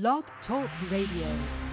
Blog 0.00 0.24
Talk 0.48 0.68
Radio. 0.90 1.63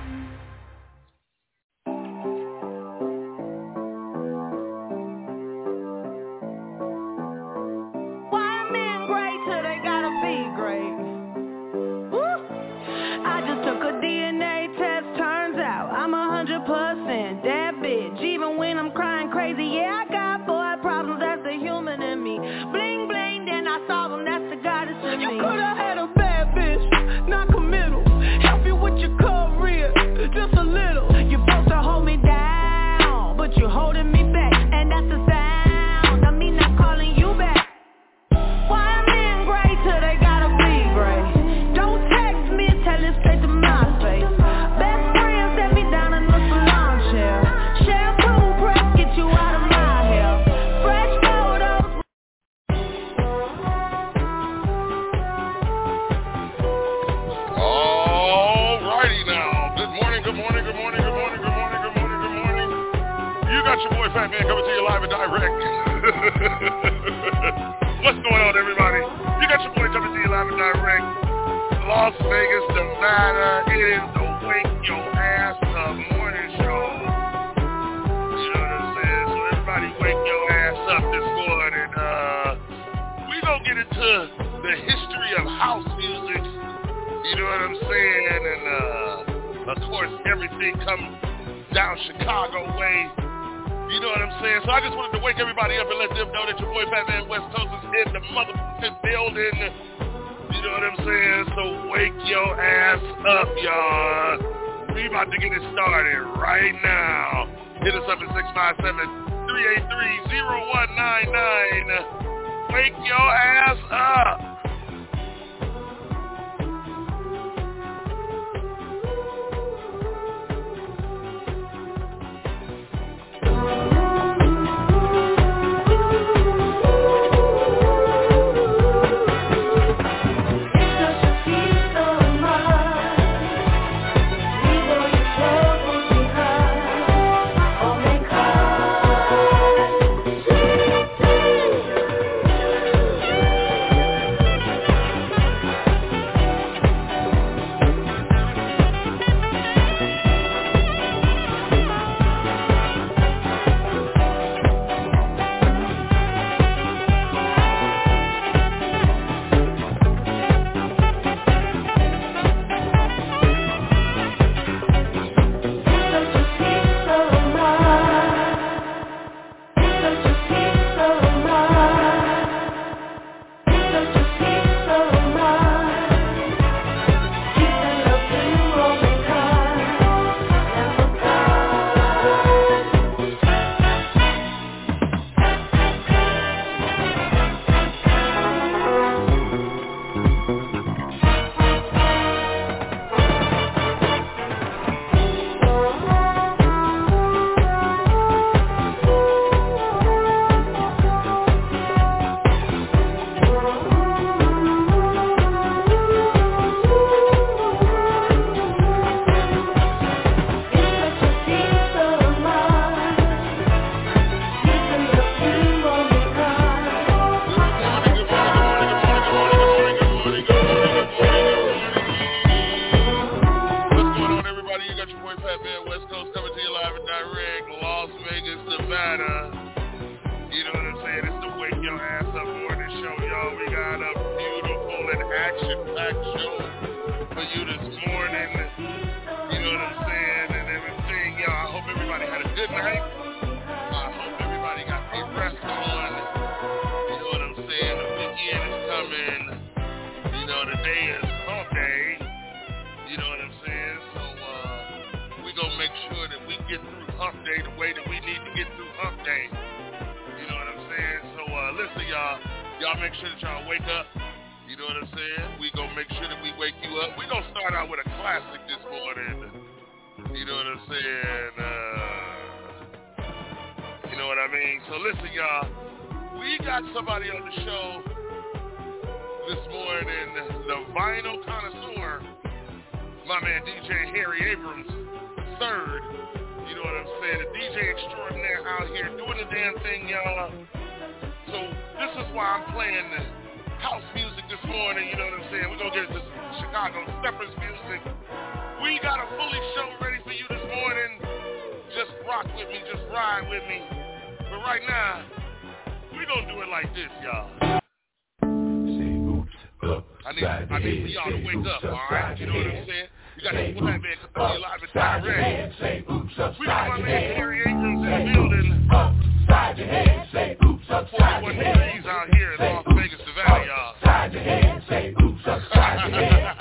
Say 324.92 325.16
oops 325.24 325.42
upside 325.48 326.12
your 326.12 326.22
head. 326.22 326.56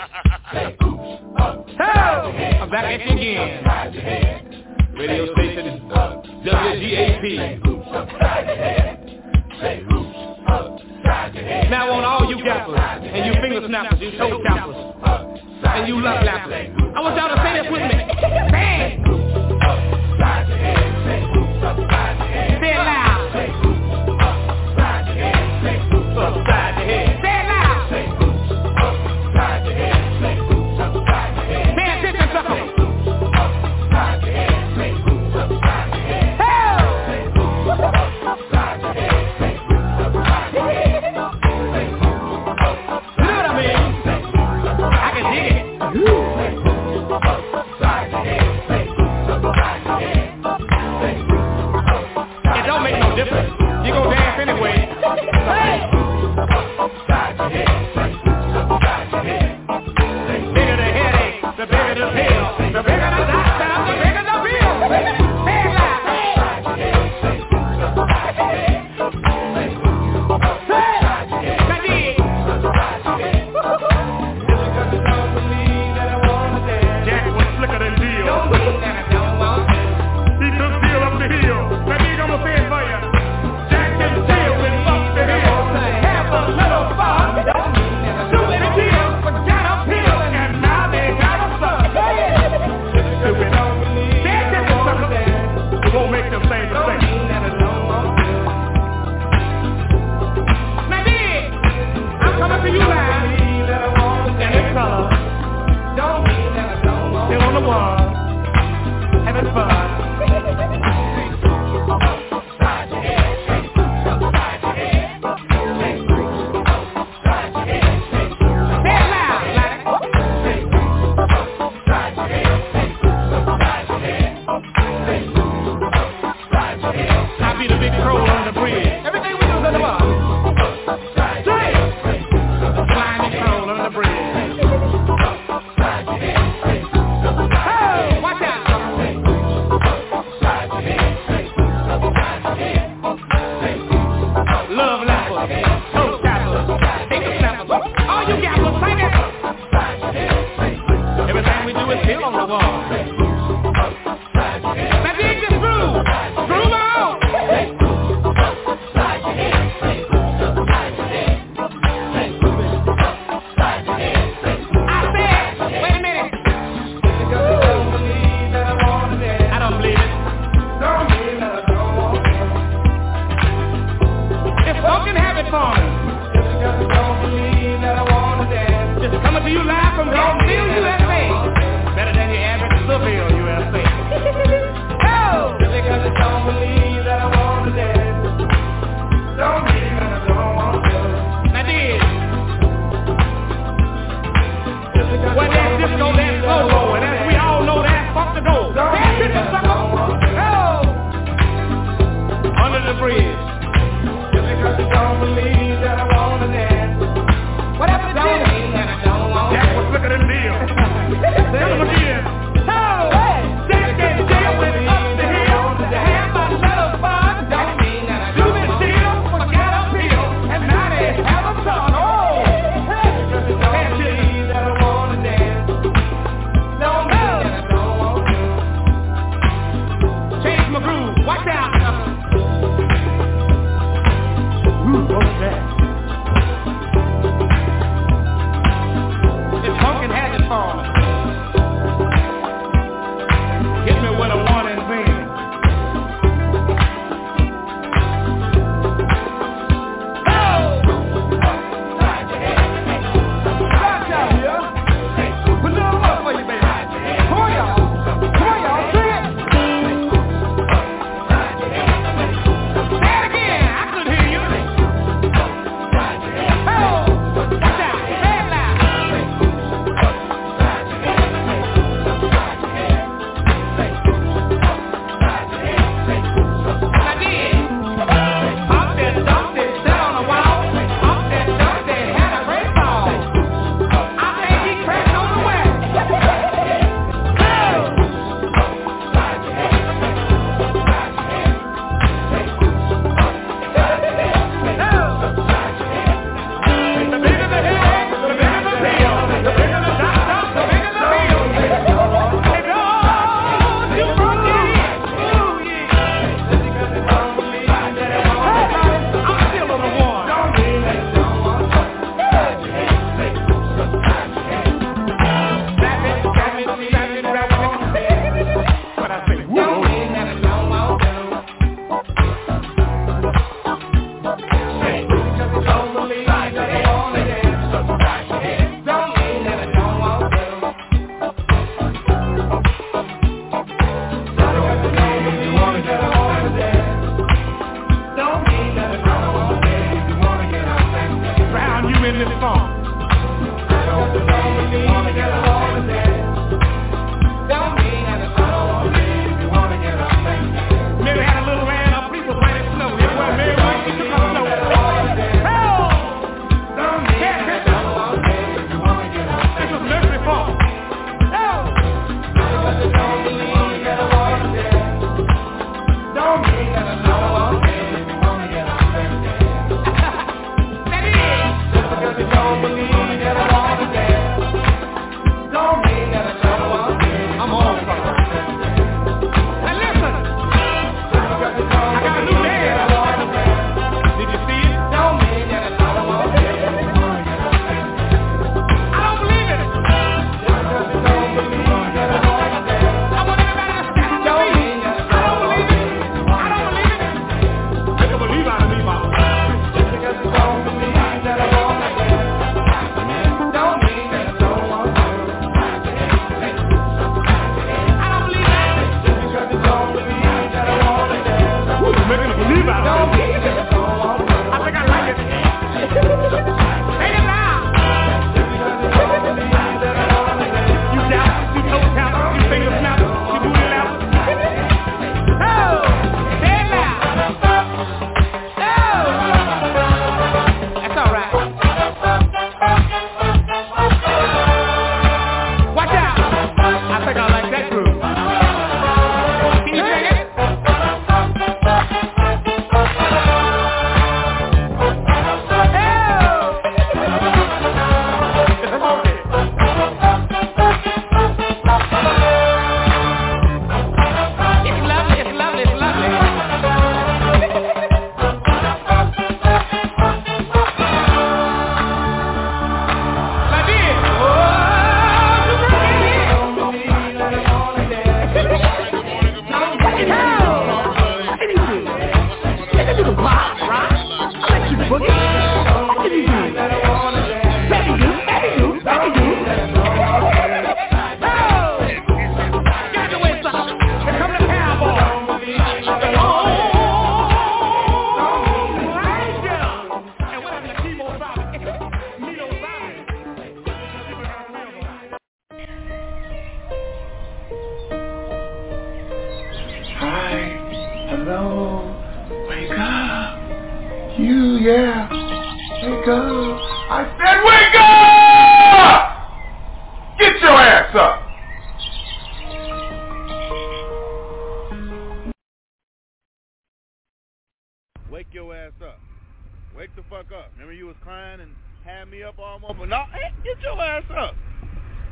Say 0.52 0.76
oops 0.84 1.02
upside 1.36 2.24
your 2.24 2.32
head. 2.32 2.62
I'm 2.62 2.70
back 2.70 2.84
at 2.84 3.00
you 3.04 3.16
again. 3.16 3.66
Upside 3.66 3.94
your 3.94 4.02
head. 4.04 4.94
Radio 4.94 5.32
station 5.34 5.66
is 5.66 5.80
WGAP. 5.90 7.22
Say 7.22 7.60
oops 7.66 7.88
upside 7.90 8.46
your 8.46 8.56
head. 8.56 9.22
Say 9.60 9.82
oops 9.82 10.16
upside 10.46 11.34
your 11.34 11.42
head. 11.42 11.70
Now 11.72 11.90
on 11.90 12.04
all 12.04 12.30
you 12.30 12.40
gappers 12.44 12.78
and 13.02 13.26
you 13.26 13.32
finger 13.42 13.66
snappers, 13.66 14.00
you 14.00 14.12
toe 14.16 14.40
tappers, 14.44 14.76
and 15.64 15.88
you 15.88 16.00
love 16.00 16.22
lappers, 16.24 16.70
I 16.94 17.00
want 17.00 17.16
y'all 17.16 17.34
to 17.34 17.42
say 17.42 17.52
this 17.60 17.66
with 17.68 17.82
me. 17.82 17.98
Bang! 18.52 19.99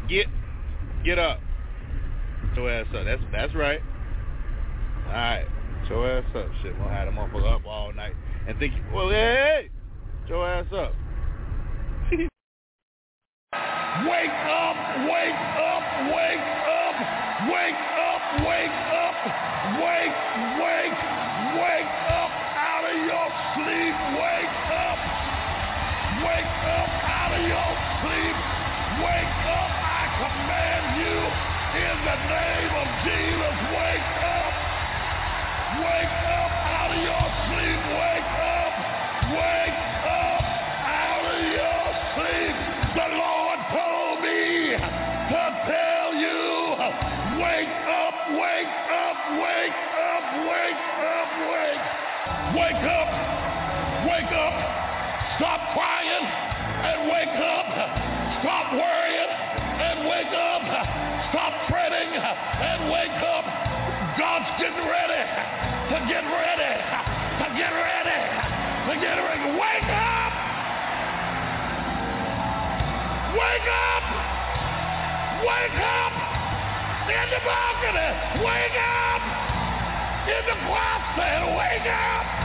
Get, 0.08 0.26
get 1.04 1.18
up. 1.18 1.40
Your 2.56 2.70
ass 2.70 2.86
up. 2.94 3.04
That's 3.04 3.22
that's 3.30 3.54
right. 3.54 3.80
All 5.06 5.12
right, 5.12 5.46
your 5.88 6.18
ass 6.18 6.24
up. 6.34 6.46
Shit, 6.62 6.76
we'll 6.78 6.88
have 6.88 7.08
motherfucker 7.08 7.54
up 7.54 7.66
all 7.66 7.92
night 7.92 8.14
and 8.46 8.58
think, 8.58 8.74
well, 8.92 9.10
hey, 9.10 9.70
your 10.28 10.48
ass 10.48 10.66
up. 10.72 10.92
Wake 13.98 14.30
up, 14.30 14.76
wake 15.10 15.34
up, 15.58 15.82
wake 16.14 16.38
up, 16.38 16.94
wake 17.50 17.80
up, 17.98 18.22
wake 18.46 18.76
up, 18.94 19.16
wake, 19.74 20.14
wake, 20.62 20.98
wake 21.58 21.92
up 22.14 22.30
out 22.54 22.84
of 22.86 22.94
your 22.94 23.28
sleep, 23.58 23.96
wake 24.14 24.54
up, 24.70 24.98
wake 26.22 26.52
up 26.68 26.90
out 27.10 27.32
of 27.34 27.42
your 27.42 27.70
sleep, 27.98 28.36
wake 29.02 29.34
up, 29.50 29.77
command 30.18 30.98
you 30.98 31.16
in 31.78 31.96
the 32.02 32.18
name 32.26 32.72
of 32.74 32.88
Jesus, 33.06 33.56
wake 33.70 34.10
up, 34.18 34.54
wake 35.78 36.16
up 36.26 36.52
out 36.74 36.90
of 36.90 37.00
your 37.06 37.26
sleep, 37.46 37.80
wake 37.94 38.32
up, 38.58 38.74
wake 39.30 39.78
up 40.10 40.42
out 40.90 41.22
of 41.22 41.38
your 41.54 41.84
sleep. 42.18 42.54
The 42.98 43.08
Lord 43.14 43.58
told 43.70 44.16
me 44.26 44.74
to 44.74 45.42
tell 45.70 46.08
you, 46.18 46.42
wake 47.38 47.74
up, 47.86 48.16
wake 48.34 48.74
up, 48.90 49.18
wake 49.38 49.78
up, 50.02 50.24
wake 50.50 50.82
up, 50.98 51.30
wake, 51.46 51.84
wake 52.58 52.84
up, 52.90 53.10
wake 54.02 54.32
up, 54.34 54.54
stop 55.38 55.62
crying 55.78 55.97
get 66.08 66.24
ready, 66.24 66.72
get 67.60 67.68
ready, 67.68 68.20
get 69.00 69.16
ready. 69.20 69.44
Wake 69.52 69.90
up! 69.92 70.32
Wake 73.36 73.68
up! 73.68 74.04
Wake 75.44 75.80
up! 75.84 76.12
In 77.12 77.28
the 77.28 77.40
balcony! 77.44 78.10
Wake 78.40 78.78
up! 78.80 79.22
In 80.28 80.42
the 80.48 80.56
closet! 80.64 81.42
Wake 81.58 81.88
up! 81.92 82.38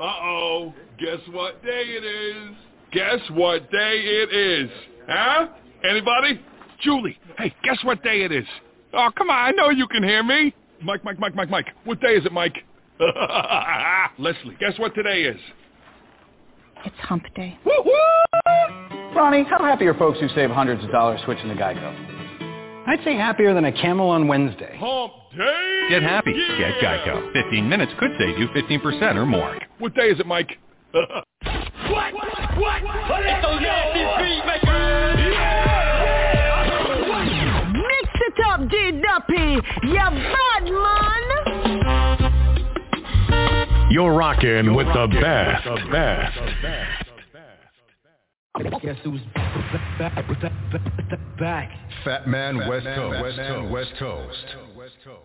Uh-oh. 0.00 0.74
Guess 0.98 1.20
what 1.30 1.62
day 1.62 1.84
it 1.86 2.04
is? 2.04 2.56
Guess 2.90 3.20
what 3.32 3.70
day 3.70 4.00
it 4.00 4.34
is? 4.34 4.70
Huh? 5.06 5.48
Anybody? 5.88 6.40
Julie, 6.80 7.18
hey, 7.38 7.54
guess 7.62 7.78
what 7.84 8.02
day 8.02 8.22
it 8.22 8.32
is? 8.32 8.46
Oh, 8.92 9.10
come 9.16 9.30
on, 9.30 9.36
I 9.36 9.50
know 9.50 9.70
you 9.70 9.86
can 9.86 10.02
hear 10.02 10.22
me. 10.22 10.54
Mike, 10.82 11.04
Mike, 11.04 11.18
Mike, 11.18 11.34
Mike, 11.34 11.50
Mike. 11.50 11.66
What 11.84 12.00
day 12.00 12.14
is 12.14 12.24
it, 12.26 12.32
Mike? 12.32 12.56
Leslie, 14.18 14.56
guess 14.60 14.78
what 14.78 14.94
today 14.94 15.22
is? 15.24 15.40
It's 16.84 16.96
hump 17.00 17.24
day. 17.34 17.58
Ronnie, 19.14 19.44
how 19.44 19.58
happy 19.58 19.86
are 19.86 19.94
folks 19.94 20.18
who 20.20 20.28
save 20.34 20.50
hundreds 20.50 20.84
of 20.84 20.90
dollars 20.90 21.20
switching 21.24 21.48
to 21.48 21.54
Geico? 21.54 22.86
I'd 22.86 23.02
say 23.04 23.14
happier 23.16 23.54
than 23.54 23.64
a 23.64 23.72
camel 23.72 24.10
on 24.10 24.28
Wednesday. 24.28 24.76
Hump 24.78 25.12
day! 25.36 25.86
Get 25.88 26.02
happy. 26.02 26.32
Get 26.32 26.74
Geico. 26.82 27.32
15 27.32 27.68
minutes 27.68 27.92
could 27.98 28.10
save 28.18 28.38
you 28.38 28.48
15% 28.48 29.16
or 29.16 29.26
more. 29.26 29.58
What 29.78 29.94
day 29.94 30.08
is 30.08 30.20
it, 30.20 30.26
Mike? 30.26 30.58
What? 30.92 31.14
What? 32.14 32.82
Little 32.82 33.60
nasty 33.60 34.04
beat 34.22 34.46
maker! 34.46 34.83
D-Duppy. 39.54 39.88
You 39.88 39.94
bad 39.94 40.64
man. 40.64 41.44
You're 43.90 44.14
rocking 44.14 44.74
with 44.74 44.86
the 44.88 45.06
best. 45.20 45.64
The 45.64 45.76
best. 45.92 46.38
Guess 48.82 48.96
who's 49.02 49.20
back? 49.98 50.14
Back. 51.38 51.70
Fat 52.04 52.26
Man 52.26 52.68
West 52.68 52.86
Coast. 52.86 53.22
West 53.22 53.38
Coast. 53.98 54.44
West 54.76 54.96
Coast. 55.04 55.20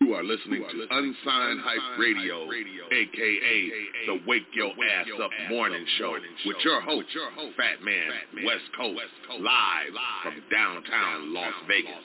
You 0.00 0.14
are 0.14 0.22
listening 0.22 0.62
to 0.62 0.86
Unsigned 0.90 1.60
Hype 1.64 1.98
Radio, 1.98 2.44
aka 2.52 3.70
the 4.06 4.20
Wake 4.26 4.46
Your 4.54 4.70
Ass 4.70 5.06
Up 5.22 5.30
Morning 5.50 5.86
Show, 5.98 6.12
with 6.44 6.56
your 6.62 6.80
host, 6.82 7.08
Fat 7.56 7.82
Man 7.82 8.44
West 8.44 8.70
Coast, 8.76 9.00
live 9.40 9.94
from 10.22 10.34
downtown 10.52 11.32
Las 11.32 11.54
Vegas. 11.66 12.04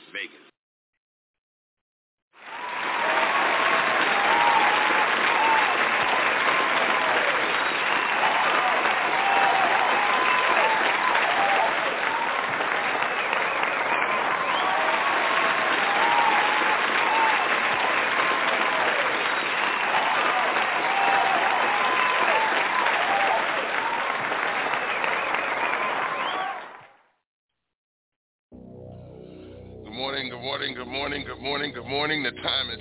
Morning, 31.61 31.77
good 31.77 31.85
morning. 31.85 32.24
The 32.24 32.31
time 32.41 32.74
is 32.74 32.79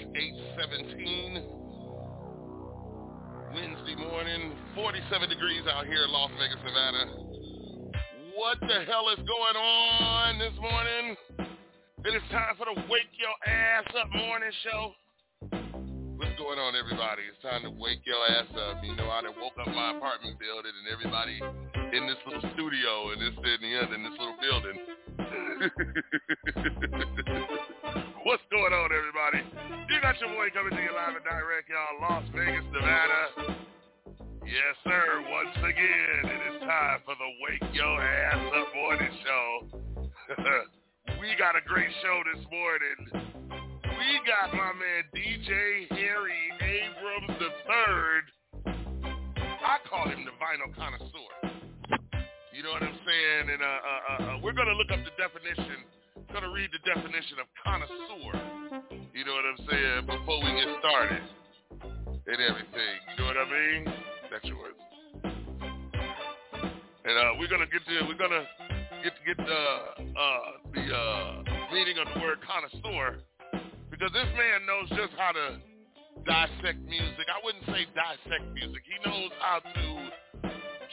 8.17. 0.57 1.45
Wednesday 3.53 3.93
morning, 3.97 4.57
47 4.75 5.29
degrees 5.29 5.61
out 5.71 5.85
here 5.85 6.05
in 6.05 6.11
Las 6.11 6.31
Vegas, 6.41 6.57
Nevada. 6.65 7.05
What 8.33 8.57
the 8.61 8.81
hell 8.89 9.13
is 9.13 9.21
going 9.21 9.57
on 9.61 10.39
this 10.39 10.57
morning? 10.57 11.15
It 12.09 12.17
is 12.17 12.23
time 12.33 12.57
for 12.57 12.73
the 12.73 12.81
Wake 12.89 13.13
Your 13.21 13.37
Ass 13.45 13.85
Up 14.01 14.09
morning 14.17 14.49
show. 14.65 14.97
What's 16.17 16.41
going 16.41 16.57
on, 16.59 16.73
everybody? 16.73 17.29
It's 17.29 17.43
time 17.45 17.61
to 17.69 17.71
wake 17.77 18.01
your 18.09 18.17
ass 18.33 18.49
up. 18.57 18.81
You 18.83 18.97
know, 18.97 19.11
I 19.11 19.21
done 19.21 19.37
woke 19.37 19.61
up 19.61 19.69
my 19.69 19.93
apartment 19.93 20.41
building 20.41 20.73
and 20.73 20.89
everybody 20.89 21.37
in 21.37 22.09
this 22.09 22.17
little 22.25 22.49
studio 22.57 23.13
and 23.13 23.21
this 23.21 23.37
and 23.37 23.61
the 23.61 23.77
other 23.77 23.93
in 23.93 24.09
this 24.09 24.17
little 24.17 24.41
building. 24.41 24.81
What's 28.25 28.43
going 28.53 28.73
on, 28.73 28.91
everybody? 28.93 29.41
You 29.89 29.97
got 30.03 30.21
your 30.21 30.29
boy 30.37 30.53
coming 30.53 30.77
to 30.77 30.83
you 30.83 30.93
live 30.93 31.17
and 31.17 31.25
direct, 31.25 31.73
y'all, 31.73 32.05
Las 32.05 32.25
Vegas, 32.37 32.65
Nevada. 32.69 33.57
Yes, 34.45 34.77
sir. 34.85 35.25
Once 35.25 35.57
again, 35.57 36.29
it 36.29 36.41
is 36.53 36.61
time 36.61 37.01
for 37.09 37.17
the 37.17 37.31
Wake 37.41 37.65
Your 37.73 37.97
Ass 37.97 38.45
Up 38.61 38.69
morning 38.77 39.15
show. 39.25 39.49
we 41.21 41.33
got 41.39 41.57
a 41.57 41.65
great 41.65 41.89
show 42.03 42.21
this 42.35 42.45
morning. 42.53 43.33
We 43.89 44.21
got 44.29 44.53
my 44.53 44.73
man 44.77 45.09
DJ 45.17 45.89
Harry 45.89 46.45
Abraham 46.61 47.41
III. 47.41 48.21
I 49.65 49.77
call 49.89 50.09
him 50.09 50.29
the 50.29 50.37
vinyl 50.37 50.75
connoisseur. 50.77 51.57
You 52.53 52.63
know 52.65 52.73
what 52.73 52.83
I'm 52.83 52.99
saying? 53.01 53.49
And 53.49 53.63
uh, 53.63 53.65
uh, 53.65 54.23
uh, 54.23 54.39
we're 54.43 54.53
going 54.53 54.69
to 54.69 54.77
look 54.77 54.91
up 54.93 55.01
the 55.09 55.15
definition. 55.17 55.89
Going 56.33 56.47
to 56.47 56.55
read 56.55 56.71
the 56.71 56.79
definition 56.87 57.43
of 57.43 57.47
connoisseur. 57.59 58.35
You 59.15 59.25
know 59.27 59.35
what 59.35 59.47
I'm 59.51 59.61
saying? 59.67 60.07
Before 60.07 60.39
we 60.39 60.51
get 60.55 60.71
started 60.79 61.23
and 62.27 62.39
everything. 62.39 62.95
You 63.11 63.15
know 63.19 63.27
what 63.27 63.37
I 63.37 63.47
mean? 63.51 63.83
That's 64.31 64.47
yours. 64.47 64.79
And 67.03 67.15
uh, 67.19 67.35
we're 67.39 67.51
going 67.51 67.67
to 67.67 67.71
get 67.71 67.83
to, 67.83 68.07
we're 68.07 68.21
going 68.21 68.31
to 68.31 68.47
get 69.03 69.13
to 69.17 69.23
get 69.27 69.37
the, 69.37 69.63
uh, 70.15 70.51
the 70.71 70.87
uh, 70.95 71.43
meaning 71.75 71.99
of 71.99 72.07
the 72.15 72.21
word 72.21 72.39
connoisseur 72.47 73.19
because 73.91 74.13
this 74.15 74.31
man 74.39 74.63
knows 74.67 74.89
just 74.91 75.13
how 75.19 75.33
to 75.33 75.59
dissect 76.25 76.79
music. 76.87 77.27
I 77.27 77.43
wouldn't 77.43 77.67
say 77.67 77.91
dissect 77.91 78.47
music. 78.55 78.83
He 78.87 78.97
knows 79.03 79.31
how 79.41 79.59
to 79.59 80.11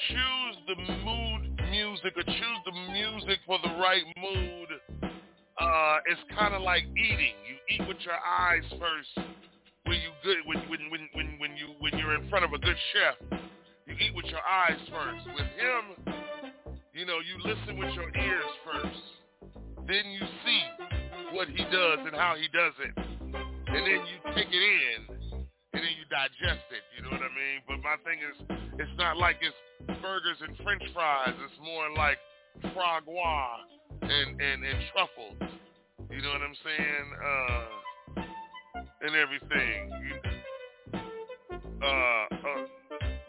choose 0.09 0.57
the 0.65 0.75
mood 1.05 1.57
music 1.69 2.13
or 2.15 2.23
choose 2.23 2.61
the 2.65 2.75
music 2.91 3.39
for 3.45 3.59
the 3.61 3.69
right 3.77 4.03
mood 4.17 4.69
uh, 5.59 5.97
it's 6.05 6.21
kind 6.37 6.53
of 6.53 6.61
like 6.61 6.83
eating. 6.93 7.33
You 7.49 7.57
eat 7.69 7.87
with 7.87 7.97
your 8.05 8.17
eyes 8.21 8.63
first. 8.77 9.27
When 9.85 9.97
you 9.97 10.11
good, 10.23 10.37
when 10.45 10.59
when 10.69 10.81
when 10.91 11.09
when 11.13 11.27
when 11.39 11.51
you 11.57 11.73
when 11.79 11.97
you're 11.97 12.13
in 12.13 12.29
front 12.29 12.45
of 12.45 12.53
a 12.53 12.59
good 12.59 12.77
chef, 12.93 13.39
you 13.87 13.95
eat 13.97 14.13
with 14.13 14.25
your 14.25 14.43
eyes 14.45 14.77
first. 14.93 15.25
With 15.33 15.49
him, 15.57 16.13
you 16.93 17.05
know, 17.05 17.17
you 17.25 17.41
listen 17.41 17.77
with 17.77 17.93
your 17.95 18.13
ears 18.13 18.53
first. 18.65 19.01
Then 19.87 20.05
you 20.11 20.21
see 20.45 20.63
what 21.33 21.47
he 21.47 21.63
does 21.71 21.99
and 22.05 22.13
how 22.13 22.35
he 22.37 22.47
does 22.53 22.75
it, 22.83 22.93
and 22.97 23.81
then 23.81 24.01
you 24.05 24.17
take 24.35 24.51
it 24.51 24.61
in, 24.61 24.99
and 25.73 25.81
then 25.81 25.93
you 25.97 26.05
digest 26.11 26.67
it. 26.69 26.83
You 26.93 27.01
know 27.01 27.09
what 27.09 27.23
I 27.23 27.33
mean? 27.33 27.65
But 27.65 27.81
my 27.81 27.97
thing 28.05 28.19
is, 28.21 28.37
it's 28.77 28.97
not 28.97 29.17
like 29.17 29.37
it's 29.41 29.57
burgers 30.01 30.37
and 30.45 30.55
French 30.61 30.83
fries. 30.93 31.33
It's 31.33 31.59
more 31.63 31.89
like 31.95 32.19
foie 32.75 33.01
gras 33.01 33.76
and 34.01 34.41
and 34.41 34.63
and 34.63 34.79
truffles. 34.91 35.37
You 36.09 36.21
know 36.21 36.29
what 36.29 36.41
I'm 36.41 36.55
saying? 36.63 37.07
Uh, 37.23 38.23
and 39.01 39.15
everything. 39.15 39.91
Uh, 41.81 41.85
uh, 41.85 42.65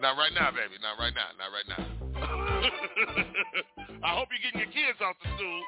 not 0.01 0.17
right 0.17 0.33
now, 0.35 0.51
baby. 0.51 0.79
Not 0.81 0.99
right 0.99 1.13
now. 1.15 1.29
Not 1.37 1.51
right 1.53 1.69
now. 1.69 1.85
I 4.03 4.15
hope 4.17 4.29
you're 4.31 4.43
getting 4.43 4.61
your 4.61 4.71
kids 4.71 4.99
off 5.03 5.17
to 5.23 5.29
school, 5.37 5.63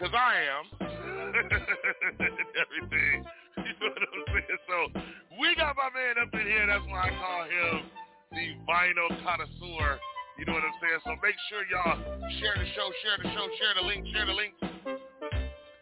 cause 0.00 0.14
I 0.14 0.34
am. 0.46 0.64
everything. 2.58 3.24
You 3.58 3.74
know 3.82 3.90
what 3.90 3.98
I'm 3.98 4.24
saying? 4.32 4.62
So 4.70 4.76
we 5.40 5.54
got 5.56 5.74
my 5.76 5.90
man 5.90 6.14
up 6.22 6.32
in 6.32 6.46
here. 6.46 6.66
That's 6.66 6.86
why 6.86 7.10
I 7.10 7.12
call 7.18 7.42
him 7.44 7.90
the 8.30 8.54
vinyl 8.70 9.10
connoisseur. 9.22 9.98
You 10.38 10.46
know 10.46 10.54
what 10.54 10.62
I'm 10.62 10.78
saying? 10.78 11.02
So 11.02 11.18
make 11.18 11.34
sure 11.50 11.66
y'all 11.66 11.98
share 12.38 12.54
the 12.54 12.70
show, 12.78 12.86
share 13.02 13.18
the 13.18 13.26
show, 13.34 13.50
share 13.58 13.74
the 13.74 13.82
link, 13.82 14.06
share 14.14 14.22
the 14.22 14.38
link. 14.38 14.54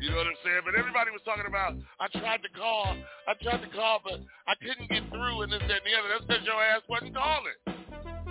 You 0.00 0.10
know 0.10 0.16
what 0.16 0.26
I'm 0.26 0.40
saying? 0.42 0.62
But 0.64 0.74
everybody 0.74 1.14
was 1.14 1.22
talking 1.24 1.46
about, 1.46 1.78
I 2.00 2.08
tried 2.18 2.42
to 2.42 2.50
call, 2.58 2.96
I 3.28 3.34
tried 3.38 3.62
to 3.62 3.70
call, 3.70 4.00
but 4.02 4.18
I 4.48 4.54
couldn't 4.58 4.90
get 4.90 5.06
through 5.10 5.42
and 5.42 5.52
this, 5.52 5.62
that, 5.70 5.78
and 5.78 5.86
the 5.86 5.94
other. 5.94 6.08
That's 6.10 6.26
because 6.26 6.42
your 6.42 6.58
ass 6.58 6.82
wasn't 6.88 7.14
calling. 7.14 7.58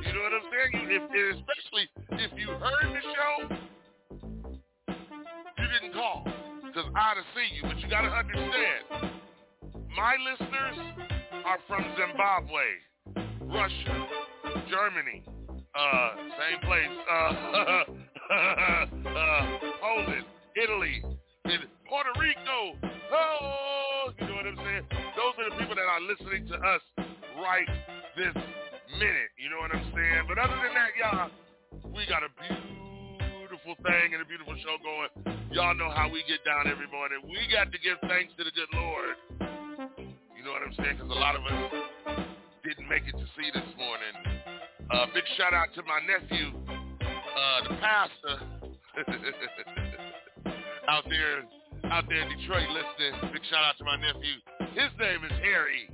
You 0.04 0.12
know 0.16 0.24
what 0.28 0.36
I'm 0.36 0.48
saying? 0.52 0.84
If, 0.92 1.04
especially 1.40 1.86
if 2.20 2.32
you 2.36 2.48
heard 2.60 2.90
the 2.92 3.04
show, 3.08 3.36
you 5.56 5.68
didn't 5.80 5.94
call 5.94 6.28
because 6.66 6.86
I'd 6.96 7.16
have 7.16 7.30
seen 7.36 7.56
you. 7.56 7.64
But 7.64 7.80
you 7.80 7.88
got 7.88 8.02
to 8.02 8.12
understand, 8.12 9.20
my 9.96 10.16
listeners 10.22 10.78
are 11.46 11.60
from 11.68 11.86
Zimbabwe, 11.98 12.66
Russia, 13.42 14.08
Germany, 14.70 15.24
uh, 15.76 16.10
same 16.38 16.60
place, 16.62 16.96
uh, 17.10 17.14
uh, 18.34 18.86
Poland, 19.82 20.26
Italy, 20.62 21.04
and 21.46 21.62
Puerto 21.88 22.14
Rico. 22.20 22.78
Oh, 23.12 24.10
you 24.20 24.28
know 24.28 24.36
what 24.36 24.46
I'm 24.46 24.58
saying? 24.58 24.86
Those 25.18 25.34
are 25.40 25.50
the 25.50 25.56
people 25.58 25.76
that 25.76 25.90
are 25.90 26.02
listening 26.02 26.48
to 26.48 26.56
us 26.56 26.82
right 27.42 27.68
this 28.16 28.36
minute. 29.00 29.32
You 29.38 29.50
know 29.50 29.60
what 29.62 29.74
I'm 29.74 29.92
saying? 29.96 30.24
But 30.28 30.38
other 30.38 30.58
than 30.62 30.74
that, 30.78 30.92
y'all, 30.98 31.30
we 31.96 32.06
got 32.06 32.22
a 32.22 32.32
beautiful 32.38 33.76
thing 33.82 34.14
and 34.14 34.22
a 34.22 34.26
beautiful 34.26 34.54
show 34.62 34.78
going. 34.84 35.10
Y'all 35.52 35.74
know 35.74 35.90
how 35.90 36.10
we 36.10 36.22
get 36.30 36.46
down 36.46 36.70
every 36.70 36.88
morning. 36.88 37.26
We 37.26 37.42
got 37.52 37.72
to 37.72 37.80
give 37.82 37.98
thanks 38.06 38.34
to 38.38 38.44
the 38.44 38.54
good 38.54 38.70
Lord. 38.78 39.59
You 40.40 40.48
know 40.48 40.56
what 40.56 40.64
I'm 40.64 40.72
saying? 40.80 40.96
Because 40.96 41.12
a 41.12 41.20
lot 41.20 41.36
of 41.36 41.44
us 41.44 42.24
didn't 42.64 42.88
make 42.88 43.04
it 43.04 43.12
to 43.12 43.28
see 43.36 43.52
this 43.52 43.68
morning. 43.76 44.16
Uh, 44.88 45.12
big 45.12 45.28
shout 45.36 45.52
out 45.52 45.68
to 45.76 45.84
my 45.84 46.00
nephew, 46.08 46.56
uh, 46.64 47.60
the 47.68 47.76
pastor, 47.84 48.40
out 50.88 51.04
there, 51.12 51.44
out 51.92 52.08
there 52.08 52.24
in 52.24 52.32
Detroit 52.40 52.72
listening. 52.72 53.36
Big 53.36 53.44
shout 53.52 53.68
out 53.68 53.76
to 53.80 53.84
my 53.84 54.00
nephew. 54.00 54.40
His 54.80 54.88
name 54.96 55.28
is 55.28 55.36
Harry 55.44 55.92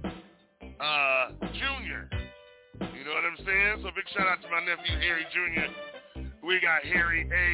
uh, 0.77 1.33
Junior. 1.57 2.05
You 2.93 3.01
know 3.01 3.17
what 3.17 3.25
I'm 3.25 3.41
saying? 3.41 3.81
So 3.81 3.89
big 3.97 4.05
shout 4.13 4.29
out 4.29 4.45
to 4.45 4.49
my 4.53 4.61
nephew 4.61 4.93
Harry 5.01 5.25
Jr. 5.33 5.73
We 6.45 6.61
got 6.61 6.85
Harry 6.85 7.25
A 7.25 7.49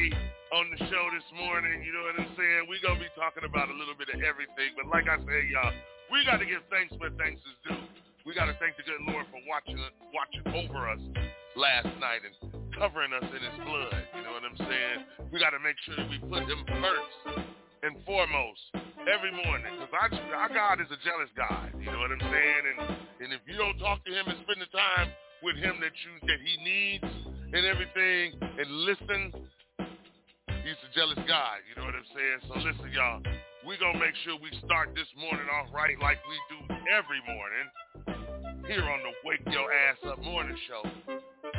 on 0.60 0.68
the 0.76 0.78
show 0.92 1.04
this 1.08 1.24
morning. 1.40 1.80
You 1.88 1.92
know 1.96 2.04
what 2.04 2.20
I'm 2.20 2.36
saying? 2.36 2.68
We're 2.68 2.84
going 2.84 3.00
to 3.00 3.04
be 3.08 3.12
talking 3.16 3.48
about 3.48 3.72
a 3.72 3.76
little 3.80 3.96
bit 3.96 4.12
of 4.12 4.20
everything. 4.20 4.76
But 4.76 4.92
like 4.92 5.08
I 5.08 5.16
said, 5.16 5.48
y'all, 5.48 5.72
we 6.12 6.20
got 6.28 6.44
to 6.44 6.46
give 6.46 6.60
thanks 6.68 6.92
where 7.00 7.08
thanks 7.16 7.40
is 7.40 7.56
due. 7.64 7.80
We 8.28 8.36
got 8.36 8.46
to 8.52 8.54
thank 8.60 8.76
the 8.76 8.84
good 8.84 9.00
Lord 9.08 9.24
for 9.32 9.40
watching 9.48 9.80
watching 10.12 10.44
over 10.52 10.84
us 10.92 11.00
last 11.56 11.88
night 11.96 12.20
and 12.20 12.36
covering 12.76 13.16
us 13.16 13.24
in 13.24 13.40
his 13.40 13.56
blood. 13.64 13.96
You 14.12 14.20
know 14.20 14.36
what 14.36 14.44
I'm 14.44 14.60
saying? 14.60 14.98
We 15.32 15.40
got 15.40 15.56
to 15.56 15.62
make 15.64 15.74
sure 15.88 15.96
that 15.96 16.06
we 16.12 16.20
put 16.20 16.44
him 16.44 16.60
first 16.68 17.48
and 17.82 17.96
foremost 18.04 18.60
every 19.08 19.32
morning 19.32 19.72
because 19.72 19.90
our, 19.96 20.12
our 20.36 20.52
God 20.52 20.84
is 20.84 20.86
a 20.92 21.00
jealous 21.00 21.32
God. 21.32 21.72
You 21.80 21.88
know 21.88 21.98
what 22.04 22.12
I'm 22.12 22.22
saying? 22.28 22.62
And 22.68 22.78
and 23.24 23.28
if 23.32 23.40
you 23.48 23.56
don't 23.56 23.80
talk 23.80 24.04
to 24.04 24.12
him 24.12 24.28
and 24.28 24.36
spend 24.44 24.60
the 24.60 24.68
time 24.68 25.08
with 25.40 25.56
him 25.56 25.80
that 25.80 25.96
you 25.96 26.12
that 26.28 26.40
he 26.44 26.54
needs 26.60 27.08
and 27.56 27.64
everything 27.64 28.36
and 28.36 28.68
listen, 28.84 29.32
he's 30.60 30.80
a 30.84 30.90
jealous 30.92 31.18
God. 31.24 31.64
You 31.66 31.80
know 31.80 31.88
what 31.88 31.96
I'm 31.96 32.10
saying? 32.12 32.38
So 32.52 32.54
listen, 32.60 32.92
y'all. 32.92 33.24
We're 33.62 33.78
going 33.78 33.94
to 33.94 34.02
make 34.02 34.18
sure 34.26 34.34
we 34.42 34.50
start 34.66 34.90
this 34.98 35.06
morning 35.14 35.46
off 35.46 35.70
right 35.70 35.94
like 36.02 36.18
we 36.26 36.34
do 36.50 36.58
every 36.90 37.22
morning 37.22 37.66
here 38.66 38.82
on 38.82 38.98
the 39.06 39.14
Wake 39.22 39.46
Your 39.54 39.70
Ass 39.70 40.02
Up 40.02 40.18
Morning 40.18 40.58
Show. 40.66 40.82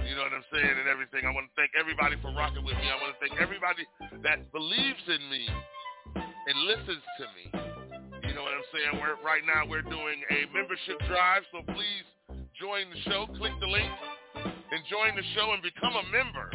You 0.03 0.11
know 0.19 0.27
what 0.27 0.35
I'm 0.35 0.43
saying 0.51 0.83
and 0.83 0.91
everything. 0.91 1.23
I 1.23 1.31
want 1.31 1.47
to 1.47 1.55
thank 1.55 1.71
everybody 1.79 2.19
for 2.19 2.35
rocking 2.35 2.67
with 2.67 2.75
me. 2.75 2.91
I 2.91 2.99
want 2.99 3.15
to 3.15 3.19
thank 3.23 3.39
everybody 3.39 3.87
that 4.19 4.43
believes 4.51 4.99
in 5.07 5.23
me 5.31 5.47
and 6.19 6.55
listens 6.67 7.03
to 7.23 7.25
me. 7.39 7.45
You 8.27 8.35
know 8.35 8.43
what 8.43 8.51
I'm 8.51 8.67
saying? 8.75 8.99
We're, 8.99 9.15
right 9.23 9.47
now 9.47 9.63
we're 9.63 9.87
doing 9.87 10.19
a 10.27 10.43
membership 10.51 10.99
drive, 11.07 11.47
so 11.55 11.63
please 11.71 12.05
join 12.59 12.83
the 12.91 12.99
show. 13.07 13.31
Click 13.39 13.55
the 13.63 13.71
link 13.71 13.91
and 14.43 14.83
join 14.91 15.15
the 15.15 15.23
show 15.39 15.55
and 15.55 15.63
become 15.63 15.95
a 15.95 16.05
member 16.11 16.51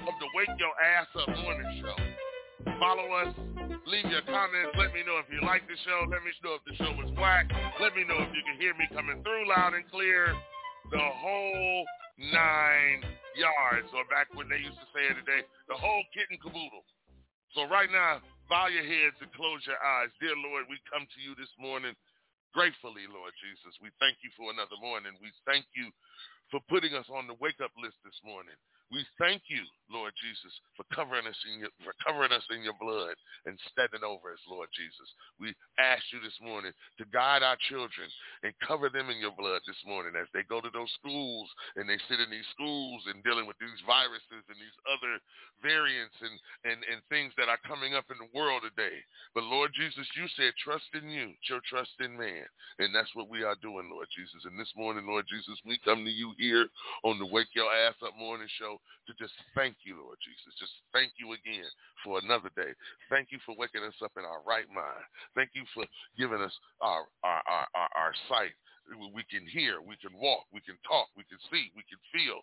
of 0.00 0.14
the 0.16 0.28
Wake 0.32 0.56
Your 0.56 0.72
Ass 0.80 1.12
Up 1.12 1.28
Morning 1.44 1.84
Show. 1.84 1.96
Follow 2.80 3.12
us. 3.20 3.51
Leave 3.86 4.08
your 4.08 4.24
comments. 4.24 4.72
Let 4.78 4.94
me 4.94 5.04
know 5.04 5.20
if 5.20 5.28
you 5.28 5.44
like 5.44 5.66
the 5.68 5.76
show. 5.84 6.08
Let 6.08 6.24
me 6.24 6.32
know 6.40 6.56
if 6.56 6.64
the 6.64 6.76
show 6.80 6.92
was 6.96 7.12
whack. 7.18 7.50
Let 7.78 7.94
me 7.94 8.02
know 8.08 8.18
if 8.24 8.30
you 8.32 8.42
can 8.42 8.56
hear 8.58 8.72
me 8.74 8.88
coming 8.90 9.20
through 9.22 9.48
loud 9.48 9.74
and 9.74 9.84
clear. 9.90 10.32
The 10.90 11.00
whole 11.00 11.84
nine 12.18 13.00
yards, 13.34 13.88
or 13.96 14.04
back 14.12 14.28
when 14.36 14.48
they 14.48 14.60
used 14.60 14.76
to 14.76 14.88
say 14.92 15.08
it 15.08 15.16
today, 15.20 15.44
the 15.68 15.78
whole 15.78 16.04
kit 16.12 16.28
and 16.28 16.40
caboodle. 16.40 16.84
So 17.56 17.68
right 17.68 17.88
now, 17.88 18.24
bow 18.48 18.68
your 18.68 18.84
heads 18.84 19.16
and 19.20 19.32
close 19.32 19.64
your 19.64 19.80
eyes. 19.80 20.12
Dear 20.20 20.36
Lord, 20.36 20.68
we 20.68 20.76
come 20.88 21.04
to 21.04 21.20
you 21.20 21.36
this 21.36 21.52
morning 21.60 21.96
gratefully, 22.52 23.08
Lord 23.08 23.32
Jesus. 23.40 23.72
We 23.80 23.88
thank 23.96 24.20
you 24.20 24.28
for 24.36 24.52
another 24.52 24.76
morning. 24.80 25.16
We 25.20 25.32
thank 25.48 25.64
you 25.72 25.88
for 26.52 26.60
putting 26.68 26.92
us 26.92 27.08
on 27.08 27.24
the 27.24 27.36
wake-up 27.40 27.72
list 27.80 27.96
this 28.04 28.16
morning. 28.20 28.56
We 28.92 29.08
thank 29.16 29.48
you, 29.48 29.64
Lord 29.88 30.12
Jesus, 30.20 30.52
for 30.76 30.84
covering 30.92 31.24
us 31.24 31.40
in 31.48 31.64
your 31.64 31.72
for 31.80 31.96
covering 32.04 32.28
us 32.28 32.44
in 32.52 32.60
your 32.60 32.76
blood 32.76 33.16
and 33.48 33.56
stepping 33.72 34.04
over 34.04 34.36
us, 34.36 34.44
Lord 34.44 34.68
Jesus. 34.76 35.08
We 35.40 35.56
ask 35.80 36.04
you 36.12 36.20
this 36.20 36.36
morning 36.44 36.76
to 37.00 37.08
guide 37.08 37.40
our 37.40 37.56
children 37.72 38.04
and 38.44 38.52
cover 38.60 38.92
them 38.92 39.08
in 39.08 39.16
your 39.16 39.32
blood 39.32 39.64
this 39.64 39.80
morning 39.88 40.12
as 40.12 40.28
they 40.36 40.44
go 40.44 40.60
to 40.60 40.68
those 40.76 40.92
schools 41.00 41.48
and 41.80 41.88
they 41.88 41.96
sit 42.04 42.20
in 42.20 42.28
these 42.28 42.46
schools 42.52 43.00
and 43.08 43.24
dealing 43.24 43.48
with 43.48 43.56
these 43.64 43.80
viruses 43.88 44.44
and 44.44 44.60
these 44.60 44.78
other 44.84 45.16
variants 45.64 46.16
and, 46.20 46.36
and, 46.68 46.84
and 46.84 47.00
things 47.08 47.32
that 47.40 47.48
are 47.48 47.60
coming 47.64 47.96
up 47.96 48.04
in 48.12 48.20
the 48.20 48.32
world 48.36 48.60
today. 48.60 49.00
But 49.32 49.48
Lord 49.48 49.72
Jesus, 49.72 50.04
you 50.20 50.28
said 50.36 50.52
trust 50.60 50.92
in 50.92 51.08
you, 51.08 51.32
your 51.48 51.64
trust 51.64 51.96
in 52.04 52.12
man. 52.12 52.44
And 52.76 52.92
that's 52.92 53.12
what 53.16 53.32
we 53.32 53.40
are 53.40 53.56
doing, 53.64 53.88
Lord 53.88 54.08
Jesus. 54.12 54.44
And 54.44 54.60
this 54.60 54.72
morning, 54.76 55.08
Lord 55.08 55.24
Jesus, 55.32 55.56
we 55.64 55.80
come 55.80 56.04
to 56.04 56.12
you 56.12 56.36
here 56.36 56.68
on 57.04 57.16
the 57.16 57.28
Wake 57.28 57.52
Your 57.56 57.72
Ass 57.72 57.96
Up 58.04 58.12
Morning 58.20 58.48
Show 58.60 58.81
to 59.06 59.12
just 59.18 59.34
thank 59.54 59.82
you, 59.82 59.98
Lord 59.98 60.18
Jesus. 60.22 60.54
Just 60.58 60.72
thank 60.94 61.14
you 61.18 61.34
again 61.34 61.66
for 62.06 62.22
another 62.22 62.50
day. 62.54 62.70
Thank 63.10 63.34
you 63.34 63.38
for 63.42 63.54
waking 63.58 63.82
us 63.82 63.98
up 64.02 64.14
in 64.14 64.24
our 64.24 64.42
right 64.46 64.68
mind. 64.70 65.04
Thank 65.34 65.54
you 65.58 65.66
for 65.74 65.84
giving 66.14 66.40
us 66.40 66.54
our 66.80 67.06
our 67.22 67.42
our, 67.46 67.66
our, 67.74 67.90
our 67.94 68.14
sight. 68.30 68.54
We 69.14 69.22
can 69.30 69.46
hear, 69.46 69.78
we 69.78 69.94
can 70.02 70.10
walk, 70.18 70.50
we 70.50 70.58
can 70.58 70.74
talk, 70.82 71.06
we 71.14 71.22
can 71.30 71.38
see, 71.54 71.70
we 71.78 71.86
can 71.86 72.02
feel. 72.10 72.42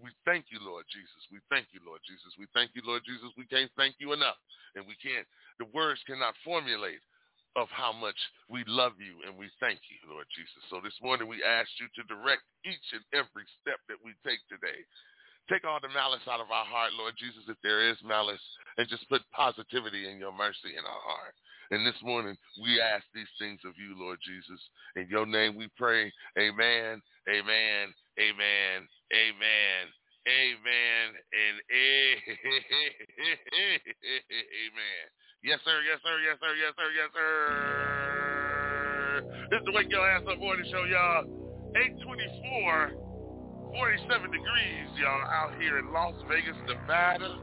We 0.00 0.08
thank 0.24 0.48
you, 0.48 0.56
Lord 0.56 0.88
Jesus. 0.88 1.20
We 1.28 1.36
thank 1.52 1.68
you, 1.76 1.84
Lord 1.84 2.00
Jesus. 2.08 2.32
We 2.40 2.48
thank 2.56 2.72
you, 2.72 2.80
Lord 2.80 3.04
Jesus. 3.04 3.28
We 3.36 3.44
can't 3.44 3.70
thank 3.76 4.00
you 4.00 4.16
enough. 4.16 4.40
And 4.72 4.88
we 4.88 4.96
can't, 4.96 5.28
the 5.60 5.68
words 5.76 6.00
cannot 6.08 6.32
formulate 6.48 7.04
of 7.58 7.66
how 7.74 7.90
much 7.90 8.16
we 8.46 8.62
love 8.66 8.94
you 9.02 9.18
and 9.26 9.34
we 9.34 9.50
thank 9.58 9.82
you, 9.90 9.98
Lord 10.06 10.26
Jesus. 10.30 10.62
So 10.70 10.78
this 10.78 10.94
morning 11.02 11.26
we 11.26 11.42
ask 11.42 11.68
you 11.82 11.90
to 11.98 12.06
direct 12.06 12.46
each 12.62 12.88
and 12.94 13.02
every 13.10 13.42
step 13.58 13.82
that 13.90 13.98
we 13.98 14.14
take 14.22 14.38
today. 14.46 14.86
Take 15.50 15.66
all 15.66 15.82
the 15.82 15.90
malice 15.90 16.22
out 16.30 16.38
of 16.38 16.46
our 16.54 16.62
heart, 16.64 16.94
Lord 16.94 17.18
Jesus, 17.18 17.42
if 17.50 17.58
there 17.58 17.90
is 17.90 17.98
malice, 18.06 18.38
and 18.78 18.86
just 18.86 19.02
put 19.10 19.18
positivity 19.34 20.06
and 20.06 20.22
your 20.22 20.30
mercy 20.30 20.78
in 20.78 20.86
our 20.86 21.02
heart. 21.02 21.34
And 21.74 21.82
this 21.82 21.98
morning, 22.06 22.38
we 22.62 22.78
ask 22.78 23.02
these 23.10 23.26
things 23.42 23.58
of 23.66 23.74
you, 23.74 23.98
Lord 23.98 24.22
Jesus. 24.22 24.62
In 24.94 25.10
your 25.10 25.26
name 25.26 25.58
we 25.58 25.66
pray. 25.74 26.06
Amen, 26.38 27.02
amen, 27.26 27.90
amen, 28.14 28.86
amen, 29.10 29.90
amen, 30.30 31.06
and 31.34 31.58
amen. 34.70 35.10
Yes, 35.42 35.58
sir, 35.66 35.82
yes, 35.82 35.98
sir, 36.06 36.14
yes, 36.22 36.38
sir, 36.38 36.54
yes, 36.54 36.78
sir, 36.78 36.94
yes, 36.94 37.10
sir. 37.10 38.70
This 39.50 39.58
is 39.58 39.66
the 39.66 39.74
Wake 39.74 39.90
Your 39.90 40.06
Ass 40.06 40.22
Up 40.30 40.38
Morning 40.38 40.70
Show, 40.70 40.86
y'all. 40.86 41.26
824, 41.74 43.09
47 43.70 44.30
degrees, 44.30 44.88
y'all, 44.98 45.22
out 45.30 45.54
here 45.60 45.78
in 45.78 45.92
Las 45.92 46.14
Vegas, 46.28 46.58
Nevada. 46.66 47.38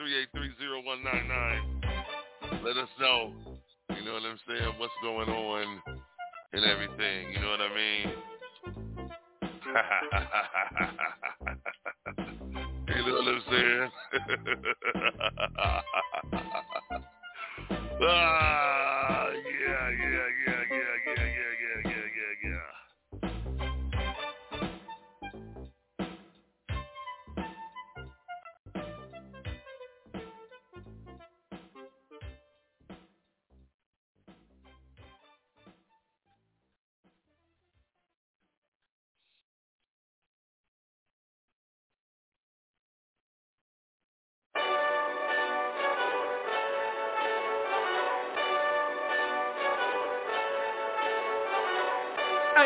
657-383-0199. 0.00 2.64
Let 2.64 2.76
us 2.76 2.88
know, 3.00 3.32
you 3.90 4.04
know 4.04 4.12
what 4.14 4.22
I'm 4.22 4.38
saying, 4.48 4.74
what's 4.78 4.92
going 5.02 5.28
on 5.28 5.82
and 6.52 6.64
everything. 6.64 7.32
You 7.32 7.40
know 7.40 7.50
what 7.50 7.60
I 7.60 7.74
mean? 7.74 8.12
you 12.96 13.04
know 13.04 13.12
what 13.12 13.28
I'm 13.28 13.42
saying? 13.50 13.90
ah, 18.02 19.28
yeah, 19.34 19.90
yeah, 20.00 20.28
yeah, 20.42 20.45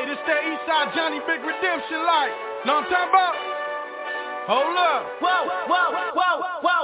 Hey, 0.00 0.08
this 0.08 0.16
that 0.24 0.40
Eastside 0.48 0.96
Johnny 0.96 1.20
Big 1.28 1.44
Redemption 1.44 2.00
like. 2.08 2.32
Know 2.64 2.80
what 2.80 2.88
I'm 2.88 2.88
talking 2.88 3.12
about? 3.12 3.36
Hold 4.48 4.72
up. 4.72 5.04
Whoa, 5.20 5.44
whoa, 5.44 5.92
whoa, 5.92 6.16
whoa, 6.16 6.60
whoa. 6.64 6.79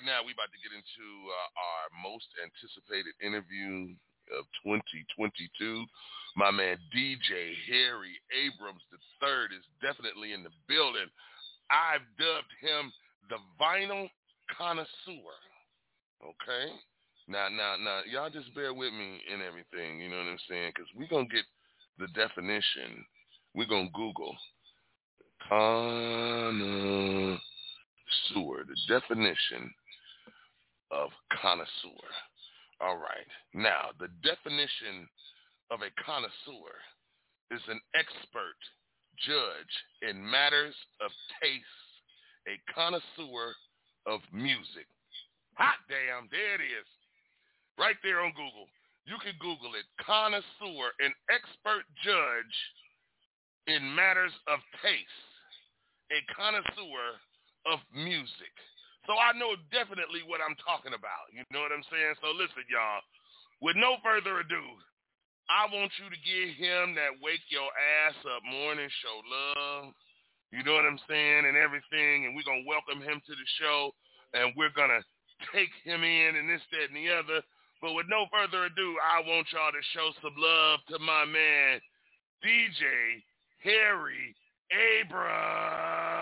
Right 0.00 0.08
now, 0.08 0.24
we 0.24 0.32
about 0.32 0.48
to 0.52 0.64
get 0.64 0.72
into 0.72 1.06
uh, 1.28 1.60
our 1.60 1.84
most 2.00 2.28
anticipated 2.40 3.12
interview 3.20 3.92
of 4.32 4.48
2022. 4.64 5.84
My 6.36 6.50
man 6.50 6.78
DJ 6.88 7.52
Harry 7.68 8.16
Abrams 8.32 8.80
III 9.20 9.52
is 9.52 9.66
definitely 9.84 10.32
in 10.32 10.42
the 10.42 10.54
building. 10.68 11.08
I've 11.68 12.06
dubbed 12.16 12.52
him 12.64 12.92
the 13.28 13.36
vinyl 13.60 14.08
connoisseur. 14.56 15.36
Okay? 16.24 16.72
Now, 17.28 17.48
now, 17.52 17.76
now, 17.76 18.00
y'all 18.08 18.30
just 18.30 18.54
bear 18.54 18.72
with 18.72 18.92
me 18.92 19.20
in 19.28 19.44
everything, 19.44 20.00
you 20.00 20.08
know 20.08 20.16
what 20.16 20.32
I'm 20.32 20.40
saying? 20.48 20.72
Because 20.74 20.88
we're 20.96 21.12
going 21.12 21.28
to 21.28 21.34
get 21.34 21.44
the 21.98 22.08
definition. 22.16 23.04
We're 23.54 23.68
going 23.68 23.92
to 23.92 23.92
Google 23.92 24.36
connoisseur, 25.48 27.36
the 28.64 28.76
definition 28.88 29.74
of 30.90 31.10
connoisseur. 31.40 32.10
All 32.80 32.96
right. 32.96 33.28
Now, 33.54 33.90
the 33.98 34.08
definition 34.22 35.06
of 35.70 35.80
a 35.82 35.92
connoisseur 36.02 36.74
is 37.50 37.60
an 37.68 37.80
expert 37.94 38.58
judge 39.18 39.74
in 40.08 40.18
matters 40.18 40.74
of 41.00 41.10
taste, 41.42 41.84
a 42.48 42.56
connoisseur 42.72 43.54
of 44.06 44.20
music. 44.32 44.88
Hot 45.54 45.76
damn, 45.88 46.26
there 46.30 46.56
it 46.56 46.64
is. 46.64 46.88
Right 47.78 47.96
there 48.02 48.20
on 48.24 48.32
Google. 48.32 48.66
You 49.04 49.16
can 49.20 49.36
Google 49.40 49.76
it. 49.76 49.84
Connoisseur, 50.00 50.94
an 51.00 51.12
expert 51.28 51.84
judge 52.00 52.56
in 53.66 53.94
matters 53.94 54.32
of 54.48 54.58
taste, 54.80 55.28
a 56.10 56.20
connoisseur 56.32 57.20
of 57.68 57.78
music. 57.94 58.54
So 59.08 59.16
I 59.16 59.32
know 59.36 59.56
definitely 59.72 60.20
what 60.28 60.44
I'm 60.44 60.56
talking 60.60 60.92
about. 60.92 61.32
You 61.32 61.44
know 61.48 61.64
what 61.64 61.72
I'm 61.72 61.86
saying? 61.88 62.20
So 62.20 62.32
listen, 62.36 62.64
y'all. 62.68 63.00
With 63.60 63.76
no 63.76 64.00
further 64.00 64.40
ado, 64.40 64.64
I 65.52 65.68
want 65.68 65.92
you 66.00 66.08
to 66.08 66.20
give 66.24 66.56
him 66.56 66.96
that 66.96 67.20
wake 67.20 67.44
your 67.52 67.68
ass 67.68 68.16
up 68.24 68.40
morning 68.46 68.88
show 69.02 69.16
love. 69.20 69.92
You 70.52 70.64
know 70.64 70.74
what 70.74 70.88
I'm 70.88 71.00
saying? 71.08 71.44
And 71.44 71.56
everything. 71.56 72.24
And 72.24 72.32
we're 72.32 72.46
going 72.46 72.64
to 72.64 72.70
welcome 72.70 73.02
him 73.04 73.20
to 73.20 73.34
the 73.34 73.48
show. 73.60 73.92
And 74.32 74.54
we're 74.56 74.72
going 74.72 74.94
to 74.94 75.02
take 75.52 75.72
him 75.84 76.04
in 76.04 76.36
and 76.36 76.48
this, 76.48 76.62
that, 76.72 76.88
and 76.88 76.96
the 76.96 77.10
other. 77.12 77.42
But 77.82 77.94
with 77.94 78.06
no 78.08 78.26
further 78.30 78.64
ado, 78.64 78.96
I 79.00 79.26
want 79.26 79.48
y'all 79.52 79.72
to 79.72 79.84
show 79.92 80.12
some 80.22 80.36
love 80.36 80.80
to 80.90 80.98
my 80.98 81.24
man, 81.24 81.80
DJ 82.44 83.24
Harry 83.64 84.36
Abrams. 84.70 86.19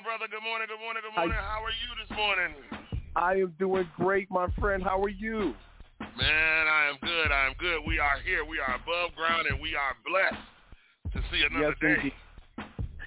My 0.00 0.16
brother. 0.16 0.28
Good 0.30 0.44
morning, 0.44 0.68
good 0.68 0.80
morning, 0.80 1.02
good 1.04 1.16
morning. 1.16 1.36
How 1.36 1.60
are 1.60 1.76
you 1.76 1.90
this 2.00 2.10
morning? 2.16 2.54
I 3.16 3.32
am 3.44 3.54
doing 3.58 3.88
great, 3.96 4.30
my 4.30 4.48
friend. 4.58 4.82
How 4.82 5.02
are 5.02 5.10
you? 5.12 5.52
Man, 6.16 6.64
I 6.68 6.88
am 6.88 6.96
good. 7.02 7.28
I 7.32 7.46
am 7.46 7.54
good. 7.58 7.80
We 7.86 7.98
are 7.98 8.16
here. 8.24 8.44
We 8.44 8.58
are 8.60 8.76
above 8.76 9.14
ground, 9.14 9.46
and 9.50 9.60
we 9.60 9.76
are 9.76 9.92
blessed 10.08 10.40
to 11.12 11.20
see 11.30 11.44
another 11.44 11.76
yes, 11.76 11.80
day. 11.80 11.94
Indeed. 11.96 12.12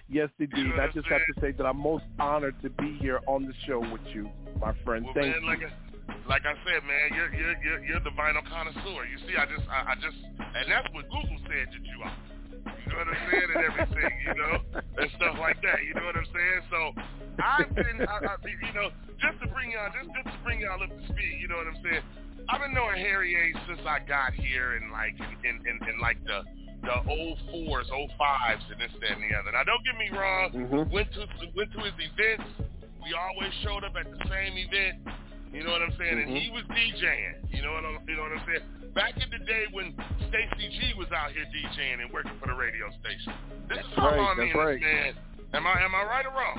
Yes, 0.10 0.30
indeed. 0.38 0.74
I 0.78 0.88
just 0.94 1.08
have 1.08 1.22
to 1.34 1.42
say 1.42 1.52
that 1.54 1.66
I'm 1.66 1.78
most 1.78 2.06
honored 2.20 2.62
to 2.62 2.70
be 2.70 2.98
here 3.00 3.22
on 3.26 3.46
the 3.46 3.54
show 3.66 3.80
with 3.80 4.06
you, 4.14 4.30
my 4.62 4.74
friend. 4.86 5.06
Well, 5.06 5.16
Thank 5.16 5.34
man, 5.34 5.42
you. 5.42 5.50
like 5.50 5.64
I, 5.66 6.30
like 6.30 6.46
I 6.46 6.54
said, 6.62 6.86
man, 6.86 7.18
you're 7.18 7.34
you're 7.34 7.58
you're, 7.64 7.86
you're 7.86 8.04
the 8.06 8.14
vinyl 8.14 8.46
connoisseur. 8.46 9.06
You 9.10 9.18
see, 9.26 9.34
I 9.34 9.46
just 9.50 9.66
I, 9.70 9.94
I 9.94 9.96
just 9.96 10.18
and 10.38 10.70
that's 10.70 10.88
what 10.94 11.10
Google 11.10 11.42
said 11.50 11.74
that 11.74 11.82
you 11.82 12.04
are. 12.04 12.18
You 12.54 12.92
know 12.92 12.98
what 13.00 13.08
I'm 13.10 13.22
saying, 13.32 13.50
and 13.56 13.64
everything, 13.64 14.14
you 14.28 14.36
know, 14.38 14.54
and 15.02 15.10
stuff 15.18 15.36
like 15.40 15.58
that. 15.64 15.82
You 15.82 15.94
know 15.98 16.06
what 16.06 16.18
I'm 16.18 16.30
saying? 16.30 16.62
So 16.70 16.80
I've 17.42 17.74
been, 17.74 18.06
I, 18.06 18.16
I, 18.22 18.36
you 18.46 18.74
know, 18.74 18.90
just 19.18 19.42
to 19.42 19.48
bring 19.50 19.72
y'all, 19.72 19.90
just 19.90 20.10
just 20.14 20.30
to 20.30 20.40
bring 20.44 20.62
y'all 20.62 20.82
up 20.82 20.90
to 20.90 21.04
speed. 21.10 21.42
You 21.42 21.48
know 21.48 21.58
what 21.58 21.68
I'm 21.68 21.80
saying? 21.82 22.04
I've 22.50 22.62
been 22.62 22.74
knowing 22.74 23.00
Harry 23.00 23.34
A 23.34 23.46
since 23.66 23.82
I 23.88 24.00
got 24.06 24.34
here, 24.34 24.76
and 24.78 24.92
like 24.92 25.16
in 25.18 25.34
in, 25.48 25.56
in, 25.66 25.76
in 25.90 25.96
like 26.00 26.22
the 26.26 26.44
the 26.84 26.96
old 27.10 27.40
fours, 27.50 27.88
old 27.92 28.12
fives, 28.20 28.64
and 28.70 28.80
this, 28.80 28.92
that, 29.00 29.16
and 29.16 29.24
the 29.24 29.32
other. 29.40 29.56
Now, 29.56 29.64
don't 29.64 29.84
get 29.88 29.96
me 29.96 30.12
wrong. 30.12 30.52
Mhm. 30.52 30.92
Went 30.92 31.08
to 31.16 31.26
went 31.56 31.72
to 31.72 31.80
his 31.80 31.96
events. 31.98 32.44
We 33.02 33.16
always 33.16 33.52
showed 33.64 33.84
up 33.84 33.96
at 33.96 34.08
the 34.12 34.20
same 34.30 34.56
event. 34.60 35.08
You 35.54 35.64
know 35.64 35.72
what 35.72 35.86
I'm 35.86 35.94
saying? 36.00 36.18
And 36.18 36.30
he 36.34 36.50
was 36.50 36.64
DJing. 36.66 37.46
You 37.54 37.62
know 37.62 37.74
what 37.74 37.86
I'm, 37.86 38.02
you 38.10 38.16
know 38.18 38.24
what 38.24 38.34
I'm 38.34 38.44
saying? 38.50 38.66
Back 38.98 39.14
in 39.22 39.30
the 39.30 39.46
day 39.46 39.70
when 39.72 39.94
Stacy 40.30 40.66
G 40.74 40.94
was 40.98 41.08
out 41.14 41.32
here 41.32 41.46
DJing 41.46 42.02
and 42.02 42.12
working 42.12 42.34
for 42.42 42.48
the 42.48 42.58
radio 42.58 42.90
station. 42.98 43.34
This 43.70 43.86
is 43.86 43.94
how 43.96 44.10
right, 44.10 44.18
long 44.18 44.38
that's 44.38 44.56
right. 44.56 44.82
man. 44.82 45.14
Am 45.54 45.68
I 45.68 45.86
am 45.86 45.94
I 45.94 46.04
right 46.04 46.26
or 46.26 46.34
wrong? 46.34 46.58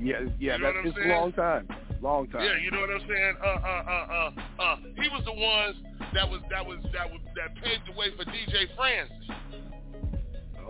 Yeah, 0.00 0.24
yeah, 0.40 0.56
You 0.56 0.64
know 0.64 0.72
that, 0.72 0.74
what 0.80 0.86
it's 0.86 0.96
a 0.96 1.08
long 1.08 1.32
time. 1.32 1.68
Long 2.00 2.26
time. 2.28 2.40
Yeah, 2.40 2.56
you 2.56 2.70
know 2.72 2.80
what 2.80 2.88
I'm 2.88 3.04
saying? 3.04 3.34
Uh, 3.36 3.44
uh, 3.44 3.82
uh, 3.84 4.06
uh, 4.08 4.62
uh. 4.64 4.76
He 4.96 5.08
was 5.12 5.20
the 5.28 5.36
ones 5.36 5.76
that 6.16 6.24
was 6.24 6.40
that 6.48 6.64
was 6.64 6.80
that 6.96 7.12
was 7.12 7.20
that 7.36 7.52
paved 7.60 7.84
the 7.84 7.92
way 7.92 8.08
for 8.16 8.24
DJ 8.24 8.64
Francis. 8.72 9.28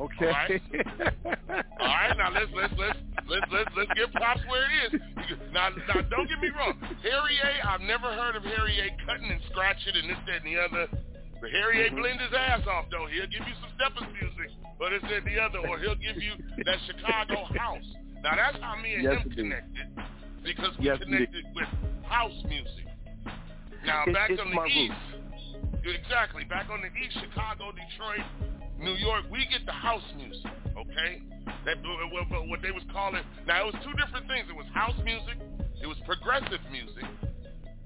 Okay. 0.00 0.26
All 0.26 0.32
right. 0.32 0.62
All 1.80 1.92
right, 1.92 2.16
now 2.16 2.32
let's 2.32 2.48
let's 2.56 2.72
let's 2.78 2.98
let's 3.28 3.46
let's 3.52 3.70
let's 3.76 3.92
give 3.94 4.10
props 4.16 4.40
where 4.48 4.64
it 4.64 4.94
is. 4.94 5.00
Now, 5.52 5.68
now 5.68 6.00
don't 6.08 6.26
get 6.28 6.40
me 6.40 6.48
wrong, 6.56 6.80
Harry 7.04 7.36
A. 7.44 7.68
I've 7.68 7.82
never 7.84 8.08
heard 8.08 8.34
of 8.34 8.42
Harry 8.42 8.80
A. 8.80 8.88
cutting 9.04 9.30
and 9.30 9.40
scratching 9.52 9.92
and 9.94 10.08
this, 10.08 10.16
that, 10.26 10.40
and 10.40 10.48
the 10.48 10.56
other. 10.56 10.88
But 11.40 11.50
Harry 11.52 11.86
A. 11.86 11.90
Mhm. 11.90 11.96
blend 12.00 12.20
his 12.20 12.32
ass 12.32 12.66
off 12.66 12.86
though. 12.90 13.06
He'll 13.12 13.28
give 13.28 13.44
you 13.46 13.54
some 13.60 13.70
steppers 13.76 14.08
music, 14.16 14.50
but 14.78 14.90
this, 14.90 15.02
that, 15.10 15.24
the 15.24 15.36
other, 15.38 15.58
or 15.68 15.78
he'll 15.78 16.00
give 16.00 16.16
you 16.16 16.32
that 16.64 16.78
Chicago 16.88 17.44
house. 17.56 17.84
Now 18.24 18.36
that's 18.36 18.56
how 18.60 18.76
me 18.76 18.94
and 18.94 19.04
Yes, 19.04 19.20
him 19.20 19.30
connected 19.32 19.86
because 20.42 20.72
we 20.78 20.86
Yes, 20.86 20.98
connected 21.04 21.44
with 21.54 21.68
house 22.08 22.36
music. 22.48 22.88
Now 23.84 24.04
It- 24.06 24.14
back 24.14 24.30
it's 24.30 24.40
on 24.40 24.48
the 24.50 24.64
east, 24.64 24.96
exactly 25.84 26.44
back 26.44 26.68
on 26.70 26.80
the 26.80 26.88
east, 26.96 27.16
Chicago, 27.20 27.72
Detroit, 27.72 28.24
New 28.80 28.96
York, 28.96 29.24
we 29.30 29.44
get 29.52 29.66
the 29.66 29.76
house 29.76 30.02
music, 30.16 30.50
okay? 30.72 31.20
That 31.68 31.76
what, 32.48 32.62
they 32.62 32.70
was 32.72 32.82
calling. 32.92 33.22
Now 33.46 33.68
it 33.68 33.74
was 33.74 33.78
two 33.84 33.92
different 33.92 34.26
things. 34.26 34.48
It 34.48 34.56
was 34.56 34.66
house 34.72 34.96
music. 35.04 35.36
It 35.82 35.86
was 35.86 35.96
progressive 36.08 36.60
music. 36.72 37.04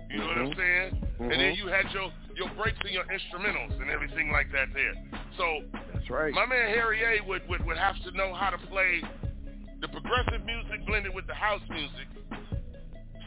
You 0.09 0.19
know 0.19 0.27
what 0.27 0.39
I'm 0.39 0.53
Mhm. 0.53 0.57
saying? 0.57 1.07
And 1.19 1.31
then 1.33 1.55
Mhm. 1.55 1.57
you 1.57 1.67
had 1.67 1.91
your 1.93 2.13
your 2.37 2.49
breaks 2.51 2.79
and 2.81 2.91
your 2.91 3.05
instrumentals 3.05 3.81
and 3.81 3.91
everything 3.91 4.31
like 4.31 4.51
that 4.53 4.73
there. 4.73 4.95
So 5.37 5.65
That's 5.93 6.11
right. 6.11 6.33
my 6.33 6.47
man 6.47 6.69
Harry 6.69 7.03
A 7.03 7.21
would, 7.23 7.47
would 7.49 7.65
would 7.67 7.77
have 7.77 8.01
to 8.03 8.11
know 8.13 8.33
how 8.35 8.51
to 8.51 8.59
play 8.59 9.03
the 9.81 9.89
progressive 9.89 10.45
music 10.45 10.85
blended 10.87 11.15
with 11.15 11.27
the 11.27 11.35
house 11.35 11.63
music. 11.69 12.07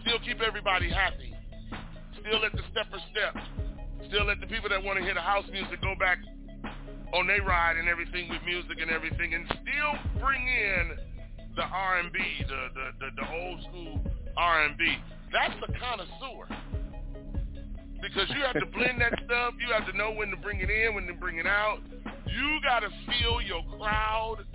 Still 0.02 0.20
keep 0.20 0.42
everybody 0.42 0.90
happy. 0.90 1.36
Still 2.20 2.40
let 2.40 2.54
the 2.54 2.64
stepper 2.72 3.00
step. 3.12 3.36
Still 4.08 4.26
let 4.26 4.40
the 4.40 4.48
people 4.48 4.70
that 4.70 4.82
want 4.82 4.98
to 4.98 5.04
hear 5.04 5.14
the 5.14 5.22
house 5.22 5.48
music 5.52 5.82
go 5.82 5.96
back 5.96 6.20
on 7.14 7.28
their 7.28 7.42
ride 7.44 7.78
and 7.78 7.88
everything 7.88 8.30
with 8.30 8.42
music 8.46 8.78
and 8.82 8.92
everything, 8.92 9.34
and 9.34 9.46
still 9.48 10.22
bring 10.22 10.42
in 10.48 10.98
the 11.56 11.64
R&B, 11.64 12.20
the 12.48 12.62
the 12.74 12.86
the, 13.00 13.08
the 13.22 13.28
old 13.32 13.62
school 13.64 14.02
R&B. 14.38 14.98
That's 15.32 15.56
the 15.66 15.74
connoisseur. 15.80 16.48
Because 18.02 18.30
you 18.30 18.42
have 18.46 18.54
to 18.60 18.66
blend 18.78 19.02
that 19.02 19.14
stuff. 19.26 19.54
You 19.60 19.74
have 19.74 19.90
to 19.92 19.98
know 19.98 20.12
when 20.12 20.30
to 20.30 20.38
bring 20.38 20.60
it 20.62 20.70
in, 20.70 20.94
when 20.96 21.08
to 21.08 21.14
bring 21.14 21.38
it 21.38 21.48
out. 21.48 21.80
You 22.28 22.60
got 22.64 22.82
to 22.82 22.90
feel 23.10 23.42
your 23.42 23.64
crowd. 23.78 24.46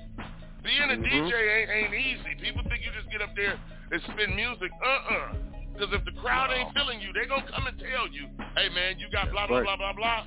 Being 0.63 0.91
a 0.91 0.95
Mhm. 0.95 1.03
DJ 1.03 1.33
ain't, 1.35 1.71
ain't 1.71 1.95
easy. 1.95 2.35
People 2.41 2.63
think 2.71 2.85
you 2.87 2.93
just 2.95 3.11
get 3.11 3.21
up 3.21 3.35
there 3.35 3.59
and 3.91 4.03
spin 4.03 4.37
music. 4.37 4.71
Uh-uh. 4.81 5.35
Because 5.75 5.93
if 5.93 6.05
the 6.05 6.13
crowd 6.21 6.53
ain't 6.53 6.73
feeling 6.75 7.01
you, 7.01 7.13
they 7.13 7.27
going 7.27 7.45
to 7.45 7.51
come 7.53 7.67
and 7.67 7.77
tell 7.81 8.07
you, 8.07 8.29
hey, 8.55 8.69
man, 8.69 8.99
you 9.01 9.11
got 9.11 9.33
blah, 9.33 9.47
blah, 9.49 9.63
blah, 9.63 9.77
blah, 9.77 9.93
blah. 9.93 10.25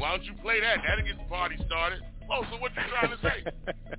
Why 0.00 0.16
don't 0.16 0.24
you 0.24 0.32
play 0.40 0.64
that? 0.64 0.80
That'll 0.80 1.04
get 1.04 1.20
the 1.20 1.28
party 1.28 1.60
started. 1.68 2.00
Oh, 2.32 2.40
so 2.48 2.56
what 2.56 2.72
you 2.72 2.80
trying 2.88 3.12
to 3.12 3.20
say? 3.20 3.44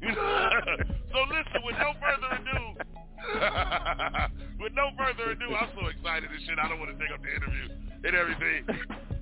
So 1.12 1.20
listen, 1.28 1.60
with 1.68 1.76
no 1.76 1.92
further 2.00 2.32
ado, 2.40 2.64
with 4.64 4.72
no 4.72 4.96
further 4.96 5.36
ado, 5.36 5.52
I'm 5.52 5.68
so 5.76 5.92
excited 5.92 6.32
and 6.32 6.42
shit. 6.48 6.56
I 6.56 6.72
don't 6.72 6.80
want 6.80 6.96
to 6.96 6.98
take 6.98 7.12
up 7.12 7.20
the 7.20 7.36
interview 7.36 7.68
and 8.08 8.16
everything. 8.16 8.64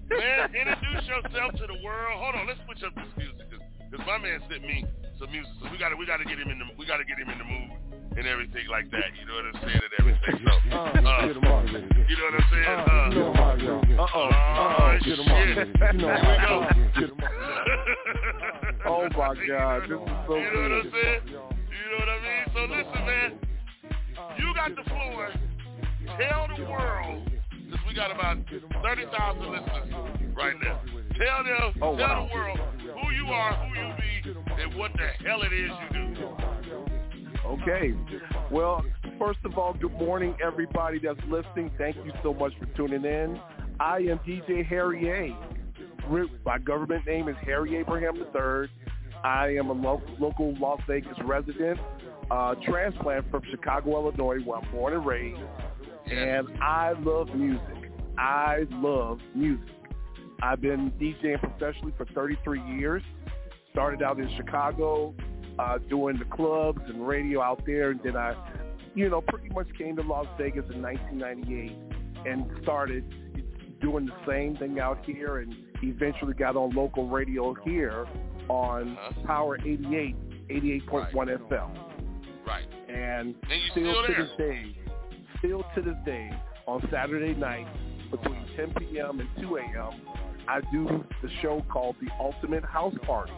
Man, 0.06 0.54
introduce 0.54 1.04
yourself 1.10 1.58
to 1.58 1.66
the 1.66 1.82
world. 1.82 2.14
Hold 2.22 2.38
on, 2.38 2.46
let's 2.46 2.62
switch 2.70 2.86
up 2.86 2.94
this 2.94 3.10
music 3.18 3.50
because 3.90 4.06
my 4.06 4.22
man 4.22 4.38
sent 4.46 4.62
me 4.62 4.86
some 5.18 5.34
music, 5.34 5.50
so 5.58 5.66
we 5.74 5.82
gotta 5.82 5.98
we 5.98 6.06
gotta 6.06 6.30
get 6.30 6.38
him 6.38 6.54
in 6.54 6.62
the 6.62 6.70
we 6.78 6.86
gotta 6.86 7.04
get 7.04 7.18
him 7.18 7.34
in 7.34 7.42
the 7.42 7.50
mood 7.50 7.89
and 8.20 8.28
everything 8.28 8.68
like 8.70 8.92
that. 8.92 9.10
You 9.18 9.24
know 9.26 9.36
what 9.40 9.46
I'm 9.56 9.58
saying 9.64 9.82
and 9.82 9.96
everything. 10.00 10.36
So, 10.44 10.52
uh, 10.76 11.26
Get 11.26 11.38
'em 11.40 11.48
on. 11.48 11.68
you 11.72 12.16
know 12.20 12.26
what 12.28 12.36
I'm 12.36 12.48
saying? 12.52 12.68
Uh, 12.68 13.10
you 13.10 13.20
know 13.20 13.34
how, 13.34 13.56
y'all. 13.56 13.82
Uh-oh. 14.04 14.30
Uh-oh. 14.30 15.00
Get 15.04 15.20
'em 15.20 15.32
on. 15.32 15.48
shit. 15.48 15.56
Here 15.56 15.94
we 15.94 15.98
go. 15.98 16.12
y'all. 16.46 16.64
Get 17.00 17.10
'em 17.10 17.24
on. 17.24 17.30
Oh 18.86 19.08
my 19.16 19.36
God, 19.48 19.82
this 19.84 19.90
is 19.90 20.08
so 20.28 20.36
You 20.36 20.52
know 20.52 20.62
what 20.62 20.72
I'm 20.72 20.82
good. 20.84 20.92
saying? 20.94 21.22
You 21.28 21.86
know 21.90 22.00
what 22.00 22.10
I 22.10 22.18
mean? 22.24 22.44
So 22.54 22.60
listen, 22.70 23.02
man. 23.06 23.32
You 24.40 24.54
got 24.56 24.76
the 24.76 24.84
floor. 24.90 25.30
Tell 26.18 26.48
the 26.56 26.64
world, 26.66 27.30
because 27.52 27.80
we 27.88 27.94
got 27.94 28.12
about 28.12 28.38
30,000 28.84 29.52
listeners 29.52 30.36
right 30.36 30.56
now. 30.62 30.80
Tell 31.18 31.44
them, 31.44 31.74
Oh, 31.82 31.98
tell 31.98 32.28
the 32.28 32.34
world 32.34 32.60
who 32.82 33.12
you 33.14 33.28
are, 33.28 33.54
who 33.54 33.68
you 33.80 33.94
be, 34.00 34.62
and 34.62 34.76
what 34.76 34.92
the 34.94 35.08
hell 35.26 35.42
it 35.44 35.54
is 35.54 35.70
you 35.70 36.16
do. 36.16 36.28
Okay. 37.50 37.96
Well, 38.52 38.86
first 39.18 39.40
of 39.44 39.58
all, 39.58 39.74
good 39.74 39.94
morning, 39.94 40.36
everybody 40.44 41.00
that's 41.00 41.20
listening. 41.28 41.72
Thank 41.80 41.96
you 41.98 42.12
so 42.22 42.32
much 42.34 42.54
for 42.60 42.66
tuning 42.78 43.04
in. 43.06 43.40
I 43.80 43.98
am 43.98 44.20
DJ 44.20 44.64
Harry 44.68 45.10
A. 45.10 45.36
My 46.46 46.60
government 46.60 47.06
name 47.08 47.28
is 47.28 47.36
Harry 47.44 47.76
Abraham 47.78 48.18
III. 48.18 48.70
I 49.24 49.56
am 49.58 49.70
a 49.70 49.74
lo- 49.74 50.02
local 50.20 50.56
Las 50.60 50.80
Vegas 50.88 51.18
resident, 51.24 51.80
uh, 52.30 52.56
transplant 52.66 53.30
from 53.32 53.42
Chicago, 53.50 53.98
Illinois, 53.98 54.44
where 54.44 54.60
I'm 54.60 54.72
born 54.72 54.94
and 54.94 55.06
raised. 55.06 55.42
And 56.06 56.48
I 56.62 56.94
love 57.00 57.30
music. 57.36 57.92
I 58.18 58.68
love 58.72 59.20
music. 59.36 59.74
I've 60.42 60.62
been 60.62 60.92
DJing 61.00 61.40
professionally 61.40 61.94
for 61.98 62.06
33 62.14 62.62
years. 62.78 63.04
Started 63.72 64.02
out 64.02 64.20
in 64.20 64.30
Chicago, 64.38 65.14
uh, 65.60 65.78
doing 65.90 66.18
the 66.18 66.26
clubs 66.36 66.80
and 66.88 67.06
radio 67.06 67.42
out 67.42 67.62
there, 67.66 67.92
and 67.92 68.00
then 68.04 68.16
I, 68.16 68.34
you 68.96 69.10
know, 69.10 69.22
pretty 69.22 69.50
much 69.50 69.68
came 69.78 69.96
to 69.98 70.02
Las 70.02 70.26
Vegas 70.38 70.66
in 70.74 70.82
1998 70.82 71.78
and 72.26 72.46
started 72.64 73.04
doing 73.82 74.06
the 74.06 74.14
same 74.28 74.56
thing 74.58 74.80
out 74.80 75.04
here, 75.06 75.40
and 75.40 75.54
eventually 75.84 76.34
got 76.34 76.56
on 76.56 76.72
local 76.72 77.10
radio 77.10 77.54
here 77.66 78.08
on 78.48 78.98
Power 79.26 79.58
88, 79.58 80.16
88.1 80.50 81.14
FM. 81.14 81.78
Right. 82.48 82.66
And 82.88 83.36
And 83.50 83.62
still 83.72 83.94
still 83.94 84.08
to 84.08 84.14
this 84.24 84.32
day, 84.38 84.76
still 85.40 85.64
to 85.76 85.82
this 85.82 85.96
day, 86.06 86.32
on 86.68 86.88
Saturday 86.92 87.34
night 87.38 87.68
between 88.12 88.46
10 88.56 88.74
p.m. 88.80 89.20
and 89.20 89.30
2 89.42 89.58
a.m., 89.58 90.02
I 90.48 90.62
do 90.72 91.06
the 91.22 91.30
show 91.42 91.64
called 91.70 91.96
The 92.02 92.10
Ultimate 92.20 92.64
House 92.66 92.96
Party, 93.06 93.34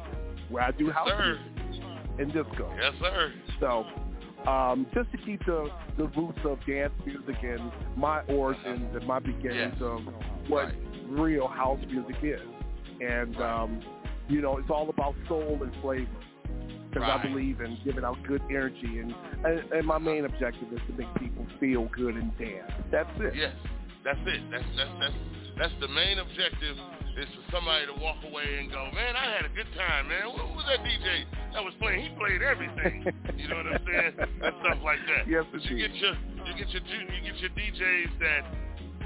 where 0.49 0.63
I 0.63 0.71
do 0.71 0.89
house 0.89 1.09
sir. 1.09 1.37
music 1.59 1.61
and 2.19 2.31
disco. 2.33 2.71
Yes, 2.81 2.93
sir. 2.99 3.33
So, 3.59 3.85
um, 4.49 4.87
just 4.93 5.11
to 5.11 5.17
keep 5.17 5.45
the, 5.45 5.69
the 5.97 6.05
roots 6.07 6.39
of 6.45 6.57
dance 6.65 6.93
music 7.05 7.35
and 7.43 7.71
my 7.95 8.21
origins 8.23 8.95
and 8.95 9.05
my 9.05 9.19
beginnings 9.19 9.75
Yes. 9.75 9.81
of 9.81 9.99
what 10.47 10.71
real 11.07 11.47
house 11.47 11.79
music 11.87 12.15
is. 12.23 12.39
And, 13.01 13.35
um, 13.37 13.81
you 14.29 14.41
know, 14.41 14.57
it's 14.57 14.69
all 14.69 14.89
about 14.89 15.15
soul 15.27 15.59
and 15.61 15.71
flavor. 15.81 16.07
Because 16.89 17.07
I 17.09 17.25
believe 17.25 17.61
in 17.61 17.77
giving 17.85 18.03
out 18.03 18.17
good 18.27 18.41
energy. 18.49 18.99
And, 18.99 19.13
and, 19.45 19.71
and 19.71 19.87
my 19.87 19.97
main 19.97 20.25
objective 20.25 20.73
is 20.73 20.79
to 20.87 20.93
make 20.97 21.13
people 21.15 21.47
feel 21.57 21.87
good 21.95 22.15
and 22.15 22.37
dance. 22.37 22.69
That's 22.91 23.09
it. 23.19 23.33
Yes, 23.33 23.55
that's 24.03 24.19
it. 24.25 24.41
That's 24.51 24.63
that's 24.75 24.89
that's 24.99 25.13
that's 25.57 25.73
the 25.79 25.87
main 25.87 26.19
objective 26.19 26.75
is 27.17 27.27
for 27.35 27.43
somebody 27.51 27.85
to 27.87 27.95
walk 27.99 28.17
away 28.23 28.59
and 28.59 28.71
go, 28.71 28.87
man, 28.93 29.15
I 29.15 29.27
had 29.31 29.43
a 29.45 29.53
good 29.53 29.67
time, 29.75 30.07
man. 30.07 30.23
Who 30.23 30.31
who 30.37 30.55
was 30.55 30.65
that 30.67 30.83
DJ 30.85 31.27
that 31.53 31.63
was 31.63 31.73
playing. 31.79 32.01
He 32.01 32.09
played 32.15 32.41
everything. 32.41 33.05
You 33.35 33.47
know 33.47 33.57
what 33.57 33.67
I'm 33.67 33.83
saying? 33.83 34.13
and 34.19 34.53
stuff 34.61 34.79
like 34.83 35.01
that. 35.09 35.27
Yes, 35.27 35.43
but 35.51 35.63
you 35.65 35.75
get 35.77 35.93
your 35.95 36.15
you 36.45 36.53
get 36.55 36.69
your 36.69 36.83
you 36.85 37.21
get 37.25 37.37
your 37.41 37.51
DJs 37.51 38.11
that 38.19 38.41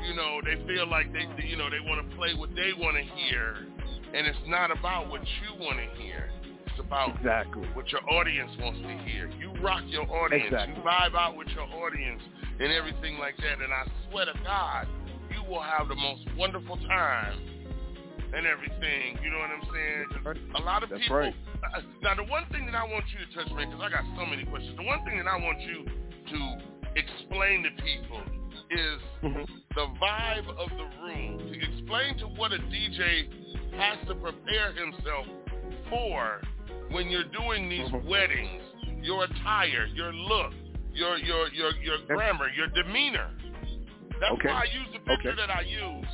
you 0.06 0.14
know 0.14 0.41
they 0.43 0.60
feel 0.68 0.88
like 0.89 1.12
they 1.14 1.26
you 1.45 1.58
know 1.58 1.70
they 1.70 1.80
want 1.80 2.03
to 2.03 2.16
play 2.16 2.34
what 2.36 2.53
they 2.53 2.74
want 2.78 2.97
to 2.97 3.03
hear, 3.03 3.66
and 4.14 4.28
it's 4.28 4.45
not 4.47 4.72
about 4.72 5.10
what 5.10 5.22
you 5.22 5.64
want 5.64 5.80
to 5.80 6.01
hear. 6.01 6.30
It's 6.68 6.80
about 6.80 7.16
exactly 7.16 7.68
what 7.74 7.89
your 7.91 8.03
audience 8.10 8.51
wants 8.60 8.82
to 8.82 8.93
hear. 9.08 9.32
You 9.39 9.53
rock 9.62 9.84
your 9.88 10.03
audience. 10.12 10.51
Exactly. 10.51 10.76
You 10.76 10.82
vibe 10.82 11.16
out 11.16 11.38
with 11.38 11.47
your 11.49 11.64
audience 11.64 12.22
and 12.60 12.72
everything 12.72 13.18
like 13.18 13.38
that. 13.38 13.64
And 13.64 13.72
I 13.72 13.88
swear 14.10 14.26
to 14.26 14.34
God, 14.43 14.88
you 15.32 15.41
will 15.49 15.62
have 15.62 15.88
the 15.88 15.95
most 15.95 16.28
wonderful 16.38 16.76
time 16.88 17.55
and 18.36 18.45
everything. 18.45 19.17
You 19.23 19.29
know 19.31 19.39
what 19.39 19.49
I'm 19.51 19.67
saying? 19.73 20.45
A 20.55 20.61
lot 20.61 20.83
of 20.83 20.89
That's 20.89 21.01
people. 21.01 21.17
right. 21.17 21.36
Uh, 21.63 21.81
Now, 22.01 22.15
the 22.15 22.23
one 22.25 22.45
thing 22.51 22.65
that 22.65 22.75
I 22.75 22.83
want 22.83 23.05
you 23.13 23.19
to 23.25 23.33
touch, 23.33 23.51
man, 23.55 23.69
because 23.69 23.81
I 23.81 23.89
got 23.89 24.03
so 24.17 24.25
many 24.25 24.45
questions. 24.45 24.75
The 24.77 24.83
one 24.83 25.03
thing 25.05 25.17
that 25.17 25.27
I 25.27 25.38
want 25.38 25.61
you 25.61 25.86
to 25.86 26.39
explain 26.95 27.63
to 27.63 27.69
people 27.81 28.21
is 28.71 28.99
the 29.75 29.88
vibe 30.01 30.49
of 30.57 30.69
the 30.69 30.88
room. 31.01 31.38
To 31.39 31.53
explain 31.53 32.17
to 32.19 32.25
what 32.27 32.51
a 32.53 32.57
DJ 32.57 33.29
has 33.77 34.05
to 34.07 34.15
prepare 34.15 34.73
himself 34.73 35.25
for 35.89 36.41
when 36.91 37.09
you're 37.09 37.29
doing 37.31 37.69
these 37.69 37.91
weddings, 38.07 38.61
your 39.01 39.25
attire, 39.25 39.86
your 39.93 40.13
look, 40.13 40.53
your 40.93 41.17
your 41.19 41.47
your 41.53 41.71
your 41.77 41.97
grammar, 42.07 42.49
your 42.49 42.67
demeanor. 42.67 43.29
That's 44.19 44.31
Okay. 44.33 44.47
why 44.47 44.61
I 44.61 44.63
use 44.65 44.88
the 44.93 44.99
picture 44.99 45.31
Okay. 45.31 45.41
that 45.41 45.49
I 45.49 45.61
use 45.61 46.07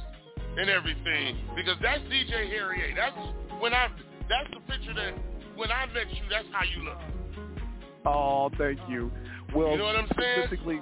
and 0.58 0.70
everything 0.70 1.38
because 1.56 1.78
that's 1.82 2.02
DJ 2.04 2.49
Harry 2.49 2.91
A. 2.91 2.95
That's 2.95 3.16
when 3.60 3.74
I 3.74 3.88
that's 4.30 4.49
the 4.54 4.60
picture 4.72 4.93
that 4.93 5.14
when 5.56 5.72
I 5.72 5.86
met 5.88 6.10
you, 6.12 6.24
that's 6.30 6.47
how 6.52 6.64
you 6.64 6.84
look. 6.86 6.97
Oh, 8.06 8.49
thank 8.58 8.80
you. 8.89 9.12
Well, 9.56 9.72
You 9.72 9.78
know 9.78 9.86
what 9.86 9.95
I'm 9.95 10.08
saying? 10.20 10.47
Specifically, 10.47 10.80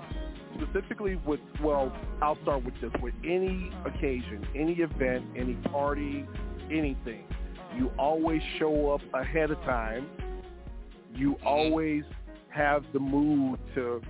specifically 0.61 1.15
with 1.25 1.39
well, 1.63 1.91
I'll 2.21 2.37
start 2.43 2.63
with 2.63 2.75
this. 2.81 2.91
With 3.01 3.13
any 3.23 3.71
occasion, 3.85 4.47
any 4.55 4.73
event, 4.73 5.25
any 5.35 5.55
party, 5.71 6.25
anything, 6.71 7.23
you 7.77 7.91
always 7.97 8.41
show 8.57 8.91
up 8.91 9.01
ahead 9.13 9.51
of 9.51 9.59
time. 9.61 10.07
You 11.13 11.31
Mm-hmm. 11.35 11.47
always 11.47 12.03
have 12.49 12.83
the 12.93 12.99
mood 12.99 13.59
to 13.75 14.01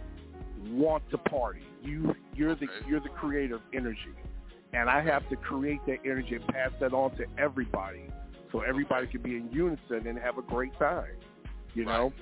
want 0.69 1.03
to 1.11 1.17
party. 1.17 1.61
You 1.83 2.13
you're 2.35 2.55
the 2.55 2.67
you're 2.87 2.99
the 2.99 3.09
creator 3.09 3.55
of 3.55 3.61
energy, 3.73 4.13
and 4.73 4.89
I 4.89 5.01
have 5.01 5.27
to 5.29 5.35
create 5.35 5.79
that 5.87 5.97
energy 6.05 6.35
and 6.35 6.47
pass 6.47 6.69
that 6.79 6.93
on 6.93 7.11
to 7.17 7.25
everybody, 7.37 8.05
so 8.51 8.61
everybody 8.61 9.07
can 9.07 9.21
be 9.21 9.35
in 9.35 9.49
unison 9.51 10.07
and 10.07 10.17
have 10.19 10.37
a 10.37 10.41
great 10.41 10.77
time. 10.77 11.05
You 11.73 11.85
know, 11.85 12.13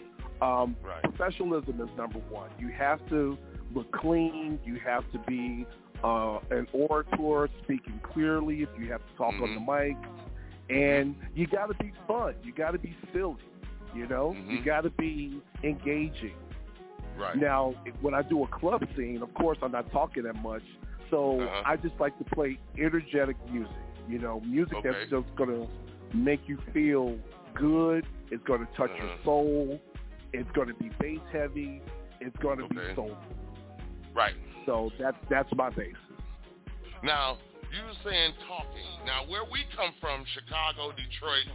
um, 0.41 0.75
professionalism 1.03 1.81
is 1.81 1.89
number 1.97 2.19
one. 2.29 2.49
You 2.59 2.69
have 2.69 3.07
to 3.09 3.37
look 3.73 3.91
clean. 3.91 4.59
You 4.65 4.79
have 4.85 5.09
to 5.11 5.19
be 5.19 5.65
uh, 6.03 6.39
an 6.51 6.67
orator, 6.73 7.49
speaking 7.63 7.99
clearly. 8.13 8.61
If 8.61 8.69
you 8.79 8.91
have 8.91 9.01
to 9.07 9.13
talk 9.17 9.33
on 9.41 9.55
the 9.55 9.61
mic, 9.61 9.97
and 10.69 11.15
you 11.33 11.47
got 11.47 11.67
to 11.67 11.83
be 11.83 11.93
fun. 12.07 12.35
You 12.43 12.53
got 12.53 12.71
to 12.71 12.79
be 12.79 12.95
silly. 13.13 13.37
You 13.95 14.07
know, 14.07 14.35
you 14.47 14.63
got 14.63 14.81
to 14.81 14.89
be 14.91 15.41
engaging. 15.63 16.35
Right. 17.17 17.35
Now, 17.35 17.73
when 18.01 18.13
I 18.13 18.21
do 18.21 18.43
a 18.43 18.47
club 18.47 18.85
scene, 18.95 19.21
of 19.23 19.33
course, 19.33 19.57
I'm 19.63 19.71
not 19.71 19.91
talking 19.91 20.23
that 20.23 20.35
much. 20.43 20.61
So 21.09 21.41
Uh-huh. 21.41 21.63
I 21.65 21.75
just 21.77 21.95
like 21.99 22.17
to 22.17 22.23
play 22.35 22.57
energetic 22.77 23.37
music. 23.51 23.75
You 24.07 24.19
know, 24.19 24.39
music 24.41 24.77
Okay. 24.77 24.89
that's 24.91 25.09
just 25.09 25.35
going 25.35 25.49
to 25.49 25.67
make 26.15 26.41
you 26.47 26.57
feel 26.73 27.17
good. 27.55 28.05
It's 28.31 28.43
going 28.43 28.65
to 28.65 28.71
touch 28.73 28.91
your 28.97 29.07
Uh-huh. 29.07 29.23
soul. 29.23 29.81
It's 30.33 30.49
going 30.51 30.67
to 30.67 30.73
be 30.75 30.89
bass 30.99 31.19
heavy. 31.31 31.81
It's 32.19 32.35
going 32.37 32.57
to 32.59 32.65
Okay. 32.65 32.87
be 32.89 32.95
soul. 32.95 33.17
Right. 34.13 34.35
So 34.65 34.91
that's 34.99 35.17
that's 35.29 35.49
my 35.55 35.69
basis. 35.69 35.95
Now, 37.03 37.37
you 37.71 37.83
were 37.85 37.93
saying 38.03 38.33
talking. 38.47 38.83
Now, 39.05 39.23
where 39.27 39.45
we 39.45 39.63
come 39.75 39.93
from, 40.01 40.25
Chicago, 40.33 40.91
Detroit, 40.91 41.45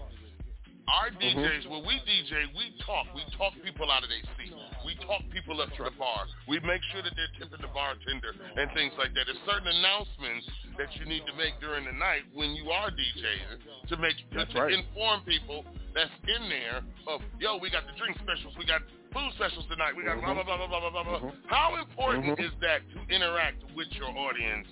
our 0.89 1.12
Mm-hmm. 1.22 1.39
DJs, 1.39 1.70
when 1.70 1.87
we 1.87 1.95
DJ, 2.03 2.51
we 2.59 2.74
talk. 2.83 3.07
We 3.14 3.22
talk 3.39 3.55
people 3.62 3.91
out 3.91 4.03
of 4.03 4.11
their 4.11 4.26
seat. 4.35 4.51
We 4.83 4.99
talk 5.07 5.22
people 5.30 5.62
up 5.62 5.70
to 5.78 5.87
the 5.87 5.95
bar. 5.95 6.26
We 6.51 6.59
make 6.66 6.83
sure 6.91 7.03
that 7.03 7.14
they're 7.14 7.35
tipping 7.39 7.62
the 7.62 7.70
bartender 7.70 8.35
and 8.35 8.66
things 8.74 8.91
like 8.99 9.14
that. 9.14 9.30
There's 9.30 9.39
certain 9.47 9.70
announcements 9.70 10.47
that 10.78 10.91
you 10.99 11.07
need 11.07 11.22
to 11.30 11.35
make 11.39 11.62
during 11.62 11.87
the 11.87 11.95
night 11.95 12.26
when 12.35 12.59
you 12.59 12.74
are 12.74 12.91
DJing 12.91 13.62
to 13.87 13.95
make 14.03 14.18
to, 14.35 14.43
to 14.43 14.59
right. 14.59 14.74
inform 14.74 15.22
people 15.22 15.62
that's 15.95 16.11
in 16.26 16.49
there 16.51 16.83
of, 17.07 17.22
yo, 17.39 17.59
we 17.62 17.70
got 17.70 17.87
the 17.87 17.95
drink 17.95 18.18
specials, 18.18 18.57
we 18.59 18.66
got 18.66 18.83
food 19.14 19.30
specials 19.39 19.68
tonight, 19.70 19.95
we 19.95 20.03
got 20.03 20.18
blah, 20.18 20.35
blah, 20.35 20.43
mm-hmm. 20.43 20.59
blah, 20.59 20.66
blah, 20.66 20.80
blah, 20.80 20.91
blah, 20.91 21.05
blah, 21.05 21.20
blah. 21.20 21.33
How 21.47 21.78
important 21.78 22.35
mm-hmm. 22.35 22.43
is 22.43 22.53
that 22.64 22.83
to 22.97 22.99
interact 23.14 23.62
with 23.76 23.87
your 23.95 24.11
audience 24.11 24.66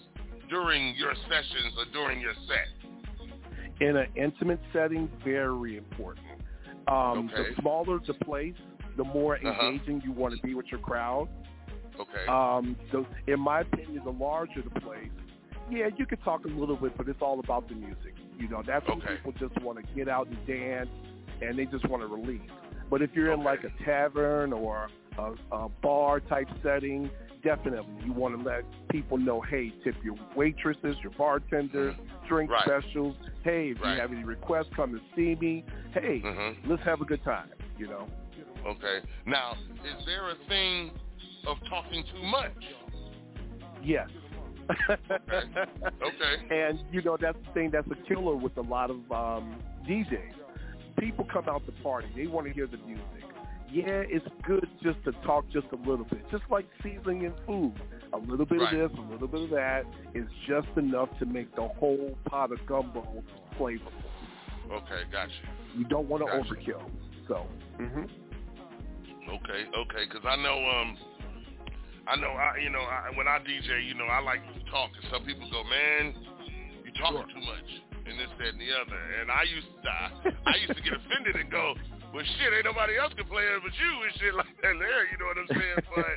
during 0.49 0.97
your 0.97 1.15
sessions 1.31 1.77
or 1.79 1.87
during 1.93 2.19
your 2.19 2.35
set? 2.49 2.80
In 3.81 3.97
an 3.97 4.09
intimate 4.15 4.61
setting, 4.73 5.11
very 5.25 5.77
important. 5.77 6.27
Um, 6.89 7.31
Okay. 7.33 7.51
The 7.51 7.61
smaller 7.61 7.99
the 8.07 8.15
place, 8.15 8.55
the 8.97 9.05
more 9.05 9.37
Uh-huh. 9.37 9.67
engaging 9.69 10.03
you 10.05 10.13
want 10.13 10.35
to 10.35 10.43
be 10.43 10.55
with 10.55 10.67
your 10.71 10.81
crowd. 10.81 11.29
Okay. 11.99 12.27
Um, 12.29 12.77
so 12.91 13.07
in 13.27 13.41
my 13.41 13.61
opinion, 13.61 14.03
the 14.05 14.11
larger 14.13 14.63
the 14.63 14.81
place, 14.81 15.11
yeah, 15.71 15.89
you 15.97 16.07
could 16.07 16.23
talk 16.25 16.45
a 16.47 16.49
little 16.49 16.77
bit, 16.77 16.97
but 16.97 17.09
it's 17.09 17.23
all 17.23 17.39
about 17.41 17.69
the 17.69 17.75
music. 17.75 18.15
You 18.39 18.49
know, 18.49 18.63
that's 18.67 18.87
when 18.89 19.01
people 19.01 19.33
just 19.33 19.61
want 19.63 19.79
to 19.79 19.95
get 19.95 20.09
out 20.09 20.27
and 20.29 20.47
dance, 20.47 20.89
and 21.43 21.59
they 21.59 21.67
just 21.67 21.87
want 21.89 22.03
to 22.03 22.07
release. 22.09 22.41
But 22.91 23.03
if 23.03 23.11
you're 23.15 23.33
in 23.33 23.45
like 23.45 23.61
a 23.65 23.85
tavern 23.85 24.53
or 24.53 24.89
a, 25.19 25.33
a 25.53 25.69
bar 25.69 26.21
type 26.21 26.49
setting, 26.63 27.09
definitely 27.45 27.87
you 28.05 28.13
want 28.13 28.37
to 28.37 28.43
let 28.45 28.65
people 28.91 29.17
know, 29.17 29.41
hey, 29.43 29.73
tip 29.85 29.95
your 30.03 30.17
waitresses, 30.35 30.97
your 31.03 31.13
bartenders, 31.17 31.95
drink 32.31 32.51
Right. 32.51 32.63
specials. 32.65 33.17
Hey, 33.43 33.71
if 33.71 33.83
Right. 33.83 33.95
you 33.95 34.01
have 34.01 34.13
any 34.13 34.25
requests, 34.25 34.71
come 34.75 34.95
and 34.95 35.03
see 35.17 35.35
me. 35.35 35.65
Hey, 35.93 36.21
Mhm. 36.21 36.57
let's 36.69 36.83
have 36.85 37.01
a 37.03 37.05
good 37.05 37.23
time. 37.25 37.51
You 37.77 37.89
know. 37.89 38.07
Okay. 38.65 39.01
Now, 39.27 39.57
is 39.85 40.05
there 40.07 40.29
a 40.31 40.35
thing 40.47 40.93
of 41.47 41.59
talking 41.69 42.05
too 42.05 42.23
much? 42.23 42.53
Yes. 43.83 44.09
Okay. 46.03 46.37
And 46.51 46.79
you 46.93 47.03
know 47.03 47.17
that's 47.17 47.39
the 47.47 47.53
thing 47.53 47.71
that's 47.71 47.91
a 47.91 47.97
killer 48.07 48.37
with 48.37 48.57
a 48.59 48.61
lot 48.63 48.91
of 48.91 49.11
um, 49.11 49.57
DJs. 49.89 50.35
People 50.99 51.25
come 51.25 51.49
out 51.49 51.65
to 51.67 51.73
party; 51.83 52.09
they 52.15 52.27
want 52.29 52.47
to 52.47 52.53
hear 52.53 52.67
the 52.69 52.77
music. 52.79 53.05
Yeah, 53.73 54.03
it's 54.07 54.27
good 54.43 54.69
just 54.83 55.03
to 55.05 55.13
talk 55.25 55.49
just 55.51 55.67
a 55.73 55.77
little 55.89 56.05
bit, 56.05 56.29
just 56.31 56.45
like 56.51 56.67
seasoning 56.83 57.23
in 57.25 57.33
food. 57.47 57.81
A 58.13 58.19
little 58.19 58.47
bit 58.47 58.61
Right. 58.61 58.75
of 58.75 58.91
this, 58.91 58.99
a 58.99 59.03
little 59.03 59.29
bit 59.29 59.43
of 59.43 59.51
that 59.51 59.85
is 60.15 60.27
just 60.47 60.69
enough 60.77 61.09
to 61.19 61.27
make 61.27 61.55
the 61.55 61.69
whole 61.79 62.19
pot 62.27 62.51
of 62.53 62.65
gumbo 62.67 63.23
flavorful. 63.59 64.11
Okay, 64.73 65.03
gotcha. 65.11 65.33
You 65.77 65.85
don't 65.85 66.09
want 66.09 66.23
to 66.25 66.31
Gotcha. 66.31 66.55
overkill. 66.55 66.91
So, 67.29 67.47
hmm 67.79 68.05
Okay, 69.31 69.63
okay, 69.77 70.05
because 70.09 70.25
I 70.27 70.35
know, 70.37 70.59
um, 70.59 70.97
I 72.09 72.17
know, 72.17 72.31
I 72.35 72.57
you 72.59 72.71
know, 72.71 72.81
I, 72.83 73.11
when 73.17 73.29
I 73.29 73.39
DJ, 73.39 73.87
you 73.87 73.95
know, 73.95 74.07
I 74.07 74.19
like 74.21 74.43
to 74.55 74.61
talk, 74.71 74.91
and 75.01 75.07
some 75.13 75.25
people 75.25 75.49
go, 75.53 75.63
man, 75.63 76.15
you 76.85 76.91
talking 76.99 77.23
too 77.31 77.41
much, 77.47 77.69
and 78.11 78.19
this, 78.19 78.27
that, 78.39 78.49
and 78.49 78.61
the 78.61 78.73
other, 78.75 78.99
and 79.21 79.31
I 79.31 79.43
used 79.45 79.69
to, 79.85 79.89
I, 79.89 80.11
I 80.51 80.57
used 80.67 80.75
to 80.75 80.83
get 80.83 80.95
offended 80.99 81.37
and 81.37 81.51
go, 81.51 81.75
well, 82.13 82.27
shit, 82.39 82.51
ain't 82.53 82.67
nobody 82.67 82.99
else 82.99 83.15
can 83.15 83.27
play 83.27 83.45
it 83.47 83.63
but 83.63 83.75
you 83.79 83.91
and 84.03 84.13
shit 84.19 84.35
like 84.35 84.55
that 84.63 84.75
there, 84.79 85.07
you 85.07 85.17
know 85.19 85.29
what 85.31 85.39
I'm 85.39 85.51
saying? 85.51 85.81
But 85.95 86.17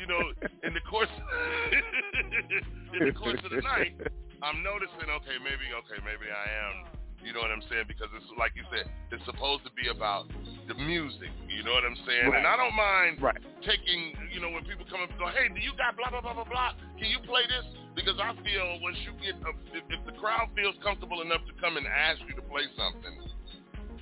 you 0.00 0.06
know, 0.06 0.22
in 0.64 0.72
the 0.72 0.84
course, 0.88 1.10
in 2.96 3.04
the 3.04 3.12
course 3.12 3.40
of 3.44 3.50
the 3.50 3.60
night, 3.60 3.96
I'm 4.42 4.62
noticing, 4.62 5.10
okay, 5.22 5.36
maybe, 5.42 5.68
okay, 5.84 5.98
maybe 6.06 6.30
I 6.30 6.46
am. 6.70 6.98
You 7.18 7.34
know 7.34 7.42
what 7.42 7.50
I'm 7.50 7.66
saying? 7.66 7.90
Because 7.90 8.06
it's 8.14 8.30
like 8.38 8.54
you 8.54 8.62
said, 8.70 8.86
it's 9.10 9.24
supposed 9.26 9.66
to 9.66 9.72
be 9.74 9.90
about 9.90 10.30
the 10.70 10.78
music. 10.78 11.34
You 11.50 11.66
know 11.66 11.74
what 11.74 11.82
I'm 11.82 11.98
saying? 12.06 12.30
And 12.30 12.46
I 12.46 12.54
don't 12.54 12.78
mind 12.78 13.18
Right. 13.18 13.42
taking, 13.66 14.14
you 14.30 14.38
know, 14.38 14.54
when 14.54 14.62
people 14.62 14.86
come 14.86 15.02
up 15.02 15.10
and 15.10 15.18
go, 15.18 15.26
hey, 15.26 15.50
do 15.50 15.58
you 15.58 15.74
got 15.74 15.98
blah, 15.98 16.14
blah, 16.14 16.22
blah, 16.22 16.38
blah, 16.38 16.46
blah? 16.46 16.78
Can 16.94 17.10
you 17.10 17.18
play 17.26 17.42
this? 17.50 17.66
Because 17.98 18.14
I 18.22 18.38
feel 18.46 18.78
once 18.78 18.96
you 19.02 19.18
get, 19.18 19.34
a, 19.42 19.50
if, 19.74 19.82
if 19.90 20.00
the 20.06 20.14
crowd 20.22 20.54
feels 20.54 20.78
comfortable 20.78 21.18
enough 21.18 21.42
to 21.50 21.54
come 21.58 21.74
and 21.74 21.82
ask 21.90 22.22
you 22.30 22.38
to 22.38 22.44
play 22.46 22.70
something, 22.78 23.14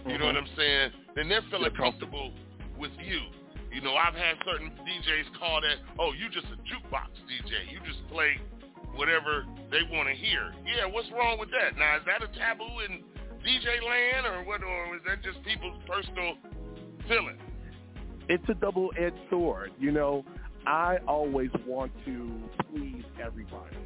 you 0.07 0.18
know 0.18 0.26
what 0.26 0.36
I'm 0.36 0.48
saying? 0.57 0.90
Then 1.14 1.28
they're 1.28 1.44
feeling 1.50 1.74
comfortable 1.76 2.32
with 2.78 2.92
you. 2.98 3.20
You 3.72 3.82
know, 3.82 3.94
I've 3.94 4.14
had 4.14 4.36
certain 4.44 4.70
DJs 4.70 5.38
call 5.38 5.61
that, 5.61 5.76
oh, 5.98 6.12
you 6.12 6.30
just 6.30 6.46
a 6.46 6.57
jukebox 6.64 7.12
DJ. 7.28 7.70
You 7.70 7.80
just 7.84 8.00
play 8.09 8.40
whatever 8.94 9.44
they 9.70 9.82
want 9.90 10.09
to 10.09 10.14
hear. 10.14 10.54
Yeah, 10.64 10.86
what's 10.86 11.11
wrong 11.12 11.38
with 11.38 11.50
that? 11.50 11.76
Now, 11.76 11.98
is 11.98 12.02
that 12.07 12.22
a 12.22 12.28
taboo 12.38 12.80
in 12.88 13.04
DJ 13.44 13.82
land 13.84 14.26
or 14.26 14.44
what, 14.44 14.62
or 14.62 14.96
is 14.96 15.02
that 15.07 15.22
just 15.22 15.44
people's 15.44 15.76
personal 15.86 16.36
feeling? 17.09 17.36
it's 18.28 18.48
a 18.48 18.54
double-edged 18.54 19.16
sword. 19.30 19.72
You 19.78 19.92
know, 19.92 20.24
I 20.66 20.98
always 21.07 21.50
want 21.66 21.92
to 22.04 22.30
please 22.72 23.04
everybody. 23.22 23.76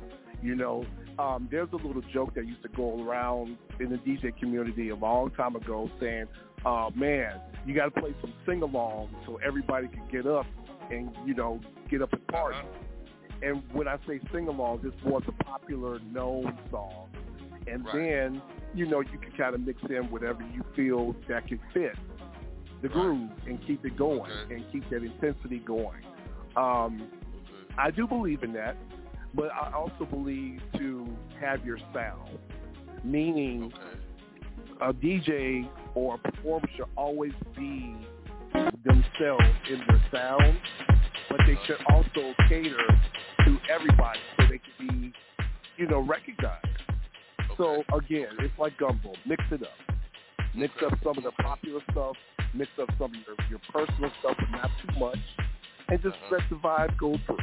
You 0.43 0.55
know, 0.55 0.85
um, 1.19 1.49
there's 1.51 1.69
a 1.73 1.77
little 1.77 2.03
joke 2.13 2.35
that 2.35 2.47
used 2.47 2.63
to 2.63 2.69
go 2.69 3.05
around 3.05 3.59
in 3.79 3.91
the 3.91 3.97
DJ 3.97 4.37
community 4.39 4.89
a 4.89 4.97
long 4.97 5.31
time 5.33 5.55
ago 5.55 5.91
saying, 6.01 6.27
uh, 6.65 6.91
man, 6.95 7.41
you 7.67 7.75
got 7.75 7.95
to 7.95 8.01
play 8.01 8.15
some 8.21 8.33
sing-along 8.47 9.11
so 9.27 9.39
everybody 9.47 9.89
can 9.89 10.03
get 10.11 10.27
up 10.27 10.47
and, 10.91 11.11
you 11.27 11.35
know, 11.35 11.61
get 11.91 12.03
up 12.03 12.13
and 12.13 12.27
party. 12.29 12.59
And 13.43 13.63
when 13.73 13.89
I 13.89 13.97
say 14.07 14.21
sing-along, 14.33 14.81
this 14.83 14.93
was 15.05 15.23
a 15.29 15.45
popular 15.45 15.99
known 16.01 16.59
song. 16.71 17.09
And 17.67 17.85
Right. 17.85 17.95
then, 17.95 18.43
you 18.75 18.87
know, 18.87 19.01
you 19.01 19.19
can 19.19 19.33
kind 19.37 19.55
of 19.55 19.61
mix 19.61 19.83
in 19.89 20.11
whatever 20.11 20.43
you 20.43 20.65
feel 20.75 21.15
that 21.29 21.47
can 21.47 21.61
fit 21.73 21.97
the 22.83 22.89
groove 22.89 23.31
and 23.47 23.61
keep 23.67 23.85
it 23.85 23.97
going 23.97 24.33
and 24.51 24.65
keep 24.73 24.89
that 24.91 25.03
intensity 25.03 25.59
going. 25.59 26.03
Um, 26.57 27.09
I 27.79 27.91
do 27.91 28.07
believe 28.07 28.43
in 28.43 28.53
that, 28.55 28.77
but 29.35 29.51
I 29.53 29.73
also 29.73 30.05
believe 30.05 30.61
to 30.77 31.07
have 31.41 31.65
your 31.65 31.79
sound, 31.95 32.39
meaning 33.05 33.73
a 34.81 34.93
DJ 34.93 35.69
or 35.95 36.17
a 36.17 36.19
performer 36.19 36.69
should 36.77 36.87
always 36.97 37.33
be 37.57 37.95
themselves 38.85 39.45
in 39.71 39.81
their 39.87 40.05
sound, 40.13 40.59
but 41.29 41.39
they 41.47 41.59
should 41.67 41.79
also 41.89 42.35
cater 42.49 42.87
to 43.45 43.59
everybody 43.73 44.21
so 44.37 44.47
they 44.49 44.61
can 44.79 44.89
be, 44.89 45.13
you 45.77 45.87
know, 45.87 46.01
recognized. 46.01 46.67
So 47.57 47.83
again, 47.95 48.29
it's 48.39 48.59
like 48.59 48.77
gumbo. 48.79 49.13
Mix 49.27 49.43
it 49.51 49.63
up. 49.63 49.69
Mix 50.55 50.73
up 50.85 50.99
some 51.05 51.19
of 51.19 51.25
the 51.25 51.33
popular 51.43 51.81
stuff. 51.93 52.17
Mix 52.55 52.71
up 52.81 52.89
some 52.99 53.13
of 53.15 53.21
your, 53.27 53.37
your 53.49 53.61
personal 53.73 54.11
stuff, 54.21 54.37
but 54.39 54.51
not 54.51 54.71
too 54.83 54.99
much. 54.99 55.19
And 55.89 56.03
just 56.03 56.17
uh-huh. 56.17 56.37
let 56.37 56.49
the 56.51 56.57
vibe 56.57 56.99
go 56.99 57.17
through. 57.27 57.37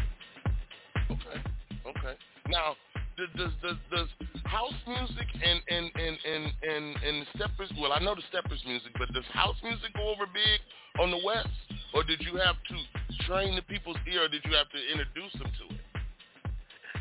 Okay. 1.12 1.57
Okay. 1.90 2.16
Now, 2.50 2.76
does 3.18 3.52
does 3.62 3.76
does, 3.92 4.08
house 4.46 4.74
music 4.88 5.28
and 5.44 5.62
and 5.70 5.92
and 5.96 6.18
and 6.26 6.46
and 6.62 6.96
and 7.04 7.22
the 7.22 7.26
steppers? 7.36 7.72
Well, 7.80 7.92
I 7.94 8.00
know 8.00 8.16
the 8.16 8.24
steppers 8.30 8.62
music, 8.66 8.92
but 8.98 9.12
does 9.14 9.26
house 9.34 9.56
music 9.64 9.94
go 9.96 10.10
over 10.10 10.26
big 10.28 10.60
on 11.02 11.12
the 11.12 11.20
west, 11.26 11.50
or 11.94 12.04
did 12.04 12.22
you 12.22 12.38
have 12.38 12.56
to 12.70 12.76
train 13.26 13.56
the 13.56 13.62
people's 13.64 13.98
ear, 14.12 14.26
or 14.26 14.28
did 14.28 14.42
you 14.46 14.56
have 14.56 14.70
to 14.70 14.80
introduce 14.92 15.32
them 15.34 15.52
to 15.60 15.76
it? 15.76 15.82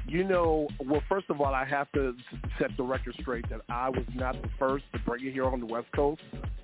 You 0.08 0.22
know, 0.22 0.68
well, 0.84 1.02
first 1.08 1.28
of 1.30 1.40
all, 1.40 1.52
I 1.52 1.64
have 1.64 1.90
to 1.92 2.14
set 2.60 2.70
the 2.76 2.84
record 2.84 3.14
straight 3.20 3.48
that 3.50 3.60
I 3.68 3.88
was 3.90 4.04
not 4.14 4.40
the 4.40 4.48
first 4.58 4.84
to 4.92 5.00
bring 5.00 5.26
it 5.26 5.32
here 5.32 5.44
on 5.46 5.58
the 5.58 5.66
West 5.66 5.88
Coast. 5.96 6.22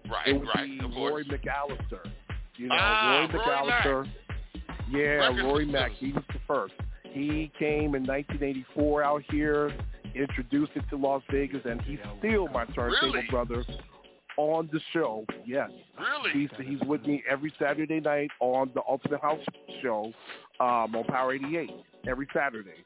Right, 0.08 0.28
it 0.28 0.32
would 0.34 0.48
right, 0.54 0.78
be 0.78 0.80
Roy. 0.96 1.24
McAllister. 1.24 2.08
You 2.56 2.68
know, 2.68 2.76
Ah, 2.78 3.26
Roy 3.32 3.38
Roy 3.38 3.44
McAllister. 3.44 4.08
Yeah, 4.90 5.00
Record 5.00 5.44
Roy 5.44 5.58
systems. 5.58 5.72
Mack. 5.72 5.92
He 5.92 6.12
was 6.12 6.22
the 6.28 6.38
first. 6.46 6.74
He 7.12 7.50
came 7.58 7.94
in 7.94 8.04
1984 8.06 9.02
out 9.02 9.22
here, 9.30 9.72
introduced 10.14 10.72
it 10.74 10.84
to 10.90 10.96
Las 10.96 11.22
Vegas, 11.30 11.60
and 11.64 11.80
he's 11.82 11.98
still 12.18 12.48
my 12.48 12.64
turntable 12.66 13.12
Really? 13.12 13.26
brother 13.30 13.64
on 14.38 14.68
the 14.72 14.80
show. 14.92 15.24
Yes. 15.46 15.70
Really? 15.98 16.30
He's 16.32 16.66
he's 16.66 16.80
with 16.88 17.02
me 17.06 17.22
every 17.28 17.52
Saturday 17.58 18.00
night 18.00 18.30
on 18.40 18.70
the 18.74 18.80
Ultimate 18.88 19.20
House 19.20 19.44
Show 19.82 20.12
um, 20.60 20.96
on 20.96 21.04
Power 21.04 21.34
88 21.34 21.70
every 22.08 22.26
Saturday. 22.32 22.80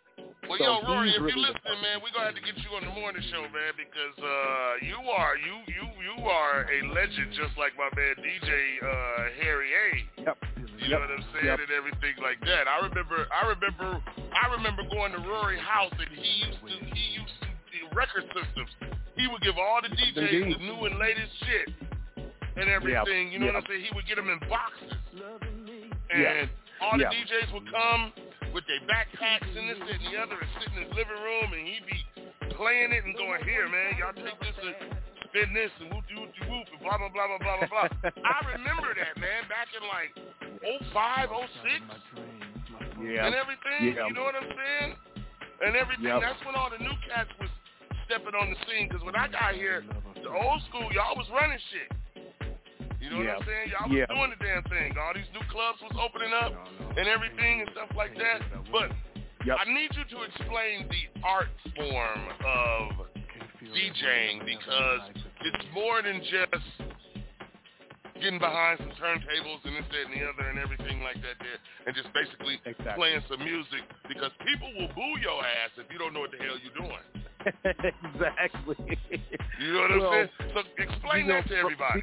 Well, 0.48 0.58
So 0.58 0.64
yo, 0.64 0.94
Rory, 0.94 1.10
if 1.10 1.18
really 1.22 1.32
you're 1.34 1.42
listening, 1.42 1.82
man, 1.82 1.98
we're 2.02 2.10
gonna 2.14 2.30
have 2.30 2.38
to 2.38 2.42
get 2.42 2.54
you 2.62 2.70
on 2.78 2.82
the 2.86 2.94
morning 2.94 3.22
show, 3.30 3.42
man, 3.50 3.74
because 3.78 4.14
uh, 4.22 4.78
you 4.82 4.98
are 5.10 5.34
you 5.38 5.54
you 5.70 5.84
you 6.02 6.24
are 6.26 6.66
a 6.66 6.78
legend, 6.94 7.30
just 7.34 7.54
like 7.58 7.74
my 7.78 7.90
man 7.98 8.14
DJ 8.22 8.50
uh, 8.82 9.42
Harry 9.42 9.70
A. 9.70 10.22
Yep. 10.22 10.38
You 10.78 10.88
know 10.94 11.00
what 11.00 11.10
I'm 11.10 11.24
saying, 11.34 11.46
Yep. 11.46 11.58
and 11.66 11.72
everything 11.74 12.14
like 12.22 12.38
going 15.08 15.22
to 15.22 15.28
Rory 15.28 15.58
house, 15.58 15.92
and 15.98 16.10
he 16.18 16.46
used 16.46 16.58
to 16.66 16.94
he 16.94 17.04
used 17.14 17.36
to 17.42 17.46
the 17.78 17.96
record 17.96 18.24
systems. 18.34 18.70
He 19.16 19.26
would 19.28 19.40
give 19.42 19.54
all 19.56 19.80
the 19.82 19.88
DJs 19.94 20.58
the 20.58 20.64
new 20.64 20.78
and 20.84 20.98
latest 20.98 21.30
shit 21.46 21.68
and 22.56 22.68
everything. 22.68 23.30
You 23.32 23.38
know 23.38 23.46
Yep. 23.46 23.54
what 23.54 23.64
I'm 23.64 23.70
saying? 23.70 23.84
He 23.86 23.94
would 23.94 24.06
get 24.06 24.16
them 24.16 24.28
in 24.28 24.38
boxes, 24.48 24.92
and 26.10 26.20
Yeah. 26.20 26.46
all 26.80 26.98
the. 26.98 27.04
DJs 27.04 27.52
would 27.52 27.70
come 27.70 28.12
with 28.52 28.66
their 28.66 28.80
backpacks 28.90 29.46
and 29.56 29.68
this, 29.68 29.78
that, 29.78 29.90
and 30.00 30.06
the 30.06 30.16
other, 30.18 30.38
and 30.40 30.50
sit 30.58 30.72
in 30.74 30.82
his 30.84 30.92
living 30.94 31.22
room, 31.22 31.52
and 31.52 31.66
he'd 31.66 31.86
be 31.86 31.98
playing 32.56 32.92
it 32.92 33.04
and 33.04 33.14
going, 33.16 33.44
"Here, 33.44 33.68
man, 33.68 33.96
y'all 33.98 34.12
take 34.12 34.38
this 34.40 34.56
and 34.58 34.74
spin 35.28 35.52
this 35.54 35.70
and 35.80 35.92
whoop 35.94 36.04
whoop 36.10 36.32
whoop 36.48 36.66
and 36.72 36.80
blah 36.80 36.98
blah 36.98 37.08
blah 37.08 37.26
blah 37.28 37.38
blah 37.38 37.56
blah 37.68 37.88
blah." 37.88 38.10
I 38.24 38.52
remember 38.52 38.92
that, 38.94 39.16
man, 39.18 39.46
back 39.48 39.68
in 39.72 39.86
like 39.86 40.12
05, 40.92 41.30
06 41.30 41.84
Yeah. 43.00 43.26
and 43.26 43.34
everything. 43.34 43.94
Yeah. 43.94 44.06
You 44.08 44.14
know 44.14 44.24
what 44.24 44.34
I'm 44.34 44.48
saying? 44.48 44.90
And 45.64 45.76
everything. 45.76 46.04
Yep. 46.04 46.20
That's 46.20 46.42
when 46.44 46.54
all 46.54 46.70
the 46.70 46.82
new 46.82 46.96
cats 47.08 47.30
was 47.40 47.50
stepping 48.06 48.34
on 48.34 48.50
the 48.50 48.58
scene. 48.68 48.88
Because 48.88 49.04
when 49.04 49.16
I 49.16 49.28
got 49.28 49.54
here, 49.54 49.84
the 50.14 50.30
old 50.30 50.60
school, 50.68 50.88
y'all 50.92 51.16
was 51.16 51.26
running 51.32 51.58
shit. 51.72 51.90
You 53.00 53.10
know 53.10 53.22
Yeah. 53.22 53.38
what 53.38 53.42
I'm 53.42 53.48
saying? 53.48 53.66
Y'all 53.70 53.88
was 53.88 53.98
Yeah. 53.98 54.06
doing 54.06 54.30
the 54.30 54.40
damn 54.44 54.62
thing. 54.64 54.98
All 54.98 55.14
these 55.14 55.30
new 55.32 55.44
clubs 55.48 55.80
was 55.82 55.92
opening 55.98 56.32
up 56.32 56.52
and 56.96 57.06
everything 57.08 57.60
and 57.60 57.70
stuff 57.70 57.90
like 57.94 58.14
that. 58.18 58.42
But 58.72 58.92
Yep. 59.44 59.58
I 59.60 59.64
need 59.70 59.94
you 59.94 60.04
to 60.04 60.22
explain 60.22 60.88
the 60.88 61.08
art 61.22 61.48
form 61.76 62.20
of 62.44 63.06
DJing 63.62 64.44
because 64.44 65.00
it's 65.40 65.64
more 65.72 66.02
than 66.02 66.22
just 66.24 66.64
getting 68.20 68.38
behind 68.38 68.78
some 68.78 68.92
turntables 69.00 69.60
and 69.64 69.76
this, 69.76 69.84
that, 69.90 70.10
and 70.10 70.14
the 70.14 70.24
other 70.26 70.48
and 70.50 70.58
everything 70.58 71.00
like 71.02 71.16
that 71.22 71.36
there 71.40 71.58
and 71.86 71.94
just 71.94 72.08
basically 72.14 72.60
Exactly. 72.64 72.94
playing 72.96 73.22
some 73.28 73.40
music 73.44 73.82
because 74.08 74.30
people 74.44 74.68
will 74.78 74.88
boo 74.94 75.20
your 75.20 75.40
ass 75.44 75.70
if 75.78 75.86
you 75.92 75.98
don't 75.98 76.12
know 76.14 76.20
what 76.20 76.30
the 76.32 76.38
hell 76.38 76.56
you're 76.58 76.78
doing. 76.78 77.04
exactly. 77.64 78.76
You 79.60 79.72
know 79.72 79.80
what 79.80 79.90
I'm 79.92 80.28
saying? 80.40 80.52
So 80.54 80.60
explain 80.82 81.26
you 81.26 81.32
know, 81.32 81.40
that 81.40 81.48
to 81.48 81.56
everybody. 81.56 82.02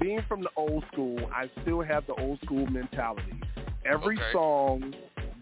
Being 0.00 0.22
from 0.28 0.42
the 0.42 0.50
old 0.56 0.84
school, 0.92 1.18
I 1.34 1.50
still 1.62 1.82
have 1.82 2.06
the 2.06 2.14
old 2.14 2.40
school 2.44 2.66
mentality. 2.66 3.40
Every 3.84 4.16
Okay. 4.16 4.32
song 4.32 4.94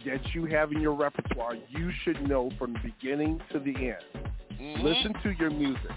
that 0.04 0.34
you 0.34 0.46
have 0.46 0.72
in 0.72 0.80
your 0.80 0.94
repertoire, 0.94 1.54
you 1.68 1.90
should 2.04 2.28
know 2.28 2.50
from 2.58 2.72
the 2.74 2.80
beginning 2.80 3.40
to 3.52 3.60
the 3.60 3.74
end. 3.76 4.28
Mhm. 4.58 4.82
Listen 4.82 5.14
to 5.22 5.30
your 5.38 5.50
music. 5.50 5.90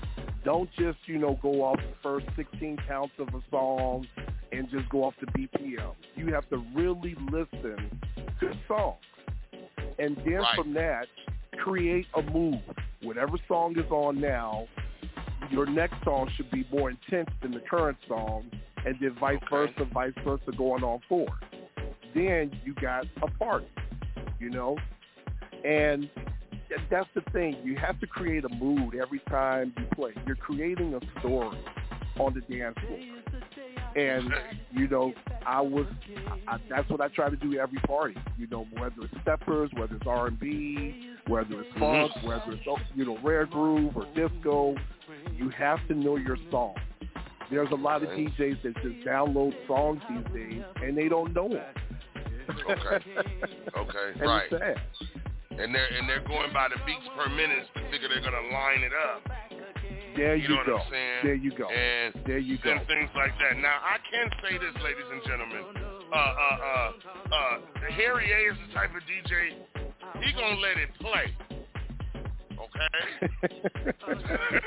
Don't 0.46 0.70
just, 0.78 1.00
you 1.08 1.18
know, 1.18 1.39
go 1.41 1.64
off 1.64 1.78
the 1.78 1.96
first 2.04 2.28
16 2.36 2.78
counts 2.88 3.14
of 3.20 3.28
a 3.30 3.41
song 3.50 4.08
and 4.52 4.70
just 4.70 4.88
go 4.89 5.04
off 5.04 5.16
the 5.20 5.26
BPM. 5.28 5.96
You 6.16 6.32
have 6.34 6.48
to 6.50 6.64
really 6.76 7.16
listen 7.32 8.00
to 8.39 8.48
the 8.48 8.56
songs. 8.68 9.02
And 9.98 10.16
then 10.18 10.41
Right. 10.41 10.56
from 10.56 10.74
that, 10.76 11.08
create 11.58 12.06
a 12.14 12.22
move. 12.22 12.62
Whatever 13.02 13.38
song 13.48 13.78
is 13.78 13.89
on 13.89 14.22
now, 14.22 14.68
your 15.50 15.66
next 15.66 16.04
song 16.04 16.30
should 16.36 16.52
be 16.52 16.66
more 16.72 16.89
intense 16.91 17.30
than 17.41 17.52
the 17.52 17.60
current 17.62 17.98
song, 18.08 18.50
and 18.86 18.96
then 19.00 19.16
vice 19.20 19.39
versa, 19.50 19.86
vice 19.86 20.14
versa, 20.24 20.52
going 20.56 20.84
on 20.84 21.00
forward. 21.10 21.43
Then 22.14 22.52
you 22.64 22.74
got 22.76 23.06
a 23.22 23.28
party, 23.28 23.68
you 24.39 24.50
know? 24.50 24.78
And 25.64 26.10
that's 26.90 27.10
the 27.16 27.22
thing. 27.32 27.58
You 27.64 27.76
have 27.78 28.00
to 28.00 28.08
create 28.08 28.46
a 28.46 28.50
mood 28.50 28.96
every 28.96 29.20
time 29.30 29.74
you 29.78 29.86
play. 29.96 30.12
You're 30.26 30.36
creating 30.36 30.94
a 30.94 31.20
story 31.20 31.58
on 32.20 32.34
the 32.34 32.42
dance 32.42 32.78
floor. 32.80 33.00
And, 33.96 34.30
you 34.74 34.88
know, 34.90 35.14
I 35.46 35.62
was, 35.62 35.86
I, 36.48 36.58
that's 36.70 36.90
what 36.90 37.00
I 37.00 37.08
try 37.10 37.30
to 37.30 37.36
do 37.36 37.58
every 37.58 37.80
party. 37.80 38.18
You 38.38 38.48
know, 38.48 38.68
whether 38.78 38.96
it's 39.02 39.14
steppers, 39.22 39.70
whether 39.78 39.96
it's 39.96 40.06
R&B, 40.06 41.12
whether 41.28 41.62
it's 41.62 41.70
mm-hmm. 41.78 41.80
funk, 41.80 42.26
whether 42.26 42.52
it's, 42.52 42.64
oh, 42.68 42.78
you 42.94 43.06
know, 43.06 43.18
rare 43.24 43.46
groove 43.46 43.96
or 43.96 44.06
disco, 44.14 44.76
you 45.38 45.50
have 45.50 45.80
to 45.88 45.94
know 45.94 46.18
your 46.18 46.38
song. 46.52 46.76
There's 47.50 47.72
a 47.72 47.76
lot 47.76 48.04
of 48.04 48.10
DJs 48.10 48.64
that 48.64 48.74
just 48.82 49.06
download 49.06 49.54
songs 49.68 50.02
these 50.10 50.34
days 50.34 50.64
and 50.84 50.98
they 50.98 51.08
don't 51.08 51.34
know 51.34 51.50
them. 51.50 51.64
Okay. 52.70 53.06
Okay. 53.78 54.12
and 54.14 54.22
right. 54.22 54.44
it's 54.50 54.62
sad. 54.62 55.22
And 55.58 55.74
they're 55.74 55.88
and 55.88 56.08
they're 56.10 56.24
going 56.28 56.51
by 56.53 56.68
the 56.68 56.76
beats 56.86 57.08
per 57.16 57.30
minute 57.30 57.66
to 57.76 57.82
figure 57.91 58.10
they're 58.10 58.22
gonna 58.22 58.51
line 58.51 58.82
it 58.84 58.91
up. 58.93 59.22
There 60.16 60.36
You 60.36 60.43
you, 60.43 60.49
know 60.49 60.56
what 60.58 60.66
go. 60.68 60.78
I'm 60.80 60.91
saying? 60.91 61.20
There 61.24 61.36
you 61.36 61.51
go. 61.56 61.68
And 61.70 62.14
there 62.26 62.39
you 62.39 62.58
go. 62.60 62.72
and 62.72 62.88
things 62.88 63.10
like 63.16 63.32
that. 63.39 63.58
Now 63.60 63.80
I 63.84 63.97
can 64.10 64.30
say 64.43 64.58
this, 64.58 64.76
ladies 64.84 65.08
and 65.12 65.22
gentlemen. 65.24 65.64
Uh, 66.12 66.16
uh, 66.16 66.22
uh, 66.22 66.91
uh, 67.34 67.58
Harry 67.95 68.32
A 68.32 68.51
is 68.51 68.58
the 68.68 68.74
type 68.74 68.91
of 68.95 69.01
DJ. 69.08 69.56
He 70.24 70.32
gonna 70.34 70.60
let 70.60 70.78
it 70.78 70.89
play. 70.99 71.36
Okay. 72.56 72.99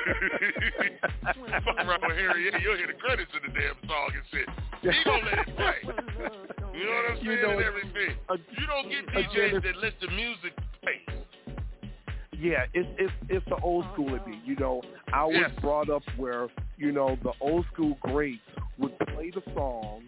Fuck 1.65 1.77
around 1.79 2.03
with 2.07 2.17
Harry 2.17 2.49
A, 2.49 2.59
you'll 2.61 2.77
hear 2.77 2.87
the 2.87 2.99
credits 3.01 3.31
of 3.35 3.43
the 3.43 3.49
damn 3.59 3.77
song 3.89 4.11
and 4.15 4.25
shit. 4.33 4.49
He 4.83 5.05
gonna 5.05 5.25
let 5.25 5.39
it 5.49 5.57
play. 5.57 5.81
You 6.77 6.85
know 6.87 6.93
what 6.95 7.11
I'm 7.11 7.17
You 7.25 7.33
saying? 7.33 7.43
know, 7.43 7.51
and 7.59 7.65
everything. 7.65 8.17
you 8.57 8.67
don't 8.67 8.89
get 8.89 9.07
DJs 9.09 9.63
that 9.63 9.77
let 9.83 9.95
the 10.01 10.09
music. 10.13 10.53
Yeah, 12.41 12.65
it's 12.73 12.89
it's 12.99 13.13
it's 13.29 13.47
the 13.49 13.57
old 13.63 13.85
school 13.93 14.09
in 14.15 14.31
me. 14.31 14.41
You 14.45 14.57
know, 14.57 14.83
I 15.13 15.25
was 15.25 15.35
Yes. 15.37 15.51
brought 15.61 15.91
up 15.91 16.03
where 16.17 16.49
you 16.77 16.93
know 16.93 17.19
the 17.23 17.33
old 17.41 17.67
school 17.73 17.97
greats 18.01 18.41
would 18.79 18.97
play 18.99 19.31
the 19.31 19.43
song. 19.55 20.05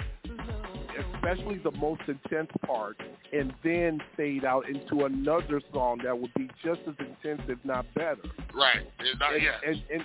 especially 1.14 1.58
the 1.58 1.70
most 1.72 2.02
intense 2.08 2.50
part, 2.66 2.96
and 3.32 3.52
then 3.64 4.00
fade 4.16 4.44
out 4.44 4.64
into 4.68 5.04
another 5.04 5.60
song 5.72 5.98
that 6.04 6.18
would 6.18 6.32
be 6.34 6.48
just 6.64 6.80
as 6.86 6.94
intense, 6.98 7.42
if 7.48 7.58
not 7.64 7.86
better. 7.94 8.22
Right. 8.54 8.86
Not, 9.18 9.34
and, 9.34 9.42
yeah. 9.42 9.50
and, 9.66 9.82
and 9.92 10.02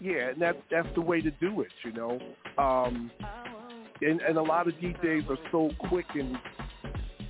yeah, 0.00 0.30
and 0.30 0.40
that's 0.40 0.58
that's 0.70 0.88
the 0.94 1.00
way 1.00 1.20
to 1.20 1.30
do 1.32 1.60
it, 1.62 1.72
you 1.84 1.92
know. 1.92 2.18
Um, 2.58 3.10
and 4.02 4.20
and 4.20 4.38
a 4.38 4.42
lot 4.42 4.66
of 4.68 4.74
DJs 4.74 5.28
are 5.30 5.38
so 5.50 5.70
quick 5.88 6.06
and 6.14 6.36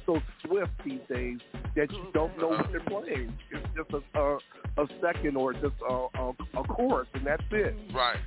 so 0.04 0.20
swift 0.44 0.70
these 0.84 1.00
days 1.12 1.38
that 1.76 1.90
you 1.92 2.06
don't 2.12 2.36
know 2.38 2.48
what 2.48 2.70
they're 2.72 2.80
playing. 2.80 3.32
It's 3.50 3.66
just 3.76 3.90
a 3.92 4.18
a, 4.18 4.38
a 4.82 4.86
second 5.00 5.36
or 5.36 5.52
just 5.52 5.76
a, 5.88 6.06
a 6.18 6.32
a 6.60 6.64
chorus, 6.64 7.08
and 7.14 7.26
that's 7.26 7.42
it. 7.50 7.76
Right. 7.94 8.18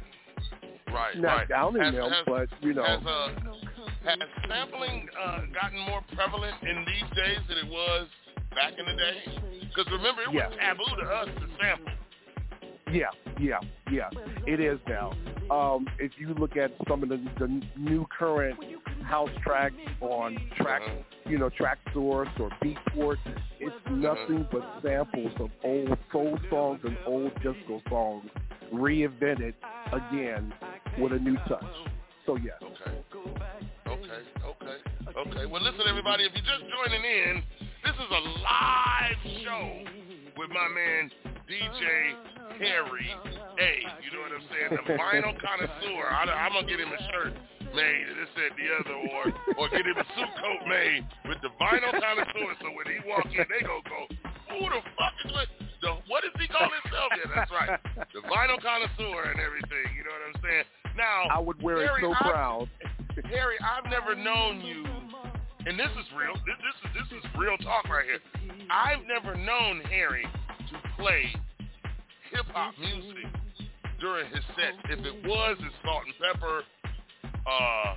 Right. 0.93 1.18
Not 1.18 1.28
right. 1.28 1.50
downing 1.50 1.84
has, 1.84 1.93
them, 1.93 2.10
has, 2.10 2.26
but 2.26 2.47
you 2.62 2.74
know. 2.74 2.84
Has, 2.84 3.00
uh, 3.06 3.30
has 4.06 4.18
sampling 4.47 5.08
uh, 5.20 5.41
gotten 5.54 5.80
more 5.82 6.02
prevalent 6.16 6.56
in 6.64 6.86
these 6.86 7.10
days 7.16 7.39
than 7.47 7.58
it 7.58 7.70
was 7.70 8.08
back 8.56 8.74
in 8.78 8.86
the 8.86 8.97
day? 8.97 9.60
Because 9.70 9.91
remember, 9.91 10.24
it 10.24 10.34
Yeah. 10.34 10.47
was 10.50 10.58
taboo 10.58 11.02
to 11.02 11.08
us 11.10 11.28
to 11.28 11.47
sample. 11.62 11.93
Yeah, 12.92 13.06
yeah, 13.40 13.60
yeah. 13.92 14.10
It 14.48 14.60
is 14.60 14.80
now. 14.88 15.14
Um, 15.52 15.88
if 16.00 16.12
you 16.18 16.34
look 16.36 16.58
at 16.58 16.72
some 16.88 17.04
of 17.04 17.10
the, 17.10 17.18
the 17.40 17.62
new 17.78 18.06
current 18.18 18.58
house 19.04 19.30
tracks 19.44 19.76
on 20.02 20.38
track, 20.56 20.82
you 21.26 21.38
know, 21.38 21.50
Track 21.50 21.80
Source 21.94 22.30
or 22.40 22.50
Beatport, 22.64 23.18
it's 23.60 23.76
nothing 23.90 24.48
but 24.52 24.62
samples 24.84 25.32
of 25.40 25.50
old 25.64 25.98
soul 26.12 26.38
songs 26.50 26.80
and 26.84 26.98
old 27.06 27.34
disco 27.36 27.82
songs 27.90 28.26
reinvented 28.74 29.54
again 29.92 30.54
with 31.00 31.14
a 31.14 31.20
new 31.20 31.36
touch. 31.48 31.64
So 32.26 32.38
yes. 32.38 32.56
Okay. 32.62 32.98
Okay. 33.88 34.22
Okay. 34.46 35.30
Okay. 35.30 35.46
Well, 35.48 35.64
listen, 35.64 35.82
everybody. 35.88 36.26
If 36.26 36.34
you're 36.34 36.44
just 36.44 36.70
joining 36.70 37.04
in, 37.04 37.44
this 37.84 37.96
is 37.96 38.12
a 38.12 38.30
live 38.42 39.44
show 39.44 39.84
with 40.38 40.50
my 40.52 40.68
man 40.68 41.10
DJ 41.50 42.14
Harry 42.62 43.10
A. 43.58 43.72
You 44.06 44.14
know 44.14 44.22
what 44.22 44.38
I'm 44.38 44.45
saying? 44.54 44.70
The 44.78 44.86
vinyl 44.93 45.34
connoisseur. 45.41 46.06
I, 46.06 46.30
I'm 46.30 46.54
gonna 46.54 46.70
get 46.70 46.78
him 46.78 46.93
a 46.93 47.02
shirt 47.10 47.34
made, 47.74 48.06
and 48.06 48.18
this 48.22 48.30
and 48.38 48.54
the 48.54 48.68
other, 48.78 48.93
or 48.93 49.24
or 49.58 49.66
get 49.74 49.82
him 49.82 49.97
a 49.97 50.06
suit 50.14 50.30
coat 50.38 50.62
made 50.70 51.02
with 51.26 51.41
the 51.41 51.50
vinyl 51.58 51.89
connoisseur. 51.89 52.54
So 52.62 52.70
when 52.78 52.86
he 52.86 53.02
walk 53.10 53.26
in, 53.34 53.41
they 53.50 53.66
gonna 53.66 53.82
go, 53.89 54.02
"Who 54.54 54.62
the 54.70 54.82
fuck 54.93 55.14
is 55.26 55.34
what? 55.34 55.50
The, 55.82 55.91
what 56.06 56.22
does 56.22 56.38
he 56.38 56.45
call 56.45 56.70
himself?" 56.70 57.10
Yeah, 57.18 57.34
that's 57.34 57.50
right. 57.50 57.82
The 58.14 58.22
vinyl 58.30 58.62
connoisseur 58.62 59.34
and 59.34 59.41
everything. 59.41 59.89
You 59.97 60.06
know 60.06 60.14
what 60.14 60.30
I'm 60.30 60.38
saying? 60.45 60.66
Now, 60.93 61.34
I 61.34 61.41
would 61.41 61.58
wear 61.66 61.82
Harry, 61.82 62.06
it 62.06 62.06
so 62.06 62.14
I- 62.14 62.30
proud. 62.30 62.70
Harry, 63.34 63.58
I've 63.66 63.89
never 63.89 64.14
known 64.14 64.62
you, 64.62 64.86
and 65.66 65.74
this 65.82 65.89
is 65.97 66.06
real. 66.14 66.38
This, 66.45 66.62
this 66.62 66.78
is 66.86 66.89
this 66.93 67.10
is 67.18 67.24
real 67.41 67.58
talk 67.66 67.89
right 67.89 68.06
here. 68.06 68.22
I've 68.70 69.02
never 69.10 69.34
known 69.34 69.82
Harry 69.89 70.30
play 71.00 71.32
hip 72.32 72.45
hop 72.54 72.74
music 72.78 73.26
during 74.00 74.28
his 74.30 74.43
set. 74.56 74.76
If 74.91 75.00
it 75.06 75.28
was, 75.28 75.58
it's 75.60 75.76
Salt-N-Pepa. 75.84 76.62
Uh, 77.47 77.95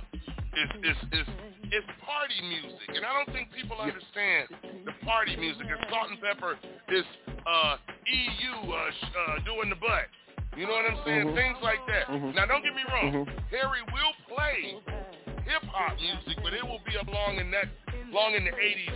it's 0.53 0.73
it's 0.81 0.99
it's 1.11 1.29
it's 1.71 1.87
party 2.05 2.39
music, 2.47 2.95
and 2.95 3.05
I 3.05 3.11
don't 3.13 3.31
think 3.35 3.51
people 3.51 3.77
understand 3.77 4.47
the 4.85 4.93
party 5.05 5.35
music. 5.35 5.67
And 5.67 5.79
Salt-N-Pepa 5.89 6.55
is 6.95 7.05
uh 7.45 7.75
EU 8.07 8.71
uh, 8.71 8.75
uh 8.75 9.43
doing 9.45 9.69
the 9.69 9.75
butt. 9.75 10.07
You 10.55 10.67
know 10.67 10.73
what 10.73 10.85
I'm 10.85 11.01
saying? 11.05 11.27
Mhm. 11.27 11.35
Things 11.35 11.57
like 11.63 11.81
that. 11.87 12.07
Mhm. 12.07 12.35
Now, 12.35 12.45
don't 12.45 12.61
get 12.63 12.75
me 12.75 12.83
wrong. 12.87 13.25
Mhm. 13.25 13.25
Harry 13.49 13.81
will 13.89 14.13
play 14.29 14.77
hip 15.49 15.63
hop 15.73 15.99
music, 15.99 16.37
but 16.43 16.53
it 16.53 16.61
will 16.61 16.81
be 16.85 16.95
along 16.95 17.37
in 17.37 17.49
that, 17.51 17.67
long 18.13 18.35
in 18.37 18.45
the 18.45 18.53
80s 18.53 18.93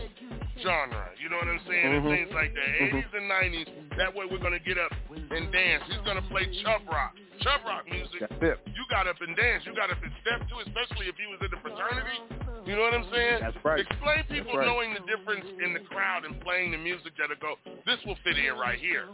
genre. 0.62 1.10
You 1.22 1.30
know 1.30 1.38
what 1.38 1.50
I'm 1.50 1.62
saying? 1.68 1.86
And 1.86 2.06
Mhm. 2.06 2.16
things 2.16 2.32
like 2.34 2.54
that. 2.54 2.68
Mhm. 2.68 2.82
80s 2.82 3.14
and 3.14 3.28
90s. 3.28 3.68
That 3.98 4.14
way, 4.14 4.26
we're 4.26 4.38
gonna 4.38 4.60
get 4.60 4.78
up 4.78 4.94
and 5.10 5.52
dance. 5.52 5.84
He's 5.88 5.98
gonna 6.06 6.22
play 6.24 6.46
Chubb 6.62 6.88
Rock. 6.88 7.18
Chubb 7.42 7.66
Rock 7.66 7.90
music. 7.90 8.22
You 8.22 8.86
got 8.90 9.08
up 9.08 9.20
and 9.22 9.36
dance. 9.36 9.66
You 9.66 9.74
got 9.74 9.90
up 9.92 10.02
and 10.02 10.12
step 10.22 10.48
to, 10.48 10.56
especially 10.60 11.08
if 11.10 11.18
he 11.18 11.26
was 11.28 11.42
in 11.42 11.52
the 11.52 11.58
fraternity. 11.58 12.22
You 12.66 12.76
know 12.76 12.82
what 12.82 12.94
I'm 12.94 13.10
saying? 13.12 13.42
That's 13.42 13.64
right. 13.64 13.80
Explain 13.80 14.24
people 14.26 14.58
right. 14.58 14.66
knowing 14.68 14.94
the 14.94 15.00
difference 15.02 15.46
in 15.64 15.74
the 15.74 15.80
crowd 15.82 16.26
and 16.26 16.40
playing 16.42 16.72
the 16.72 16.78
music 16.78 17.16
that'll 17.18 17.36
go. 17.38 17.58
This 17.86 18.04
will 18.06 18.18
fit 18.24 18.38
in 18.38 18.58
right 18.58 18.80
here. 18.80 19.08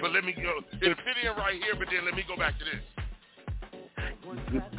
But 0.00 0.12
let 0.12 0.24
me 0.24 0.32
go. 0.32 0.60
It'll 0.80 0.94
fit 0.96 1.16
in 1.22 1.32
right 1.36 1.62
here. 1.62 1.74
But 1.76 1.88
then 1.90 2.04
let 2.04 2.14
me 2.14 2.24
go 2.26 2.36
back 2.36 2.58
to 2.58 2.64
this. 2.64 2.82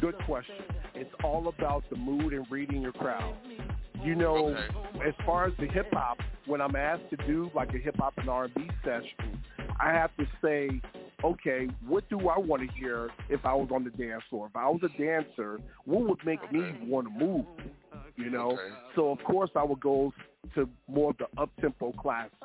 Good 0.00 0.18
question. 0.26 0.62
It's 0.94 1.12
all 1.24 1.48
about 1.48 1.88
the 1.90 1.96
mood 1.96 2.32
and 2.32 2.46
reading 2.50 2.82
your 2.82 2.92
crowd. 2.92 3.34
You 4.02 4.14
know, 4.14 4.54
as 5.06 5.14
far 5.24 5.46
as 5.46 5.52
the 5.58 5.66
hip 5.66 5.88
hop, 5.92 6.18
when 6.46 6.60
I'm 6.60 6.76
asked 6.76 7.10
to 7.10 7.16
do 7.26 7.50
like 7.54 7.74
a 7.74 7.78
hip 7.78 7.96
hop 7.98 8.14
and 8.18 8.28
R&B 8.28 8.68
session, 8.84 9.40
I 9.80 9.90
have 9.90 10.16
to 10.16 10.26
say, 10.42 10.80
okay, 11.24 11.68
what 11.86 12.08
do 12.08 12.28
I 12.28 12.38
want 12.38 12.62
to 12.62 12.76
hear 12.76 13.10
if 13.28 13.44
I 13.44 13.54
was 13.54 13.68
on 13.72 13.84
the 13.84 13.90
dance 13.90 14.22
floor? 14.30 14.46
If 14.46 14.56
I 14.56 14.68
was 14.68 14.80
a 14.82 14.98
dancer, 15.00 15.58
what 15.84 16.08
would 16.08 16.24
make 16.24 16.50
me 16.52 16.74
want 16.84 17.08
to 17.08 17.24
move? 17.24 17.46
You 18.16 18.30
know, 18.30 18.58
so 18.94 19.10
of 19.10 19.22
course 19.24 19.50
I 19.54 19.62
would 19.62 19.80
go 19.80 20.12
to 20.54 20.68
more 20.88 21.10
of 21.10 21.18
the 21.18 21.26
up 21.40 21.50
tempo 21.60 21.92
classics. 21.92 22.36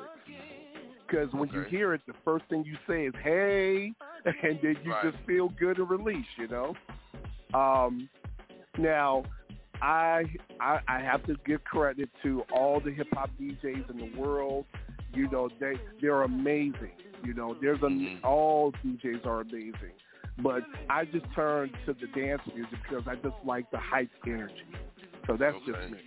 Because 1.06 1.32
when 1.32 1.48
you 1.50 1.62
hear 1.62 1.94
it, 1.94 2.00
the 2.06 2.14
first 2.24 2.44
thing 2.48 2.64
you 2.64 2.76
say 2.86 3.06
is 3.06 3.14
"Hey," 3.22 3.92
and 4.24 4.58
then 4.62 4.76
you 4.82 4.92
Right. 4.92 5.12
just 5.12 5.22
feel 5.26 5.50
good 5.50 5.78
and 5.78 5.88
release. 5.88 6.26
You 6.38 6.48
know. 6.48 6.74
Um, 7.54 8.08
now, 8.78 9.24
I, 9.82 10.24
I 10.60 10.78
I 10.86 11.00
have 11.00 11.26
to 11.26 11.36
give 11.44 11.64
credit 11.64 12.08
to 12.22 12.44
all 12.52 12.80
the 12.80 12.92
hip 12.92 13.08
hop 13.12 13.30
DJs 13.40 13.90
in 13.90 13.98
the 13.98 14.18
world. 14.18 14.64
You 15.12 15.28
know, 15.28 15.50
they 15.60 15.74
they're 16.00 16.22
amazing. 16.22 16.92
You 17.24 17.34
know, 17.34 17.56
there's 17.60 17.82
a 17.82 18.20
all 18.24 18.72
DJs 18.84 19.26
are 19.26 19.40
amazing. 19.40 19.92
But 20.38 20.62
I 20.88 21.04
just 21.04 21.26
turn 21.34 21.70
to 21.86 21.92
the 21.92 22.06
dance 22.18 22.40
music 22.54 22.78
because 22.88 23.04
I 23.06 23.16
just 23.16 23.36
like 23.44 23.70
the 23.70 23.78
hype 23.78 24.08
energy. 24.26 24.64
So 25.26 25.36
that's 25.36 25.56
just 25.66 25.76
Okay. 25.76 25.92
me. 25.92 25.98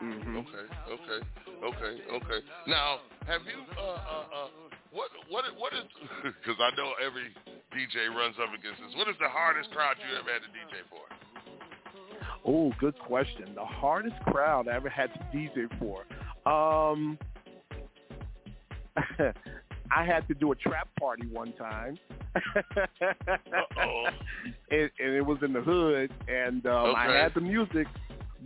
hmm 0.00 0.36
Okay, 0.38 0.66
okay, 0.90 1.20
okay, 1.62 1.92
okay. 2.10 2.40
Now, 2.66 3.00
have 3.26 3.42
you 3.44 3.60
uh 3.76 3.80
uh 3.80 4.24
uh 4.32 4.48
what 4.90 5.10
what 5.28 5.44
what 5.58 5.72
is 5.74 5.84
because 6.24 6.58
I 6.58 6.74
know 6.76 6.92
every 7.04 7.28
DJ 7.70 8.08
runs 8.08 8.34
up 8.40 8.50
against 8.50 8.80
this. 8.80 8.96
What 8.96 9.06
is 9.06 9.16
the 9.20 9.28
hardest 9.28 9.70
crowd 9.70 9.96
you 10.00 10.16
ever 10.18 10.32
had 10.32 10.42
to 10.42 10.50
DJ 10.50 10.82
for? 10.90 11.04
Oh, 12.46 12.72
good 12.78 12.98
question. 12.98 13.54
The 13.54 13.64
hardest 13.64 14.16
crowd 14.26 14.68
I 14.68 14.74
ever 14.74 14.88
had 14.88 15.10
to 15.14 15.20
DJ 15.36 15.68
for. 15.78 16.04
Um, 16.50 17.18
I 19.92 20.04
had 20.04 20.26
to 20.28 20.34
do 20.34 20.52
a 20.52 20.56
trap 20.56 20.88
party 20.98 21.26
one 21.30 21.52
time. 21.54 21.98
And, 24.70 24.88
and 25.00 25.14
it 25.16 25.26
was 25.26 25.38
in 25.42 25.52
the 25.52 25.60
hood, 25.60 26.12
and 26.28 26.64
um, 26.66 26.94
I 26.96 27.06
had 27.06 27.34
the 27.34 27.40
music, 27.40 27.88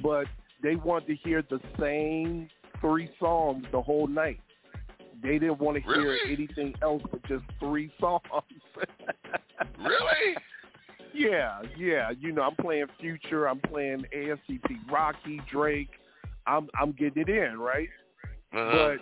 but 0.02 0.26
they 0.62 0.74
wanted 0.74 1.06
to 1.08 1.16
hear 1.16 1.42
the 1.42 1.60
same 1.78 2.48
three 2.80 3.10
songs 3.20 3.66
the 3.72 3.82
whole 3.82 4.06
night. 4.06 4.40
They 5.22 5.38
didn't 5.38 5.60
want 5.60 5.76
to 5.76 5.82
hear 5.82 6.16
anything 6.26 6.74
else 6.82 7.02
but 7.10 7.22
just 7.24 7.44
three 7.60 7.92
songs. 8.00 8.22
Really? 9.78 10.36
Yeah, 11.14 11.62
yeah. 11.76 12.10
You 12.18 12.32
know, 12.32 12.42
I'm 12.42 12.56
playing 12.56 12.86
Future. 13.00 13.48
I'm 13.48 13.60
playing 13.60 14.04
A$AP 14.12 14.70
Rocky, 14.90 15.40
Drake. 15.50 15.90
I'm 16.46 16.68
I'm 16.78 16.92
getting 16.92 17.22
it 17.22 17.28
in, 17.28 17.58
right? 17.58 17.88
Uh-huh. 18.52 18.96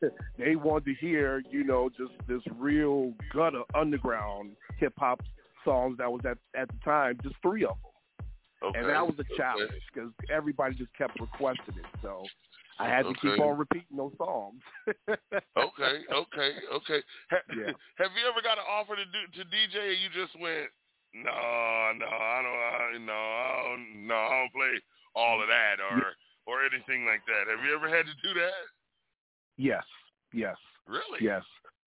But 0.00 0.12
they 0.38 0.56
wanted 0.56 0.86
to 0.86 0.94
hear, 0.94 1.42
you 1.50 1.62
know, 1.64 1.90
just 1.90 2.12
this 2.26 2.42
real 2.56 3.12
gutter 3.32 3.62
underground 3.74 4.56
hip 4.78 4.94
hop 4.98 5.20
songs 5.64 5.98
that 5.98 6.10
was 6.10 6.22
at 6.24 6.38
at 6.58 6.68
the 6.68 6.78
time, 6.84 7.18
just 7.22 7.36
three 7.42 7.64
of 7.64 7.70
them. 7.70 7.90
Okay. 8.62 8.78
And 8.78 8.88
that 8.88 9.06
was 9.06 9.14
a 9.18 9.36
challenge 9.36 9.70
because 9.92 10.10
everybody 10.32 10.74
just 10.74 10.92
kept 10.96 11.18
requesting 11.20 11.76
it. 11.78 11.86
So 12.02 12.24
I 12.78 12.86
had 12.88 13.04
to 13.06 13.14
keep 13.14 13.40
on 13.40 13.58
repeating 13.58 13.96
those 13.96 14.12
songs. 14.18 14.60
Okay, 15.56 16.04
okay, 16.12 16.50
okay. 16.72 17.00
Ha- 17.30 17.46
Yeah. 17.56 17.72
Have 18.00 18.12
you 18.16 18.24
ever 18.28 18.40
got 18.42 18.58
an 18.58 18.64
offer 18.68 18.96
to 18.96 19.04
do 19.04 19.20
to 19.36 19.44
DJ 19.48 19.92
and 19.92 20.00
you 20.00 20.08
just 20.14 20.38
went, 20.40 20.68
no, 21.14 21.92
no, 21.98 22.06
I 22.06 22.42
don't, 22.42 22.60
I, 22.60 22.98
no, 22.98 23.12
I 23.12 23.62
don't, 23.64 24.06
no, 24.06 24.14
I 24.14 24.30
don't 24.40 24.52
play 24.52 24.80
all 25.14 25.40
of 25.42 25.48
that 25.48 25.80
or 25.80 26.14
or 26.46 26.64
anything 26.64 27.04
like 27.06 27.22
that. 27.26 27.50
Have 27.50 27.64
you 27.64 27.74
ever 27.74 27.88
had 27.88 28.06
to 28.06 28.14
do 28.22 28.34
that? 28.40 28.66
Yes, 29.56 29.84
yes. 30.32 30.56
Really? 30.86 31.20
Yes. 31.20 31.42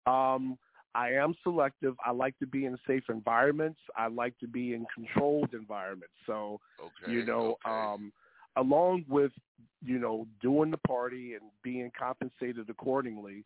Um, 0.07 0.59
I 0.95 1.13
am 1.13 1.35
selective. 1.43 1.95
I 2.05 2.11
like 2.13 2.39
to 2.39 2.47
be 2.47 2.67
in 2.67 2.77
safe 2.87 3.05
environments. 3.09 3.79
I 3.97 4.07
like 4.09 4.39
to 4.39 4.47
be 4.47 4.75
in 4.75 4.87
controlled 4.95 5.55
environments. 5.55 6.15
So, 6.27 6.61
Okay. 6.81 7.07
you 7.07 7.25
know, 7.25 7.57
okay. 7.67 7.91
um, 7.95 8.13
along 8.57 9.05
with, 9.09 9.33
you 9.85 9.99
know, 9.99 10.27
doing 10.41 10.71
the 10.71 10.79
party 10.79 11.35
and 11.35 11.43
being 11.63 11.91
compensated 11.99 12.69
accordingly, 12.71 13.45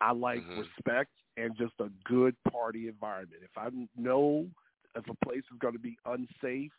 I 0.00 0.12
like 0.12 0.42
Mhm. 0.42 0.56
respect 0.56 1.10
and 1.36 1.56
just 1.56 1.74
a 1.80 1.90
good 2.04 2.34
party 2.50 2.88
environment. 2.88 3.42
If 3.42 3.56
I 3.56 3.68
know 3.96 4.46
if 4.96 5.04
a 5.08 5.24
place 5.24 5.44
is 5.52 5.58
going 5.60 5.74
to 5.74 5.78
be 5.80 5.96
unsafe, 6.06 6.72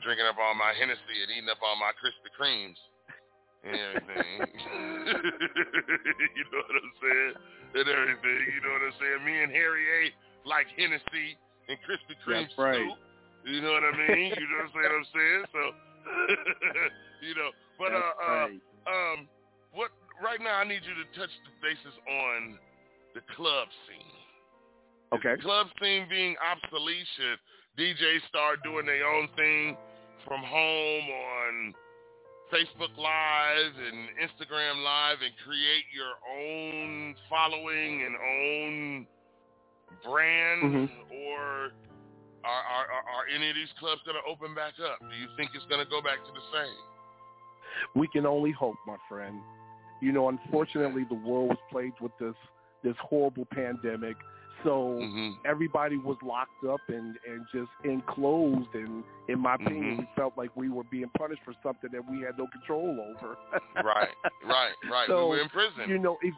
drinking 0.00 0.24
up 0.24 0.40
all 0.40 0.56
my 0.56 0.72
Hennessy 0.72 1.20
and 1.20 1.28
eating 1.28 1.52
up 1.52 1.60
all 1.60 1.76
my 1.76 1.92
Krispy 2.00 2.32
Kremes 2.32 2.80
and 3.64 3.76
everything. 3.76 4.40
you 6.40 6.44
know 6.48 6.64
what 6.64 6.76
I'm 6.80 6.94
saying? 7.04 7.36
And 7.76 7.84
everything. 7.84 8.40
You 8.48 8.64
know 8.64 8.72
what 8.80 8.88
I'm 8.88 8.96
saying? 8.96 9.28
Me 9.28 9.44
and 9.44 9.52
Harry 9.52 9.84
A 9.84 10.08
like 10.48 10.72
Hennessy 10.72 11.36
and 11.68 11.76
Krispy 11.84 12.16
Kreme 12.24 12.48
That's 12.48 12.58
right. 12.58 12.80
soup. 12.80 12.96
You 13.44 13.60
know 13.60 13.72
what 13.72 13.84
I 13.84 13.92
mean? 13.96 14.32
You 14.36 14.46
know 14.48 14.68
what 14.68 14.84
I'm 14.84 15.06
saying? 15.12 15.44
So, 15.52 15.60
you 17.22 17.34
know, 17.34 17.50
but 17.78 17.90
That's 17.90 18.02
uh, 18.02 18.24
uh, 18.24 18.34
right. 18.34 18.60
um, 18.86 19.28
what 19.72 19.90
right 20.22 20.40
now 20.40 20.56
I 20.56 20.64
need 20.64 20.80
you 20.84 20.94
to 20.94 21.06
touch 21.18 21.32
the 21.44 21.52
bases 21.62 21.96
on 22.08 22.58
the 23.14 23.20
club 23.36 23.68
scene. 23.88 24.20
Okay. 25.12 25.36
The 25.36 25.42
club 25.42 25.66
scene 25.82 26.06
being 26.08 26.36
obsolete? 26.38 27.06
Should 27.16 27.38
DJs 27.78 28.28
start 28.28 28.62
doing 28.62 28.86
their 28.86 29.06
own 29.06 29.28
thing 29.36 29.76
from 30.26 30.40
home 30.42 31.04
on 31.08 31.74
Facebook 32.52 32.94
Live 32.98 33.74
and 33.78 34.08
Instagram 34.18 34.84
Live 34.84 35.18
and 35.22 35.32
create 35.44 35.86
your 35.94 36.14
own 36.30 37.14
following 37.28 38.02
and 38.02 38.14
own 38.16 39.06
brand? 40.04 40.62
Mhm. 40.62 40.90
Or 41.10 41.72
are, 42.44 42.62
are, 42.64 42.86
are, 42.88 43.04
are 43.04 43.24
any 43.34 43.50
of 43.50 43.56
these 43.56 43.72
clubs 43.78 44.00
going 44.04 44.16
to 44.16 44.26
open 44.30 44.54
back 44.54 44.74
up? 44.80 44.98
Do 45.00 45.16
you 45.16 45.26
think 45.36 45.50
it's 45.54 45.64
going 45.66 45.84
to 45.84 45.90
go 45.90 46.00
back 46.00 46.24
to 46.26 46.32
the 46.32 46.44
same? 46.52 46.78
We 47.94 48.08
can 48.08 48.26
only 48.26 48.52
hope, 48.52 48.76
my 48.86 48.96
friend. 49.08 49.40
You 50.00 50.12
know, 50.12 50.28
unfortunately, 50.28 51.04
the 51.08 51.14
world 51.14 51.48
was 51.50 51.58
plagued 51.70 52.00
with 52.00 52.12
this 52.18 52.34
this 52.82 52.96
horrible 53.00 53.46
pandemic. 53.52 54.16
So 54.64 54.98
Mm-hmm. 55.00 55.30
everybody 55.44 55.96
was 55.98 56.16
locked 56.22 56.64
up 56.68 56.80
and 56.88 57.16
and 57.28 57.46
just 57.52 57.70
enclosed. 57.84 58.68
And 58.74 59.04
in 59.28 59.38
my 59.38 59.54
opinion, 59.54 59.96
Mhm. 59.96 59.98
we 60.00 60.08
felt 60.16 60.34
like 60.36 60.50
we 60.56 60.68
were 60.70 60.84
being 60.84 61.10
punished 61.18 61.42
for 61.44 61.54
something 61.62 61.90
that 61.92 62.02
we 62.10 62.20
had 62.20 62.38
no 62.38 62.46
control 62.48 62.96
over. 63.00 63.36
Right, 63.82 64.14
right, 64.44 64.74
right. 64.90 65.06
So, 65.08 65.28
we 65.28 65.36
were 65.36 65.42
in 65.42 65.48
prison. 65.48 65.88
You 65.88 65.98
know, 65.98 66.18
if, 66.22 66.34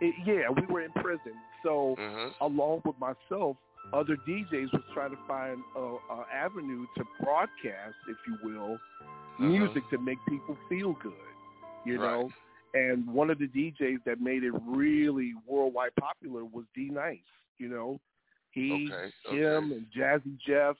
it, 0.00 0.14
yeah, 0.24 0.48
we 0.50 0.66
were 0.72 0.82
in 0.82 0.92
prison. 0.92 1.34
So 1.62 1.96
Mhm. 1.98 2.32
along 2.40 2.82
with 2.84 2.96
myself, 2.98 3.56
other 3.92 4.16
DJs 4.28 4.72
was 4.72 4.82
trying 4.94 5.10
to 5.10 5.18
find 5.26 5.58
a, 5.76 5.80
a 5.80 6.24
avenue 6.32 6.86
to 6.96 7.04
broadcast, 7.22 7.96
if 8.08 8.16
you 8.26 8.36
will, 8.42 8.78
Uh-huh. 9.40 9.48
music 9.48 9.82
to 9.90 9.98
make 9.98 10.18
people 10.28 10.56
feel 10.68 10.94
good. 11.02 11.12
You 11.86 11.96
know, 11.98 12.30
and 12.74 13.06
one 13.06 13.30
of 13.30 13.38
the 13.38 13.48
DJs 13.48 14.04
that 14.04 14.20
made 14.20 14.44
it 14.44 14.52
really 14.66 15.32
worldwide 15.46 15.94
popular 15.98 16.44
was 16.44 16.64
D-Nice. 16.74 17.18
You 17.58 17.68
know, 17.68 18.00
he, 18.50 18.90
Okay, 18.92 19.12
him, 19.30 19.72
okay. 19.72 19.74
and 19.76 19.86
Jazzy 19.96 20.36
Jeff, 20.46 20.76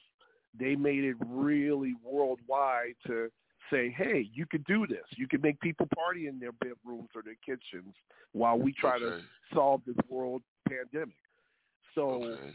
they 0.58 0.76
made 0.76 1.04
it 1.04 1.16
really 1.26 1.94
worldwide 2.04 2.94
to 3.06 3.30
say, 3.72 3.88
hey, 3.96 4.28
you 4.34 4.44
could 4.46 4.64
do 4.64 4.86
this. 4.86 5.04
You 5.16 5.26
could 5.26 5.42
make 5.42 5.58
people 5.60 5.86
party 5.94 6.26
in 6.26 6.38
their 6.38 6.52
bedrooms 6.52 7.08
or 7.14 7.22
their 7.22 7.36
kitchens 7.44 7.94
while 8.32 8.58
we 8.58 8.72
try 8.72 8.98
to 8.98 9.04
solve 9.54 9.80
this 9.86 9.96
world 10.08 10.42
pandemic. 10.68 11.16
So 11.94 12.10
Okay. 12.24 12.52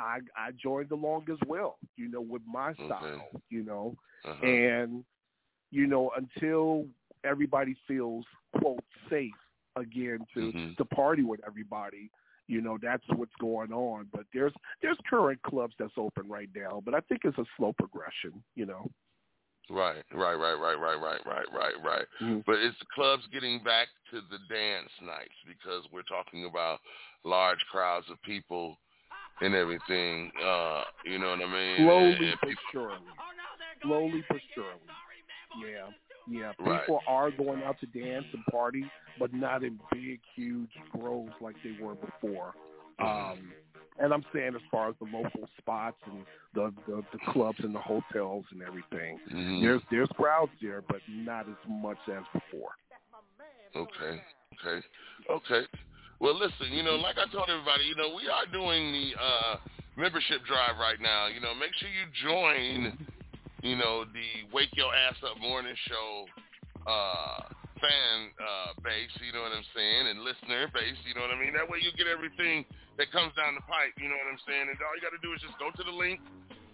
I 0.00 0.20
I 0.36 0.50
joined 0.52 0.90
along 0.92 1.26
as 1.30 1.38
well, 1.46 1.78
you 1.96 2.08
know, 2.08 2.20
with 2.20 2.42
my 2.46 2.74
style, 2.74 3.30
you 3.50 3.62
know, 3.62 3.96
Uh-huh. 4.24 4.46
and 4.46 5.04
you 5.70 5.86
know 5.86 6.10
until 6.16 6.86
everybody 7.24 7.76
feels 7.86 8.24
quote 8.58 8.84
safe 9.08 9.32
again 9.76 10.26
to 10.34 10.52
Mhm. 10.52 10.76
to 10.76 10.84
party 10.86 11.22
with 11.22 11.40
everybody, 11.46 12.10
you 12.46 12.60
know, 12.60 12.78
that's 12.78 13.06
what's 13.10 13.34
going 13.36 13.72
on. 13.72 14.08
But 14.12 14.26
there's 14.32 14.52
there's 14.82 14.98
current 15.08 15.40
clubs 15.42 15.74
that's 15.78 15.96
open 15.96 16.28
right 16.28 16.50
now, 16.54 16.80
but 16.84 16.94
I 16.94 17.00
think 17.00 17.24
it's 17.24 17.38
a 17.38 17.46
slow 17.56 17.72
progression, 17.72 18.42
you 18.56 18.66
know. 18.66 18.90
Right, 19.70 20.02
right, 20.12 20.34
right, 20.34 20.54
right, 20.54 20.74
right, 20.74 21.00
right, 21.00 21.24
right, 21.24 21.46
right, 21.52 21.74
right. 21.84 22.06
Mhm. 22.20 22.44
But 22.44 22.58
it's 22.58 22.78
the 22.80 22.86
clubs 22.92 23.26
getting 23.28 23.62
back 23.62 23.86
to 24.10 24.20
the 24.22 24.38
dance 24.48 24.90
nights 25.00 25.38
because 25.46 25.88
we're 25.92 26.02
talking 26.02 26.44
about 26.46 26.80
large 27.24 27.64
crowds 27.70 28.10
of 28.10 28.20
people 28.22 28.80
and 29.40 29.54
everything. 29.54 30.30
Uh, 30.42 30.82
you 31.04 31.18
know 31.18 31.30
what 31.30 31.40
I 31.42 31.52
mean? 31.52 31.76
Slowly 31.78 32.12
And- 32.14 32.24
and 32.24 32.36
but 32.42 32.50
surely. 32.72 32.96
Slowly 33.82 34.24
but 34.28 34.40
surely. 34.54 34.80
Yeah. 35.66 35.86
Yeah. 36.28 36.52
Right. 36.58 36.80
People 36.82 37.00
are 37.08 37.30
going 37.30 37.62
out 37.62 37.78
to 37.80 37.86
dance 37.86 38.26
and 38.32 38.44
party, 38.46 38.84
but 39.18 39.32
not 39.32 39.64
in 39.64 39.80
big, 39.90 40.20
huge 40.34 40.70
groves 40.90 41.32
like 41.40 41.56
they 41.64 41.72
were 41.80 41.94
before. 41.94 42.54
Um 42.98 43.52
and 43.98 44.14
I'm 44.14 44.24
saying 44.32 44.54
as 44.54 44.62
far 44.70 44.88
as 44.88 44.94
the 44.98 45.04
local 45.04 45.48
spots 45.58 45.96
and 46.06 46.24
the 46.54 46.72
the, 46.86 47.02
the 47.12 47.32
clubs 47.32 47.58
and 47.62 47.74
the 47.74 47.80
hotels 47.80 48.44
and 48.52 48.62
everything. 48.62 49.18
Mhm. 49.30 49.62
There's 49.62 49.82
there's 49.90 50.08
crowds 50.10 50.52
there 50.60 50.82
but 50.82 51.00
not 51.08 51.48
as 51.48 51.56
much 51.68 51.98
as 52.08 52.22
before. 52.32 52.72
Okay, 53.74 54.20
okay, 54.54 54.86
okay. 55.30 55.66
Well, 56.20 56.36
listen, 56.36 56.68
you 56.76 56.84
know, 56.84 57.00
like 57.00 57.16
I 57.16 57.24
told 57.32 57.48
everybody, 57.48 57.88
you 57.88 57.96
know, 57.96 58.12
we 58.12 58.28
are 58.28 58.44
doing 58.52 58.92
the 58.92 59.16
uh, 59.16 59.56
membership 59.96 60.44
drive 60.44 60.76
right 60.76 61.00
now. 61.00 61.32
You 61.32 61.40
know, 61.40 61.56
make 61.56 61.72
sure 61.80 61.88
you 61.88 62.04
join, 62.12 62.92
you 63.64 63.72
know, 63.80 64.04
the 64.04 64.44
Wake 64.52 64.68
Your 64.76 64.92
Ass 64.92 65.16
Up 65.24 65.40
Morning 65.40 65.72
Show 65.88 66.28
uh, 66.84 67.48
fan 67.80 68.36
uh, 68.36 68.76
base, 68.84 69.08
you 69.24 69.32
know 69.32 69.40
what 69.40 69.56
I'm 69.56 69.64
saying, 69.72 70.12
and 70.12 70.20
listener 70.20 70.68
base, 70.68 71.00
you 71.08 71.16
know 71.16 71.24
what 71.24 71.32
I 71.32 71.40
mean? 71.40 71.56
That 71.56 71.64
way 71.64 71.80
you 71.80 71.88
get 71.96 72.04
everything 72.04 72.68
that 73.00 73.08
comes 73.16 73.32
down 73.32 73.56
the 73.56 73.64
pipe, 73.64 73.96
you 73.96 74.12
know 74.12 74.20
what 74.20 74.28
I'm 74.28 74.44
saying? 74.44 74.68
And 74.68 74.76
all 74.84 74.92
you 74.92 75.00
got 75.00 75.16
to 75.16 75.24
do 75.24 75.32
is 75.32 75.40
just 75.40 75.56
go 75.56 75.72
to 75.72 75.84
the 75.88 75.96
link, 75.96 76.20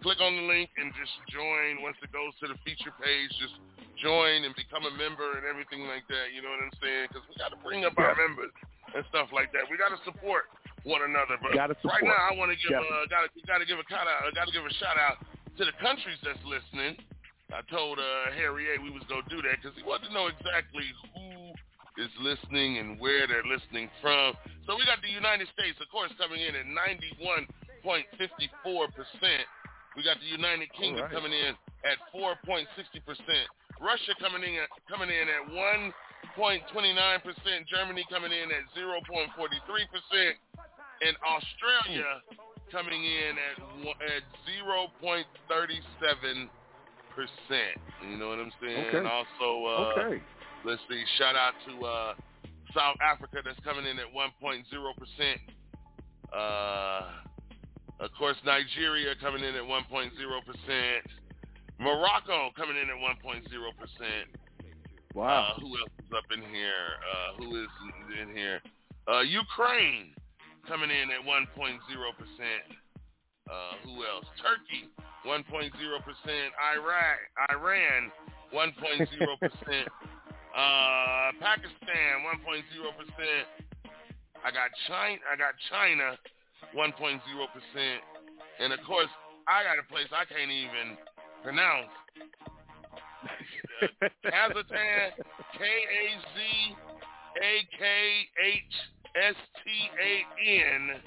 click 0.03 0.18
on 0.18 0.34
the 0.34 0.47
link, 0.51 0.74
and 0.74 0.90
just 0.99 1.14
join. 1.30 1.86
Once 1.86 1.94
it 2.03 2.11
goes 2.11 2.34
to 2.42 2.51
the 2.51 2.59
feature 2.66 2.90
page, 2.99 3.30
just 3.38 3.62
join 3.94 4.42
and 4.42 4.59
become 4.59 4.90
a 4.90 4.94
member 4.99 5.38
and 5.38 5.47
everything 5.47 5.86
like 5.86 6.03
that, 6.11 6.34
you 6.34 6.42
know 6.42 6.51
what 6.51 6.66
I'm 6.66 6.74
saying? 6.82 7.14
Because 7.14 7.22
we 7.30 7.38
got 7.38 7.55
to 7.55 7.61
bring 7.62 7.86
up 7.86 7.94
our 7.94 8.18
members 8.18 8.51
and 8.97 9.05
stuff 9.12 9.28
like 9.30 9.53
that. 9.53 9.68
We 9.68 9.76
got 9.76 9.92
to 9.92 10.01
support 10.09 10.49
one 10.88 11.05
another. 11.05 11.36
But 11.36 11.53
right 11.53 12.01
now, 12.01 12.16
I 12.16 12.32
want 12.32 12.49
to 12.49 12.59
give 12.59 12.72
yeah. 12.72 12.80
a 12.80 13.07
got 13.12 13.61
to 13.61 13.68
give 13.68 13.76
a 13.76 13.86
shout 13.92 14.09
out. 14.09 14.24
Got 14.32 14.49
to 14.49 14.55
give 14.57 14.64
a 14.64 14.74
shout 14.80 14.97
out 14.97 15.20
to 15.61 15.62
the 15.68 15.76
countries 15.84 16.16
that's 16.24 16.40
listening. 16.49 16.97
I 17.53 17.62
told 17.70 18.01
uh, 18.01 18.34
Harry 18.34 18.74
A 18.74 18.82
we 18.82 18.90
was 18.90 19.07
gonna 19.07 19.28
do 19.30 19.38
that 19.44 19.62
because 19.62 19.76
he 19.78 19.86
wanted 19.86 20.11
to 20.11 20.14
know 20.16 20.26
exactly 20.26 20.82
who 21.14 21.55
is 22.03 22.11
listening 22.18 22.82
and 22.82 22.99
where 22.99 23.28
they're 23.30 23.47
listening 23.47 23.86
from. 24.03 24.34
So 24.66 24.74
we 24.74 24.82
got 24.84 24.99
the 25.01 25.12
United 25.12 25.47
States, 25.55 25.78
of 25.78 25.86
course, 25.88 26.11
coming 26.18 26.42
in 26.42 26.59
at 26.59 26.66
91.54 27.86 27.86
percent. 28.92 29.47
We 29.94 30.03
got 30.03 30.18
the 30.18 30.28
United 30.28 30.68
Kingdom 30.74 31.07
right. 31.07 31.14
coming 31.14 31.32
in 31.32 31.55
at 31.86 31.97
4.60 32.11 32.66
percent. 33.07 33.47
Russia 33.78 34.12
coming 34.18 34.42
in 34.42 34.66
coming 34.90 35.09
in 35.09 35.26
at 35.30 35.44
one 35.53 35.94
0.29%, 36.36 37.66
Germany 37.66 38.04
coming 38.10 38.32
in 38.32 38.50
at 38.52 38.64
0.43%, 38.76 40.36
and 41.02 41.16
Australia 41.24 42.22
coming 42.70 43.02
in 43.04 43.36
at 43.36 43.58
at 44.04 44.22
0.37%. 44.44 46.48
You 48.10 48.16
know 48.18 48.28
what 48.28 48.38
I'm 48.38 48.52
saying? 48.60 48.84
Okay. 48.88 48.98
And 48.98 49.06
also, 49.06 49.64
uh, 49.64 49.94
okay. 49.96 50.20
let's 50.64 50.82
see, 50.88 51.02
shout 51.18 51.36
out 51.36 51.54
to 51.68 51.84
uh, 51.84 52.14
South 52.74 52.96
Africa 53.00 53.40
that's 53.44 53.60
coming 53.64 53.86
in 53.86 53.98
at 53.98 54.12
1.0%. 54.12 55.40
Uh, 56.36 57.02
of 58.00 58.12
course, 58.18 58.36
Nigeria 58.44 59.14
coming 59.20 59.42
in 59.42 59.54
at 59.54 59.62
1.0%. 59.62 61.00
Morocco 61.78 62.50
coming 62.56 62.76
in 62.76 62.90
at 62.90 62.96
1.0%. 62.96 63.44
Wow. 65.16 65.56
Uh, 65.56 65.60
who 65.64 65.72
else 65.80 65.96
is 65.96 66.12
up 66.12 66.28
in 66.28 66.44
here? 66.52 67.00
Uh, 67.00 67.40
who 67.40 67.56
is 67.56 67.72
in 68.20 68.36
here? 68.36 68.60
Uh, 69.08 69.24
Ukraine 69.24 70.12
coming 70.68 70.90
in 70.92 71.08
at 71.08 71.24
1.0%. 71.24 71.56
Uh, 73.48 73.80
who 73.80 74.04
else? 74.04 74.28
Turkey, 74.36 74.92
1.0%. 75.24 75.72
Iraq, 75.72 77.18
Iran, 77.48 78.12
1.0%. 78.52 78.68
uh, 80.52 81.32
Pakistan, 81.40 82.12
1.0%. 82.20 82.60
I 84.44 84.50
got 84.52 84.68
China. 84.86 85.20
I 85.32 85.36
got 85.40 85.54
China, 85.70 86.18
1.0%. 86.76 87.20
And 88.60 88.72
of 88.74 88.80
course, 88.86 89.08
I 89.48 89.64
got 89.64 89.78
a 89.80 89.86
place 89.90 90.12
I 90.12 90.26
can't 90.26 90.50
even 90.50 90.98
pronounce. 91.42 91.88
Kazakhstan, 94.24 95.11
K 95.57 95.61
A 95.64 96.05
Z 96.35 96.37
A 97.43 97.53
K 97.79 97.85
H 98.43 98.74
S 99.16 99.35
T 99.64 99.70
A 100.01 100.24
N, 100.74 101.01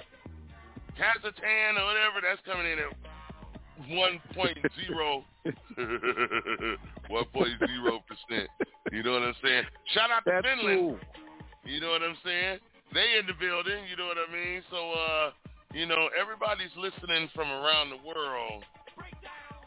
Kazakhstan 0.98 1.78
or 1.80 1.86
whatever, 1.86 2.22
that's 2.22 2.42
coming 2.46 2.66
in 2.72 2.80
at 2.80 2.94
1.0, 3.90 5.24
1.0 7.10 8.00
percent. 8.06 8.50
You 8.92 9.04
know 9.04 9.14
what 9.14 9.24
I'm 9.24 9.36
saying? 9.44 9.64
Shout 9.94 10.12
out 10.12 10.24
to 10.26 10.32
That's 10.32 10.46
Finland. 10.48 10.80
cool. 10.80 11.00
You 11.66 11.80
know 11.82 11.90
what 11.92 12.04
I'm 12.04 12.18
saying? 12.26 12.60
They 12.94 13.20
in 13.20 13.28
the 13.28 13.34
building. 13.40 13.86
You 13.90 13.96
know 13.98 14.08
what 14.08 14.18
I 14.18 14.28
mean? 14.34 14.62
So, 14.72 14.78
uh, 14.92 15.32
you 15.74 15.86
know, 15.86 16.10
everybody's 16.20 16.74
listening 16.76 17.30
from 17.36 17.50
around 17.52 17.90
the 17.92 18.02
world 18.06 18.64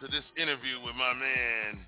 to 0.00 0.06
this 0.08 0.24
interview 0.36 0.80
with 0.84 0.96
my 0.96 1.14
man 1.14 1.86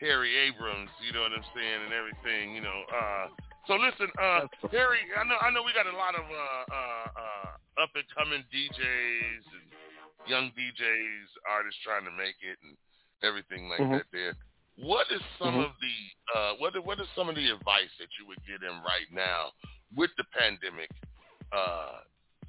Harry 0.00 0.36
Abraham. 0.48 0.88
You 1.04 1.12
know 1.12 1.22
what 1.22 1.32
I'm 1.32 1.46
saying, 1.54 1.80
and 1.86 1.92
everything. 1.94 2.54
You 2.54 2.62
know. 2.62 2.80
Uh, 2.90 3.26
so 3.66 3.74
listen, 3.76 4.10
uh, 4.20 4.46
Harry. 4.70 5.00
I 5.16 5.24
know. 5.24 5.38
I 5.40 5.50
know 5.50 5.62
we 5.62 5.72
got 5.72 5.86
a 5.86 5.96
lot 5.96 6.14
of 6.14 6.24
uh, 6.26 6.64
uh, 6.68 7.08
uh, 7.16 7.82
up 7.82 7.90
and 7.94 8.04
coming 8.12 8.44
DJs 8.52 9.44
and 9.54 9.66
young 10.26 10.50
DJs, 10.52 11.26
artists 11.48 11.80
trying 11.84 12.04
to 12.04 12.12
make 12.12 12.36
it, 12.42 12.58
and 12.62 12.76
everything 13.22 13.68
like 13.68 13.80
Mhm. 13.80 13.98
that. 13.98 14.06
There. 14.12 14.34
What 14.76 15.06
is 15.12 15.22
some 15.38 15.54
Mhm. 15.54 15.64
of 15.64 15.72
the 15.80 15.96
uh, 16.34 16.54
what 16.56 16.74
what 16.84 17.00
is 17.00 17.08
some 17.14 17.28
of 17.28 17.36
the 17.36 17.48
advice 17.50 17.90
that 17.98 18.08
you 18.18 18.26
would 18.26 18.44
give 18.46 18.60
them 18.60 18.82
right 18.82 19.10
now 19.10 19.52
with 19.94 20.10
the 20.16 20.24
pandemic 20.24 20.90
uh, 21.52 22.00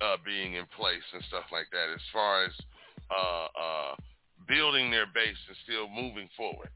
uh, 0.01 0.17
being 0.25 0.55
in 0.55 0.65
place 0.67 1.03
and 1.13 1.23
stuff 1.25 1.45
like 1.51 1.69
that, 1.71 1.89
as 1.89 2.01
far 2.11 2.43
as 2.43 2.53
uh, 3.11 3.47
uh, 3.55 3.95
building 4.47 4.89
their 4.89 5.05
base 5.05 5.37
and 5.47 5.55
still 5.63 5.87
moving 5.87 6.27
forward? 6.35 6.69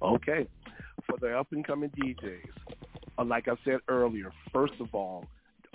Okay. 0.00 0.46
For 1.06 1.18
the 1.18 1.36
up 1.38 1.48
and 1.52 1.66
coming 1.66 1.90
DJs, 1.90 2.74
uh, 3.18 3.24
like 3.24 3.48
I 3.48 3.54
said 3.64 3.80
earlier, 3.88 4.32
first 4.52 4.74
of 4.80 4.94
all, 4.94 5.26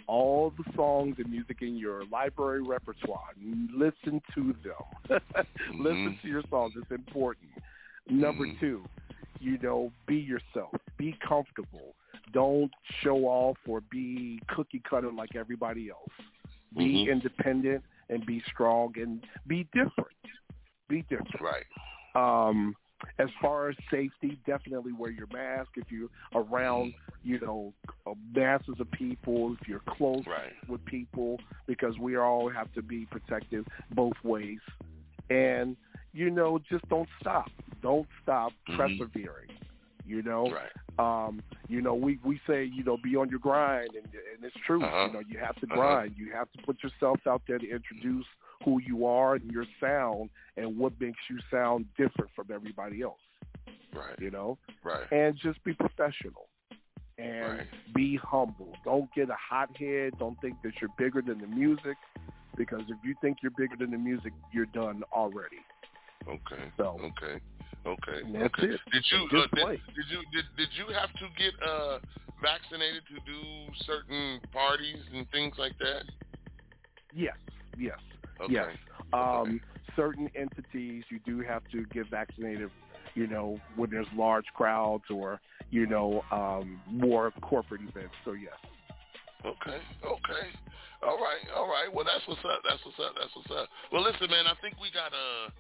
all 0.08 0.54
the 0.58 0.64
songs 0.76 1.16
and 1.18 1.30
music 1.30 1.58
in 1.62 1.76
your 1.76 2.06
library 2.06 2.62
repertoire, 2.62 3.34
listen 3.76 4.22
to 4.36 4.56
them. 4.64 5.20
listen 5.78 6.18
to 6.22 6.28
your 6.28 6.44
songs. 6.50 6.74
It's 6.78 6.92
important. 6.92 7.50
Number 8.10 8.46
two, 8.60 8.86
you 9.40 9.58
know, 9.62 9.92
be 10.08 10.16
yourself. 10.16 10.74
Be 10.98 11.18
comfortable. 11.28 11.94
Don't 12.32 12.72
show 13.04 13.26
off 13.26 13.58
or 13.68 13.82
be 13.92 14.40
cookie 14.50 14.82
cutter 14.90 15.12
like 15.12 15.36
everybody 15.36 15.90
else. 15.90 16.10
Be 16.76 17.06
Mhm. 17.06 17.12
independent 17.12 17.84
and 18.10 18.26
be 18.26 18.42
strong 18.52 18.94
and 18.98 19.26
be 19.46 19.66
different. 19.74 20.10
Be 20.88 21.02
different. 21.04 21.42
Right. 21.42 21.66
Um, 22.16 22.76
as 23.20 23.30
far 23.42 23.70
as 23.70 23.76
safety, 23.92 24.38
definitely 24.46 24.94
wear 24.94 25.12
your 25.12 25.28
mask 25.32 25.70
if 25.76 25.86
you're 25.92 26.10
around, 26.36 26.94
you 27.24 27.40
know, 27.40 27.74
uh, 28.06 28.14
masses 28.34 28.76
of 28.80 28.90
people, 28.92 29.56
if 29.60 29.68
you're 29.68 29.82
close 29.88 30.26
Right. 30.26 30.54
with 30.68 30.84
people, 30.86 31.40
because 31.68 31.98
we 32.00 32.18
all 32.18 32.50
have 32.50 32.72
to 32.74 32.82
be 32.82 33.06
protective 33.06 33.66
both 33.92 34.16
ways. 34.24 34.60
And, 35.30 35.76
you 36.14 36.30
know, 36.30 36.60
just 36.70 36.88
don't 36.90 37.10
stop. 37.20 37.50
Don't 37.82 38.08
stop 38.22 38.54
Mhm. 38.68 38.78
persevering. 38.78 39.50
You 40.06 40.22
know, 40.24 40.50
Right. 40.52 40.72
um, 41.00 41.44
you 41.68 41.82
know, 41.82 41.94
we 41.94 42.18
we 42.24 42.40
say, 42.48 42.64
you 42.64 42.84
know, 42.84 42.98
be 42.98 43.16
on 43.18 43.30
your 43.30 43.40
grind, 43.40 43.96
and 43.96 44.06
and 44.06 44.44
it's 44.44 44.56
true. 44.66 44.82
Uh-huh. 44.84 45.08
You 45.08 45.14
know, 45.14 45.20
you 45.20 45.38
have 45.38 45.56
to 45.58 45.66
Uh-huh. 45.66 45.76
grind. 45.76 46.16
You 46.18 46.32
have 46.32 46.50
to 46.54 46.62
put 46.64 46.82
yourself 46.82 47.20
out 47.28 47.42
there 47.48 47.60
to 47.60 47.70
introduce 47.70 48.26
who 48.68 48.82
you 48.82 49.06
are 49.06 49.36
and 49.36 49.50
your 49.50 49.64
sound, 49.80 50.30
and 50.58 50.78
what 50.78 50.92
makes 51.00 51.20
you 51.30 51.40
sound 51.50 51.86
different 51.98 52.30
from 52.36 52.48
everybody 52.54 53.02
else. 53.02 53.22
Right. 53.94 54.20
You 54.20 54.30
know, 54.30 54.58
Right. 54.84 55.10
and 55.10 55.38
just 55.38 55.64
be 55.64 55.74
professional 55.74 56.50
and 57.18 57.60
Right. 57.60 57.68
be 57.96 58.18
humble. 58.18 58.76
Don't 58.84 59.10
get 59.14 59.30
a 59.30 59.36
hot 59.36 59.70
head. 59.78 60.20
Don't 60.20 60.38
think 60.42 60.62
that 60.64 60.74
you're 60.82 60.92
bigger 60.98 61.22
than 61.22 61.40
the 61.40 61.48
music, 61.48 61.96
because 62.58 62.82
if 62.90 62.98
you 63.06 63.16
think 63.22 63.38
you're 63.42 63.56
bigger 63.58 63.78
than 63.78 63.92
the 63.92 63.98
music, 63.98 64.34
you're 64.52 64.66
done 64.84 65.02
already. 65.14 65.64
Okay. 66.28 66.72
So- 66.76 67.00
okay. 67.00 67.40
Okay. 67.86 68.22
That's 68.34 68.54
okay. 68.60 68.74
it. 68.74 68.82
Did 68.92 69.06
you 69.12 69.28
uh, 69.28 69.48
did, 69.54 69.80
did 69.96 70.08
you 70.10 70.22
did, 70.34 70.46
did 70.58 70.70
you 70.74 70.88
have 70.94 71.14
to 71.14 71.30
get 71.38 71.54
uh 71.64 72.00
vaccinated 72.42 73.04
to 73.08 73.16
do 73.26 73.72
certain 73.86 74.42
parties 74.52 75.02
and 75.14 75.26
things 75.32 75.58
like 75.58 75.78
that? 75.78 76.04
Yes, 77.14 77.38
yes, 77.78 77.98
Okay. 78.42 78.54
yes. 78.54 78.68
Um, 79.14 79.62
Certain 79.96 80.30
entities 80.36 81.04
you 81.10 81.20
do 81.26 81.42
have 81.42 81.64
to 81.72 81.84
get 81.86 82.10
vaccinated. 82.12 82.70
You 83.16 83.26
know, 83.26 83.60
when 83.76 83.90
there's 83.90 84.06
large 84.16 84.46
crowds 84.54 85.06
or 85.10 85.40
you 85.72 85.88
know 85.88 86.24
um, 86.32 86.80
more 86.88 87.32
corporate 87.42 87.82
events. 87.82 88.14
So 88.24 88.34
yes. 88.34 88.54
Okay, 89.46 89.80
okay. 90.06 90.46
All 91.02 91.18
right, 91.18 91.46
all 91.56 91.68
right. 91.68 91.90
Well, 91.94 92.06
that's 92.06 92.26
what's 92.28 92.42
up. 92.46 92.62
That's 92.68 92.84
what's 92.86 93.00
up. 93.00 93.14
That's 93.18 93.34
what's 93.36 93.52
up. 93.54 93.70
Well, 93.92 94.04
listen, 94.04 94.30
man, 94.30 94.46
I 94.46 94.54
think 94.62 94.76
we 94.82 94.90
got 94.90 95.14
a 95.14 95.54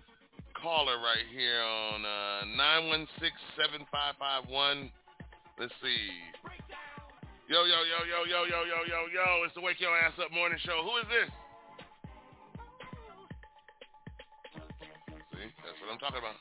caller 0.58 0.98
right 0.98 1.26
here 1.30 1.62
on 1.62 2.02
uh, 2.02 2.42
916-7551. 4.50 4.90
Let's 5.60 5.74
see. 5.82 6.10
Yo, 7.48 7.64
yo, 7.64 7.80
yo, 7.86 8.00
yo, 8.04 8.20
yo, 8.26 8.44
yo, 8.44 8.60
yo, 8.66 8.80
yo, 8.90 9.00
yo. 9.14 9.46
It's 9.46 9.54
the 9.54 9.62
Wake 9.62 9.80
Your 9.80 9.96
Ass 9.96 10.14
Up 10.20 10.32
Morning 10.34 10.60
Show. 10.66 10.82
Who 10.84 10.98
is 10.98 11.08
this? 11.08 11.30
What 15.88 15.96
I'm 15.96 16.04
talking 16.04 16.20
about. 16.20 16.38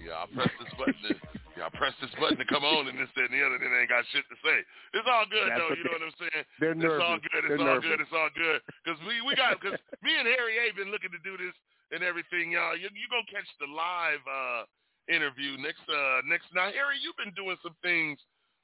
Yeah, 0.00 0.24
I 0.24 0.26
press 0.32 0.52
this 0.56 0.72
button. 0.80 0.96
To, 1.04 1.10
yeah, 1.58 1.68
I 1.68 1.72
press 1.74 1.92
this 2.00 2.12
button 2.16 2.38
to 2.40 2.46
come 2.48 2.64
on, 2.64 2.88
and 2.88 2.96
this, 2.96 3.10
that, 3.18 3.28
and 3.28 3.34
the 3.34 3.42
other, 3.44 3.60
and 3.60 3.66
it 3.66 3.76
ain't 3.76 3.92
got 3.92 4.06
shit 4.14 4.24
to 4.30 4.36
say. 4.40 4.58
It's 4.96 5.08
all 5.10 5.26
good 5.26 5.52
That's 5.52 5.60
though. 5.60 5.74
You 5.74 5.84
know 5.84 5.96
what 5.98 6.06
I'm 6.08 6.16
saying? 6.16 6.44
they're 6.62 6.76
It's 6.78 7.04
all 7.04 7.18
good. 7.18 7.42
It's 7.44 7.50
They're 7.50 7.60
all 7.60 7.76
nervous. 7.76 7.88
good. 7.92 8.00
It's 8.00 8.16
all 8.16 8.32
good. 8.32 8.60
Because 8.80 8.98
we 9.04 9.20
we 9.26 9.34
got 9.36 9.58
because 9.58 9.76
me 10.00 10.16
and 10.16 10.24
Harry 10.24 10.56
A 10.64 10.72
been 10.72 10.94
looking 10.94 11.12
to 11.12 11.20
do 11.26 11.36
this 11.36 11.52
and 11.92 12.00
everything, 12.00 12.54
y'all. 12.54 12.78
You 12.78 12.88
you 12.94 13.06
gonna 13.10 13.28
catch 13.28 13.48
the 13.58 13.68
live 13.68 14.22
uh 14.24 14.62
interview 15.10 15.58
next 15.58 15.84
uh 15.90 16.22
next. 16.24 16.48
Now, 16.54 16.70
Harry, 16.70 17.00
you've 17.02 17.18
been 17.18 17.34
doing 17.34 17.58
some 17.60 17.74
things 17.82 18.16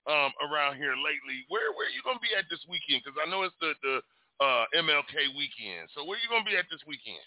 um 0.07 0.30
around 0.45 0.78
here 0.78 0.95
lately. 0.95 1.43
Where 1.51 1.74
where 1.74 1.91
are 1.91 1.95
you 1.97 2.05
gonna 2.07 2.22
be 2.22 2.32
at 2.39 2.47
this 2.47 2.62
weekend? 2.70 3.03
Because 3.03 3.18
I 3.18 3.26
know 3.26 3.43
it's 3.43 3.57
the 3.59 3.74
the 3.82 3.95
uh 4.39 4.64
MLK 4.78 5.35
weekend. 5.35 5.91
So 5.99 6.07
where 6.07 6.20
you 6.22 6.30
gonna 6.30 6.47
be 6.47 6.55
at 6.55 6.70
this 6.70 6.85
weekend? 6.87 7.26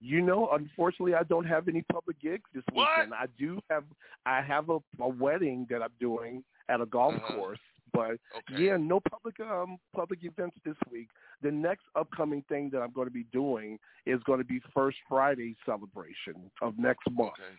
You 0.00 0.20
know, 0.20 0.50
unfortunately, 0.52 1.14
I 1.14 1.22
don't 1.22 1.46
have 1.46 1.68
any 1.68 1.82
public 1.92 2.20
gigs 2.20 2.44
this 2.54 2.64
What? 2.72 2.88
weekend. 2.96 3.14
I 3.14 3.26
do 3.38 3.58
have, 3.70 3.84
I 4.26 4.42
have 4.42 4.68
a, 4.68 4.78
a 5.00 5.08
wedding 5.08 5.66
that 5.70 5.82
I'm 5.82 5.92
doing 5.98 6.44
at 6.68 6.80
a 6.80 6.86
golf 6.86 7.14
Uh-huh. 7.14 7.34
course, 7.36 7.58
but 7.92 8.12
Okay. 8.36 8.64
yeah, 8.64 8.76
no 8.76 9.00
public 9.00 9.38
um 9.40 9.78
public 9.94 10.24
events 10.24 10.56
this 10.64 10.76
week. 10.90 11.08
The 11.42 11.50
next 11.50 11.84
upcoming 11.94 12.42
thing 12.48 12.70
that 12.72 12.80
I'm 12.80 12.92
going 12.92 13.06
to 13.06 13.12
be 13.12 13.26
doing 13.32 13.78
is 14.04 14.22
going 14.24 14.38
to 14.40 14.44
be 14.44 14.60
First 14.74 14.98
Friday 15.08 15.56
celebration 15.64 16.50
of 16.60 16.78
next 16.78 17.08
month. 17.10 17.32
Okay. 17.34 17.54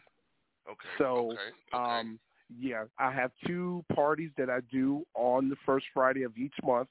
Okay. 0.71 0.89
So, 0.97 1.31
okay. 1.31 1.99
um, 1.99 2.19
yeah, 2.59 2.85
I 2.99 3.11
have 3.11 3.31
two 3.47 3.83
parties 3.93 4.31
that 4.37 4.49
I 4.49 4.59
do 4.71 5.03
on 5.15 5.49
the 5.49 5.55
first 5.65 5.85
Friday 5.93 6.23
of 6.23 6.37
each 6.37 6.55
month. 6.63 6.89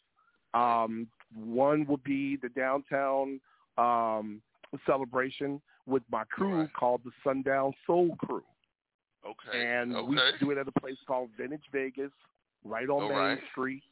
Um, 0.54 1.08
one 1.34 1.84
will 1.86 2.00
be 2.04 2.36
the 2.36 2.48
downtown 2.50 3.40
um, 3.76 4.40
celebration 4.86 5.60
with 5.86 6.02
my 6.10 6.24
crew 6.24 6.68
called 6.78 7.02
the 7.04 7.10
Sundown 7.22 7.72
Soul 7.86 8.16
Crew, 8.18 8.44
Okay. 9.26 9.64
and 9.66 9.94
okay. 9.94 10.06
we 10.06 10.16
do 10.40 10.50
it 10.50 10.58
at 10.58 10.68
a 10.68 10.80
place 10.80 10.96
called 11.06 11.30
Vintage 11.36 11.64
Vegas, 11.72 12.10
right 12.64 12.88
on 12.88 13.02
All 13.02 13.08
Main 13.08 13.18
right. 13.18 13.38
Street. 13.52 13.82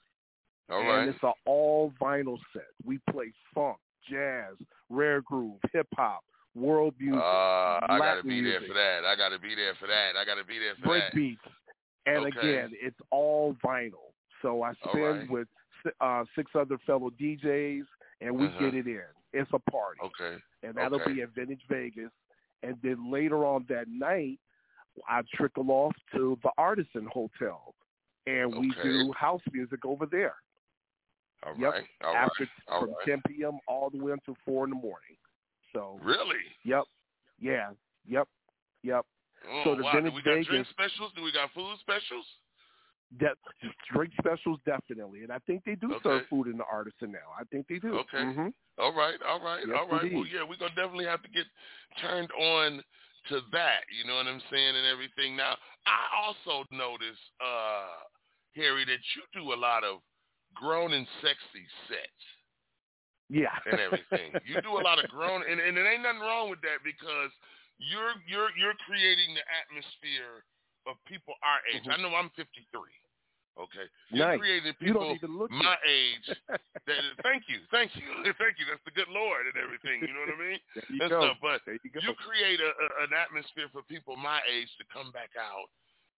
All 0.70 0.78
and 0.80 0.88
right. 0.88 1.08
it's 1.08 1.22
an 1.22 1.32
all 1.44 1.92
vinyl 2.00 2.38
set. 2.52 2.68
We 2.84 2.98
play 3.10 3.32
funk, 3.54 3.76
jazz, 4.08 4.54
rare 4.88 5.20
groove, 5.20 5.58
hip 5.72 5.88
hop, 5.94 6.24
world 6.54 6.94
music, 6.98 7.20
Uh, 7.20 7.80
I 7.88 7.98
gotta 7.98 8.22
be 8.22 8.40
there 8.42 8.60
for 8.66 8.74
that. 8.74 9.04
I 9.04 9.16
gotta 9.16 9.38
be 9.38 9.54
there 9.54 9.74
for 9.74 9.86
that. 9.88 10.16
I 10.16 10.24
gotta 10.24 10.44
be 10.44 10.58
there 10.58 10.74
for 10.76 10.86
break 10.86 11.02
that. 11.04 11.14
beats. 11.14 11.40
And 12.06 12.26
Okay. 12.26 12.38
again, 12.38 12.70
it's 12.74 13.00
all 13.10 13.54
vinyl. 13.64 14.12
So 14.40 14.62
I 14.62 14.72
spend 14.74 14.94
right. 14.96 15.30
with 15.30 15.48
uh, 16.00 16.24
six 16.34 16.50
other 16.54 16.78
fellow 16.86 17.10
DJs, 17.10 17.84
and 18.20 18.36
we 18.38 18.46
Uh-huh. 18.46 18.58
get 18.58 18.74
it 18.74 18.86
in. 18.86 19.02
It's 19.32 19.50
a 19.52 19.70
party, 19.70 20.00
Okay. 20.04 20.38
and 20.62 20.74
that'll 20.74 21.00
okay. 21.00 21.14
be 21.14 21.22
at 21.22 21.30
Vintage 21.30 21.62
Vegas. 21.68 22.10
And 22.62 22.76
then 22.82 23.10
later 23.10 23.44
on 23.44 23.66
that 23.68 23.88
night, 23.88 24.38
I 25.08 25.22
trickle 25.34 25.70
off 25.70 25.94
to 26.14 26.38
the 26.42 26.50
Artisan 26.58 27.06
Hotel, 27.06 27.74
and 28.26 28.54
we 28.54 28.70
Okay. 28.72 28.82
do 28.82 29.12
house 29.12 29.42
music 29.52 29.84
over 29.84 30.06
there. 30.06 30.36
All 31.44 31.54
yep. 31.56 31.72
right. 31.72 31.88
All 32.04 32.14
After 32.14 32.44
right. 32.44 32.48
All 32.68 32.80
from 32.80 32.90
right. 32.90 33.06
10 33.06 33.22
p.m. 33.26 33.58
all 33.66 33.90
the 33.90 33.98
way 33.98 34.12
until 34.12 34.36
four 34.44 34.64
in 34.64 34.70
the 34.70 34.76
morning. 34.76 35.16
So 35.72 35.98
Really? 36.02 36.36
Yep. 36.64 36.84
Yeah. 37.40 37.70
Yep. 38.06 38.28
Yep. 38.82 39.06
Oh, 39.48 39.64
so 39.64 39.74
the 39.74 39.82
wow. 39.82 39.92
Vintage 39.94 40.12
Do 40.12 40.16
we 40.16 40.22
got 40.22 40.44
drink 40.44 40.66
specials? 40.70 41.12
Do 41.16 41.22
we 41.22 41.32
got 41.32 41.50
food 41.52 41.76
specials? 41.80 42.26
De- 43.18 43.36
drink 43.92 44.12
specials 44.18 44.58
definitely, 44.64 45.22
and 45.22 45.32
I 45.32 45.38
think 45.40 45.64
they 45.64 45.74
do 45.74 45.92
Okay. 45.94 46.02
serve 46.02 46.26
food 46.28 46.46
in 46.48 46.56
the 46.56 46.64
Artisan 46.64 47.12
now. 47.12 47.32
I 47.38 47.44
think 47.44 47.66
they 47.68 47.78
do. 47.78 47.98
Okay. 47.98 48.24
hmm 48.24 48.48
All 48.78 48.92
right, 48.94 49.20
all 49.22 49.40
right, 49.40 49.66
Yes, 49.66 49.76
all 49.76 49.86
right. 49.88 50.12
Well, 50.12 50.26
yeah, 50.26 50.42
we're 50.42 50.56
gonna 50.56 50.74
definitely 50.74 51.04
have 51.06 51.22
to 51.22 51.28
get 51.28 51.46
turned 52.00 52.30
on 52.32 52.82
to 53.28 53.40
that. 53.52 53.84
You 53.92 54.08
know 54.08 54.16
what 54.16 54.26
I'm 54.26 54.42
saying, 54.50 54.76
and 54.76 54.86
everything. 54.86 55.36
Now, 55.36 55.56
I 55.86 56.00
also 56.24 56.64
notice, 56.70 57.18
uh, 57.40 58.08
Harry, 58.56 58.84
that 58.84 59.02
you 59.14 59.22
do 59.32 59.52
a 59.52 59.58
lot 59.58 59.84
of 59.84 60.00
grown 60.54 60.92
and 60.92 61.06
sexy 61.20 61.66
sets 61.88 62.24
Yeah. 63.28 63.56
and 63.66 63.80
everything. 63.80 64.32
you 64.46 64.60
do 64.62 64.78
a 64.78 64.82
lot 64.82 64.98
of 65.02 65.08
grown, 65.10 65.42
and, 65.48 65.60
and 65.60 65.76
it 65.76 65.86
ain't 65.86 66.02
nothing 66.02 66.20
wrong 66.20 66.50
with 66.50 66.60
that 66.62 66.82
because 66.84 67.30
you're 67.78 68.14
you're 68.26 68.50
you're 68.56 68.78
creating 68.86 69.34
the 69.34 69.44
atmosphere 69.48 70.44
of 70.86 70.96
people 71.06 71.34
our 71.42 71.60
age. 71.70 71.86
I 71.88 72.00
know 72.00 72.14
I'm 72.14 72.30
53. 72.36 72.66
Okay, 73.58 73.86
Mm-hmm. 74.12 74.18
Nice. 74.18 74.40
You 74.40 74.72
people 74.80 75.02
don't 75.04 75.16
even 75.16 75.38
look 75.38 75.50
my 75.50 75.76
it. 75.84 75.88
age. 75.88 76.28
That, 76.82 76.98
thank 77.22 77.46
you, 77.46 77.62
thank 77.70 77.94
you, 77.94 78.02
thank 78.42 78.58
you. 78.58 78.66
That's 78.66 78.82
the 78.82 78.90
good 78.90 79.06
Lord 79.06 79.46
and 79.46 79.54
everything. 79.54 80.02
You 80.02 80.10
know 80.10 80.26
what 80.26 80.34
I 80.34 80.40
mean? 80.50 80.58
You 80.90 80.98
and 80.98 81.10
go. 81.14 81.20
stuff. 81.22 81.38
But 81.38 81.62
you 81.68 81.78
you 81.94 82.10
create 82.18 82.58
a, 82.58 82.74
a, 82.74 82.86
an 83.06 83.14
atmosphere 83.14 83.70
for 83.70 83.86
people 83.86 84.18
my 84.18 84.42
age 84.50 84.66
to 84.82 84.84
come 84.90 85.14
back 85.14 85.30
out 85.38 85.70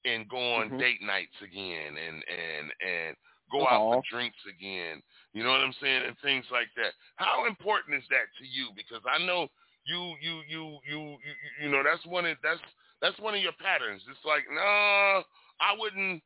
and 0.08 0.24
go 0.28 0.40
on 0.56 0.72
Mhm. 0.72 0.78
date 0.80 1.02
nights 1.04 1.36
again 1.44 2.00
and 2.00 2.24
and 2.24 2.72
and 2.80 3.12
go 3.52 3.68
out 3.68 3.76
Aw. 3.76 3.92
for 4.00 4.02
drinks 4.08 4.40
again. 4.48 5.02
You 5.36 5.44
know 5.44 5.50
what 5.52 5.60
I'm 5.60 5.76
saying? 5.84 6.08
And 6.08 6.16
things 6.24 6.48
like 6.48 6.72
that. 6.80 6.96
How 7.20 7.44
important 7.44 8.00
is 8.00 8.08
that 8.08 8.32
to 8.40 8.44
you? 8.48 8.72
Because 8.72 9.04
I 9.04 9.20
know 9.20 9.48
you 9.84 10.16
you 10.24 10.40
you 10.48 10.64
you 10.88 11.00
you, 11.20 11.34
you 11.60 11.68
know 11.68 11.82
that's 11.84 12.04
one 12.08 12.24
of 12.24 12.38
that's 12.40 12.60
that's 13.04 13.18
one 13.20 13.34
of 13.36 13.42
your 13.44 13.56
patterns. 13.60 14.00
It's 14.08 14.24
like 14.24 14.48
no, 14.48 15.20
I 15.60 15.76
wouldn't. 15.76 16.22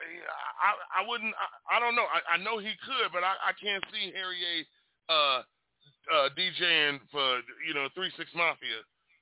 I 0.00 1.02
I 1.02 1.08
wouldn't. 1.08 1.34
I, 1.34 1.76
I 1.76 1.80
don't 1.80 1.94
know. 1.96 2.06
I, 2.06 2.34
I 2.34 2.36
know 2.38 2.58
he 2.58 2.72
could, 2.86 3.10
but 3.12 3.24
I, 3.24 3.34
I 3.50 3.52
can't 3.58 3.82
see 3.92 4.12
Harry 4.14 4.40
A. 4.42 4.54
Uh, 5.12 5.42
uh, 6.12 6.28
DJing 6.36 7.00
for 7.10 7.40
you 7.66 7.74
know 7.74 7.88
Three 7.94 8.12
Six 8.16 8.30
Mafia. 8.34 8.80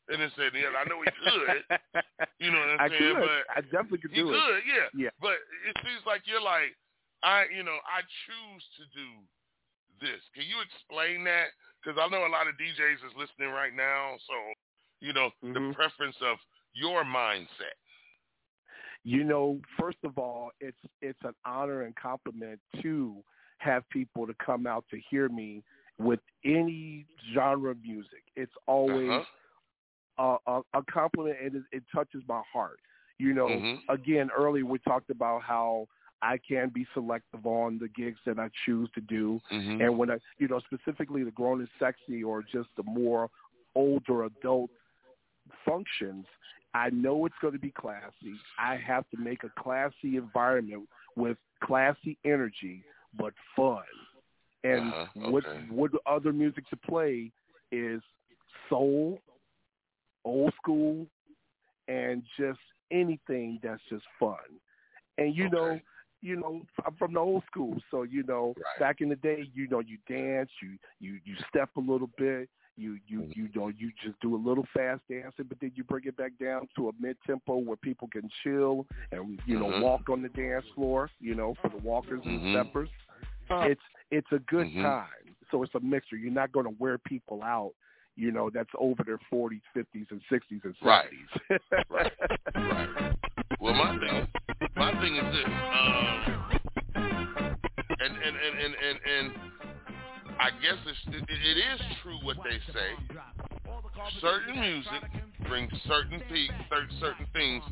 And 0.09 0.23
it 0.23 0.31
said, 0.39 0.55
yeah, 0.55 0.71
I 0.79 0.87
know 0.87 1.03
he 1.03 1.11
could. 1.19 1.67
You 2.39 2.53
know 2.55 2.61
what 2.63 2.79
I'm 2.79 2.87
I 2.87 2.89
saying? 2.89 3.17
could. 3.19 3.27
But 3.27 3.43
I 3.51 3.61
definitely 3.67 3.99
could 3.99 4.13
he 4.15 4.23
it. 4.23 4.29
could, 4.31 4.61
yeah. 4.69 4.89
Yeah. 4.95 5.13
But 5.19 5.41
it 5.67 5.75
seems 5.83 6.05
like 6.07 6.23
you're 6.29 6.41
like, 6.41 6.71
I, 7.25 7.49
you 7.51 7.65
know, 7.65 7.75
I 7.89 8.05
choose 8.29 8.65
to 8.79 8.85
do 8.95 9.09
this. 9.99 10.21
Can 10.37 10.45
you 10.45 10.61
explain 10.63 11.25
that? 11.25 11.51
Because 11.81 11.99
I 11.99 12.07
know 12.13 12.23
a 12.23 12.31
lot 12.31 12.47
of 12.47 12.55
DJs 12.55 13.03
is 13.03 13.15
listening 13.19 13.51
right 13.51 13.75
now. 13.75 14.15
So, 14.29 14.37
you 15.01 15.13
know, 15.13 15.33
the 15.43 15.59
Mhm. 15.59 15.75
preference 15.75 16.17
of 16.23 16.39
your 16.73 17.03
mindset. 17.05 17.75
You 19.07 19.23
know, 19.23 19.61
first 19.79 19.99
of 20.03 20.19
all, 20.19 20.51
it's 20.61 20.77
it's 21.01 21.19
an 21.23 21.35
honor 21.45 21.83
and 21.83 21.95
compliment 21.95 22.59
to 22.83 23.15
have 23.59 23.89
people 23.89 24.27
to 24.27 24.35
come 24.45 24.67
out 24.67 24.85
to 24.91 24.99
hear 25.09 25.29
me 25.29 25.63
with 25.97 26.19
any 26.45 27.07
genre 27.33 27.71
of 27.71 27.81
music. 27.83 28.25
It's 28.35 28.53
always 28.67 29.09
Uh-huh. 29.09 30.39
a, 30.47 30.51
a, 30.51 30.81
a 30.81 30.83
compliment, 30.91 31.37
and 31.41 31.55
it, 31.55 31.63
it 31.71 31.85
touches 31.95 32.25
my 32.27 32.43
heart. 32.53 32.81
You 33.19 33.33
know, 33.33 33.49
Mhm. 33.49 33.79
again, 33.89 34.29
earlier 34.37 34.67
we 34.67 34.81
talked 34.81 35.11
about 35.11 35.43
how 35.43 35.87
I 36.21 36.39
can 36.39 36.71
be 36.71 36.85
selective 36.93 37.47
on 37.47 37.79
the 37.79 37.89
gigs 37.89 38.19
that 38.27 38.41
I 38.41 38.51
choose 38.65 38.91
to 38.97 39.01
do, 39.03 39.41
Mhm. 39.53 39.83
and 39.83 39.97
when 39.97 40.11
I, 40.11 40.19
you 40.39 40.49
know, 40.49 40.59
specifically 40.61 41.23
the 41.23 41.31
grown 41.31 41.61
and 41.61 41.69
sexy 41.79 42.25
or 42.25 42.43
just 42.43 42.71
the 42.77 42.83
more 42.83 43.31
older 43.77 44.25
adult 44.25 44.71
functions, 45.65 46.27
I 46.77 46.91
know 46.91 47.27
it's 47.27 47.41
going 47.41 47.55
to 47.55 47.65
be 47.69 47.71
classy. 47.71 48.35
I 48.59 48.77
have 48.91 49.05
to 49.13 49.17
make 49.17 49.43
a 49.45 49.63
classy 49.63 50.17
environment 50.17 50.89
with 51.17 51.39
classy 51.65 52.15
energy, 52.25 52.77
but 53.21 53.33
fun. 53.57 53.85
And 54.63 54.93
Uh-huh, 54.93 55.31
what 55.33 55.45
okay. 55.47 55.65
what 55.79 55.91
other 56.07 56.33
music 56.33 56.65
to 56.71 56.77
play 56.77 57.33
is 57.73 58.01
soul, 58.69 59.21
old 60.25 60.53
school, 60.61 61.07
and 61.89 62.23
just 62.39 62.61
anything 62.91 63.49
that's 63.63 63.83
just 63.89 64.05
fun. 64.19 64.49
And 65.19 65.35
you 65.39 65.49
know, 65.51 65.81
you 66.21 66.37
know, 66.37 66.63
I'm 66.87 66.95
from 66.97 67.13
the 67.15 67.21
old 67.21 67.45
school, 67.51 67.75
so 67.91 68.03
you 68.03 68.23
know, 68.25 68.55
back 68.81 68.97
in 69.01 69.09
the 69.09 69.17
day, 69.17 69.41
you 69.55 69.67
know, 69.69 69.81
you 69.81 69.99
dance, 70.09 70.51
you 70.63 70.71
you 71.05 71.13
you 71.25 71.35
step 71.49 71.71
a 71.77 71.81
little 71.81 72.11
bit, 72.19 72.49
you 72.77 72.99
you 73.07 73.31
you 73.35 73.49
know, 73.55 73.69
you 73.69 73.91
just 74.05 74.21
do 74.21 74.35
a 74.35 74.41
little 74.41 74.67
fast 74.75 75.01
dancing, 75.09 75.47
but 75.49 75.59
then 75.61 75.73
you 75.75 75.85
bring 75.85 76.05
it 76.05 76.17
back 76.17 76.33
down 76.41 76.69
to 76.77 76.89
a 76.89 76.93
mid 77.01 77.17
tempo 77.27 77.57
where 77.57 77.77
people 77.77 78.09
can 78.09 78.29
chill 78.43 78.87
and 79.13 79.39
you 79.47 79.59
know 79.59 79.67
Mhm. 79.67 79.83
walk 79.83 80.09
on 80.11 80.23
the 80.23 80.29
dance 80.31 80.65
floor, 80.75 81.11
you 81.21 81.35
know, 81.35 81.55
for 81.63 81.71
the 81.71 81.79
walkers 81.79 82.21
Mhm. 82.25 82.27
and 82.27 82.51
steppers. 82.51 82.91
It's 83.51 83.83
it's 84.11 84.31
a 84.33 84.39
good 84.41 84.67
Mhm. 84.67 84.83
time. 84.83 85.37
So 85.51 85.63
it's 85.63 85.75
a 85.75 85.81
mixture. 85.81 86.17
You're 86.17 86.33
not 86.33 86.53
going 86.53 86.67
to 86.67 86.75
wear 86.79 86.99
people 86.99 87.43
out, 87.43 87.75
you 88.17 88.33
know, 88.33 88.51
that's 88.51 88.71
over 88.79 89.03
their 89.05 89.19
40s, 89.31 89.63
50s, 89.75 90.11
and 90.11 90.21
60s 90.29 90.65
and 90.65 90.77
70s. 90.77 90.81
Right. 90.83 91.63
right. 91.91 92.13
Right. 92.55 93.17
Well, 93.61 93.75
my 93.75 93.99
thing, 93.99 94.29
my 94.77 94.93
thing 95.01 95.17
is 95.17 95.33
this, 95.33 95.47
um, 95.47 96.37
and, 98.01 98.17
and, 98.17 98.37
and, 98.37 98.55
and, 98.65 98.75
and, 98.75 98.99
and 99.07 99.33
I 100.39 100.51
guess 100.63 100.79
it's, 100.87 101.17
it, 101.17 101.25
it 101.29 101.57
is 101.59 101.81
true 102.03 102.19
what 102.23 102.37
they 102.45 102.59
say. 102.73 102.91
Certain 104.21 104.61
music 104.61 105.03
brings 105.49 105.73
certain 105.89 106.21
pe- 106.29 106.53
certain 107.01 107.27
things 107.33 107.63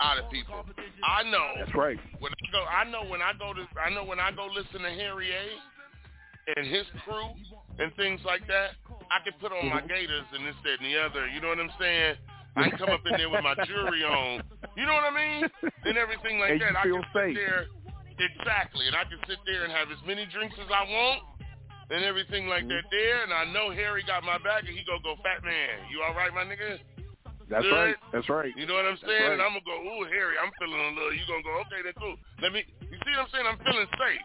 out 0.00 0.18
of 0.18 0.30
people. 0.30 0.64
I 1.04 1.22
know. 1.24 1.46
That's 1.58 1.74
right. 1.74 1.98
When 2.18 2.32
I 2.32 2.44
go, 2.52 2.62
I 2.64 2.84
know 2.90 3.08
when 3.10 3.22
I 3.22 3.32
go 3.38 3.52
to, 3.54 3.64
I 3.80 3.90
know 3.94 4.04
when 4.04 4.18
I 4.20 4.32
go 4.32 4.46
listen 4.46 4.82
to 4.82 4.90
Harry 4.90 5.30
A. 5.30 6.56
and 6.56 6.66
his 6.66 6.86
crew 7.04 7.30
and 7.78 7.94
things 7.96 8.20
like 8.24 8.46
that, 8.48 8.74
I 9.10 9.22
can 9.24 9.34
put 9.40 9.52
on 9.52 9.68
my 9.68 9.80
Mm-hmm. 9.80 10.34
and 10.34 10.46
this, 10.46 10.56
that, 10.64 10.80
and 10.82 10.86
the 10.86 10.98
other. 10.98 11.28
You 11.28 11.40
know 11.40 11.48
what 11.48 11.60
I'm 11.60 11.70
saying? 11.80 12.16
I 12.56 12.68
can 12.68 12.78
come 12.78 12.90
up 12.90 13.00
in 13.06 13.16
there 13.16 13.30
with 13.30 13.44
my 13.44 13.54
jewelry 13.64 14.02
on. 14.04 14.42
You 14.76 14.84
know 14.86 14.94
what 14.94 15.04
I 15.06 15.14
mean? 15.14 15.44
And 15.84 15.96
everything 15.96 16.38
like 16.38 16.58
And 16.58 16.60
that. 16.60 16.76
I 16.76 16.82
can 16.82 17.04
sit 17.14 17.34
there 17.38 17.66
exactly, 18.18 18.86
and 18.88 18.96
I 18.96 19.04
can 19.04 19.20
sit 19.28 19.38
there 19.46 19.62
and 19.64 19.72
have 19.72 19.88
as 19.94 19.98
many 20.06 20.26
drinks 20.26 20.56
as 20.58 20.66
I 20.66 20.82
want 20.90 21.22
and 21.90 22.04
everything 22.04 22.46
like 22.48 22.68
that 22.68 22.84
Mm-hmm. 22.84 22.94
there. 22.94 23.24
And 23.24 23.32
I 23.32 23.44
know 23.52 23.70
Harry 23.72 24.04
got 24.04 24.22
my 24.24 24.38
back, 24.38 24.64
and 24.68 24.76
he 24.76 24.84
gonna 24.84 25.02
go, 25.02 25.16
"Fat 25.22 25.44
man, 25.44 25.88
you 25.90 26.02
all 26.02 26.14
right, 26.14 26.32
my 26.32 26.44
nigga?" 26.44 26.78
That's 27.48 27.64
Good. 27.64 27.72
right. 27.72 27.96
That's 28.12 28.28
right. 28.28 28.52
You 28.56 28.68
know 28.68 28.76
what 28.76 28.84
I'm 28.84 29.00
saying? 29.00 29.40
And. 29.40 29.40
I'm 29.40 29.56
gonna 29.56 29.64
go, 29.64 29.80
ooh, 29.80 30.04
Harry, 30.12 30.36
I'm 30.36 30.52
feeling 30.60 30.76
a 30.76 30.92
little. 30.92 31.16
You 31.16 31.24
gonna 31.24 31.40
go, 31.40 31.56
okay, 31.64 31.80
that's 31.80 31.96
cool. 31.96 32.20
Let 32.44 32.52
me. 32.52 32.60
You 32.84 32.96
see 33.08 33.12
what 33.16 33.24
I'm 33.24 33.30
saying? 33.32 33.46
I'm 33.48 33.60
feeling 33.64 33.88
safe 33.96 34.24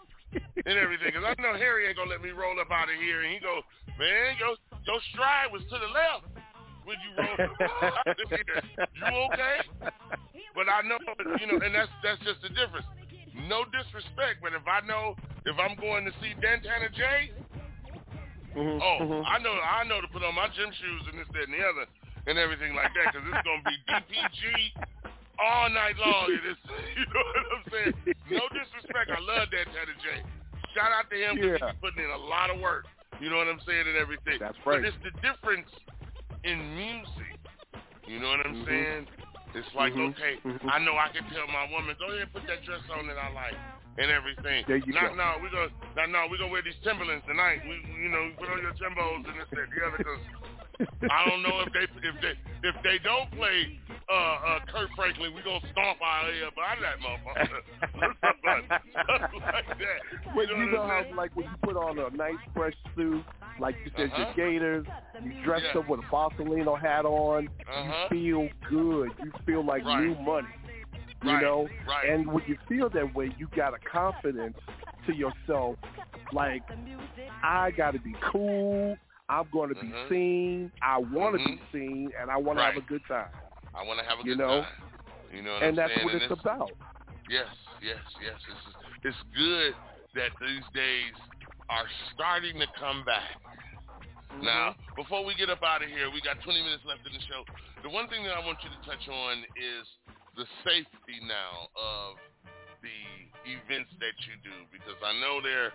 and 0.68 0.76
everything. 0.76 1.16
Cause 1.16 1.24
I 1.24 1.32
know 1.40 1.56
Harry 1.56 1.88
ain't 1.88 1.96
gonna 1.96 2.12
let 2.12 2.20
me 2.20 2.36
roll 2.36 2.60
up 2.60 2.68
out 2.68 2.92
of 2.92 3.00
here. 3.00 3.24
And 3.24 3.32
he 3.32 3.40
go, 3.40 3.64
man, 3.96 4.36
your 4.44 4.60
your 4.84 5.00
stride 5.16 5.56
was 5.56 5.64
to 5.72 5.78
the 5.80 5.88
left 5.88 6.28
when 6.84 7.00
you 7.00 7.16
rolled 7.16 7.48
up 7.48 7.56
out 8.04 8.12
of 8.12 8.28
here. 8.28 8.60
You 8.92 9.08
okay? 9.32 9.64
But 10.52 10.68
I 10.68 10.84
know, 10.84 11.00
you 11.40 11.48
know, 11.48 11.64
and 11.64 11.72
that's 11.72 11.92
that's 12.04 12.20
just 12.28 12.44
the 12.44 12.52
difference. 12.52 12.86
No 13.48 13.64
disrespect, 13.72 14.44
but 14.44 14.52
if 14.52 14.68
I 14.68 14.86
know 14.86 15.16
if 15.48 15.56
I'm 15.58 15.80
going 15.80 16.06
to 16.06 16.14
see 16.22 16.36
Dantana 16.38 16.92
J, 16.94 17.32
Mhm, 18.56 18.80
Oh, 18.82 18.98
mhm. 19.02 19.24
I 19.26 19.38
know, 19.40 19.54
I 19.58 19.84
know 19.84 20.02
to 20.02 20.08
put 20.08 20.24
on 20.24 20.36
my 20.36 20.48
gym 20.54 20.72
shoes 20.72 21.04
and 21.10 21.18
this, 21.18 21.28
that, 21.34 21.50
and 21.50 21.54
the 21.54 21.64
other, 21.66 21.86
and 22.28 22.38
everything 22.38 22.76
like 22.78 22.94
that, 22.94 23.10
because 23.12 23.26
it's 23.26 23.44
gonna 23.46 23.66
be 23.66 23.78
DPG 23.90 24.74
all 25.42 25.70
night 25.70 25.98
long. 25.98 26.30
It 26.32 26.46
is, 26.46 26.58
you 26.98 27.06
know 27.10 27.24
what 27.34 27.46
I'm 27.58 27.66
saying? 27.74 27.94
No 28.30 28.42
disrespect, 28.54 29.10
I 29.10 29.20
love 29.20 29.50
that 29.52 29.66
Teddy 29.74 29.96
J. 30.02 30.22
Shout 30.78 30.94
out 30.94 31.10
to 31.10 31.18
him 31.18 31.36
because 31.38 31.60
Yeah. 31.60 31.70
he's 31.74 31.82
putting 31.82 32.04
in 32.06 32.10
a 32.14 32.24
lot 32.30 32.50
of 32.54 32.62
work. 32.62 32.86
You 33.22 33.30
know 33.30 33.38
what 33.38 33.48
I'm 33.48 33.62
saying 33.66 33.86
and 33.88 33.98
everything. 33.98 34.38
That's 34.42 34.58
right. 34.66 34.82
But 34.82 34.90
it's 34.90 34.98
the 35.06 35.14
difference 35.22 35.70
in 36.44 36.58
music. 36.76 37.38
You 38.06 38.20
know 38.20 38.30
what 38.36 38.46
I'm 38.46 38.56
Mhm. 38.56 38.66
saying? 38.66 39.08
It's 39.54 39.74
like, 39.76 39.94
Mhm, 39.94 40.10
okay, 40.14 40.38
mhm. 40.44 40.70
I 40.70 40.80
know 40.80 40.98
I 40.98 41.10
can 41.10 41.24
tell 41.30 41.46
my 41.48 41.70
woman, 41.70 41.96
go 42.00 42.10
ahead 42.10 42.22
and 42.26 42.34
put 42.34 42.46
that 42.48 42.64
dress 42.66 42.82
on 42.90 43.06
that 43.08 43.18
I 43.18 43.30
like 43.30 43.58
and 43.98 44.10
everything. 44.10 44.66
There 44.68 44.78
you 44.78 44.94
no, 44.94 45.10
go. 45.10 45.16
no, 45.16 45.28
we 45.42 45.50
gonna, 45.50 45.70
no, 45.96 46.04
no, 46.10 46.20
we 46.32 46.38
gonna 46.38 46.52
wear 46.52 46.62
these 46.64 46.78
Timberlands 46.84 47.26
tonight. 47.28 47.62
We, 47.68 47.78
you 48.02 48.10
know, 48.10 48.32
put 48.40 48.50
on 48.50 48.60
your 48.62 48.74
Timbos 48.74 49.26
and 49.28 49.36
this, 49.38 49.48
that, 49.54 49.68
the 49.70 49.80
other, 49.86 49.98
because 49.98 50.22
I 51.10 51.30
don't 51.30 51.44
know 51.44 51.62
if 51.62 51.70
they 51.74 51.86
if 51.86 52.16
they 52.22 52.34
if 52.68 52.76
they 52.84 52.98
don't 53.04 53.30
play 53.38 53.78
uh, 54.10 54.14
uh, 54.14 54.60
Kirk 54.72 54.90
Franklin, 54.96 55.34
we 55.34 55.42
gonna 55.44 55.62
stomp 55.72 56.02
our 56.02 56.26
head 56.26 56.42
of 56.44 56.54
that 56.58 56.98
motherfucker. 57.06 57.62
Like 58.44 59.68
that. 59.80 60.00
But 60.36 60.50
You 60.50 60.58
you 60.58 60.72
know 60.72 60.84
how, 60.88 61.04
like, 61.16 61.32
when 61.36 61.46
you 61.46 61.56
put 61.62 61.78
on 61.78 62.00
a 62.00 62.10
nice 62.16 62.36
fresh 62.56 62.74
suit, 62.96 63.24
like 63.60 63.76
you 63.86 63.92
said, 63.96 64.10
Uh-huh. 64.12 64.34
your 64.38 64.50
gaiters, 64.52 64.86
you 65.24 65.44
dress 65.44 65.62
Yeah. 65.74 65.80
up 65.82 65.88
with 65.88 66.00
a 66.00 66.04
Borsalino 66.04 66.80
hat 66.80 67.06
on, 67.06 67.50
Uh-huh. 67.68 68.08
you 68.12 68.50
feel 68.50 68.50
good. 68.70 69.12
You 69.24 69.32
feel 69.46 69.64
like 69.64 69.86
Right. 69.86 70.02
new 70.04 70.16
money. 70.16 70.48
You 71.24 71.30
Right, 71.32 71.42
know? 71.42 71.70
right. 71.88 72.10
And 72.10 72.28
when 72.28 72.44
you 72.48 72.58
feel 72.68 72.90
that 72.90 73.16
way, 73.16 73.32
you 73.38 73.48
got 73.56 73.74
a 73.74 73.80
confidence 73.90 74.58
to 75.08 75.14
yourself, 75.14 75.78
like, 76.34 76.64
I 77.44 77.72
got 77.72 77.92
to 77.92 78.00
be 78.00 78.14
cool. 78.32 78.98
I'm 79.30 79.48
going 79.52 79.70
to 79.70 79.76
be 79.76 79.88
Mhm. 79.88 80.10
seen. 80.10 80.72
I 80.82 80.98
want 80.98 81.36
to 81.36 81.42
Mhm. 81.42 81.58
be 81.58 81.62
seen, 81.72 82.12
and 82.20 82.30
I 82.30 82.36
want 82.38 82.60
to 82.60 82.64
have 82.64 82.76
a 82.78 82.82
good 82.82 83.06
time. 83.08 83.30
I 83.74 83.84
want 83.84 84.00
to 84.00 84.06
have 84.06 84.20
a 84.20 84.24
You 84.24 84.36
good 84.36 84.40
know? 84.40 84.62
time. 84.64 84.74
You 85.32 85.42
know 85.42 85.54
what 85.54 85.64
and 85.64 85.70
I'm 85.70 85.76
that's 85.76 85.94
saying? 85.96 86.04
what 86.06 86.14
And 86.14 86.24
it's 86.24 86.32
about. 86.32 86.76
Yes, 87.30 87.48
yes, 87.82 88.04
yes. 88.22 88.38
It's 88.48 88.76
it's 89.06 89.24
good 89.34 89.76
that 90.16 90.32
these 90.40 90.64
days 90.74 91.16
are 91.70 91.88
starting 92.14 92.60
to 92.60 92.68
come 92.78 93.04
back. 93.06 93.38
Mm-hmm. 94.34 94.46
Now, 94.46 94.76
before 94.96 95.24
we 95.24 95.34
get 95.36 95.50
up 95.50 95.64
out 95.64 95.82
of 95.82 95.90
here, 95.90 96.12
we 96.12 96.22
got 96.22 96.42
20 96.42 96.62
minutes 96.62 96.84
left 96.86 97.06
in 97.08 97.14
the 97.14 97.22
show. 97.22 97.44
The 97.82 97.90
one 97.90 98.08
thing 98.10 98.24
that 98.24 98.34
I 98.36 98.46
want 98.46 98.60
you 98.64 98.70
to 98.70 98.82
touch 98.86 99.08
on 99.08 99.44
is 99.56 99.88
the 100.36 100.46
safety 100.64 101.20
now 101.28 101.68
of 101.78 102.18
the 102.82 103.00
events 103.50 103.92
that 104.00 104.16
you 104.28 104.36
do, 104.44 104.56
because 104.72 104.98
I 105.04 105.14
know 105.22 105.42
they're 105.42 105.72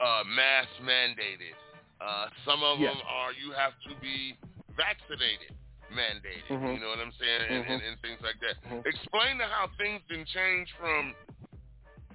uh, 0.00 0.24
mass 0.28 0.66
mandated. 0.82 1.56
Uh, 2.00 2.28
some 2.44 2.62
of 2.62 2.78
Yes. 2.78 2.92
them 2.92 3.02
are 3.08 3.32
you 3.32 3.52
have 3.52 3.72
to 3.88 3.94
be 4.00 4.36
vaccinated 4.76 5.56
mandated. 5.92 6.44
Mhm. 6.50 6.74
You 6.74 6.80
know 6.80 6.88
what 6.88 6.98
I'm 6.98 7.12
saying? 7.12 7.42
And, 7.48 7.64
and, 7.64 7.80
Mhm. 7.80 7.88
and 7.88 8.00
things 8.02 8.20
like 8.20 8.38
that. 8.40 8.60
Mhm. 8.68 8.84
Explain 8.86 9.38
to 9.38 9.46
how 9.46 9.68
things 9.78 10.02
didn't 10.08 10.26
change 10.28 10.70
from 10.74 11.14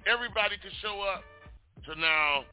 everybody 0.06 0.58
could 0.58 0.74
show 0.74 1.00
up 1.02 1.24
to 1.86 1.94
now 1.96 2.44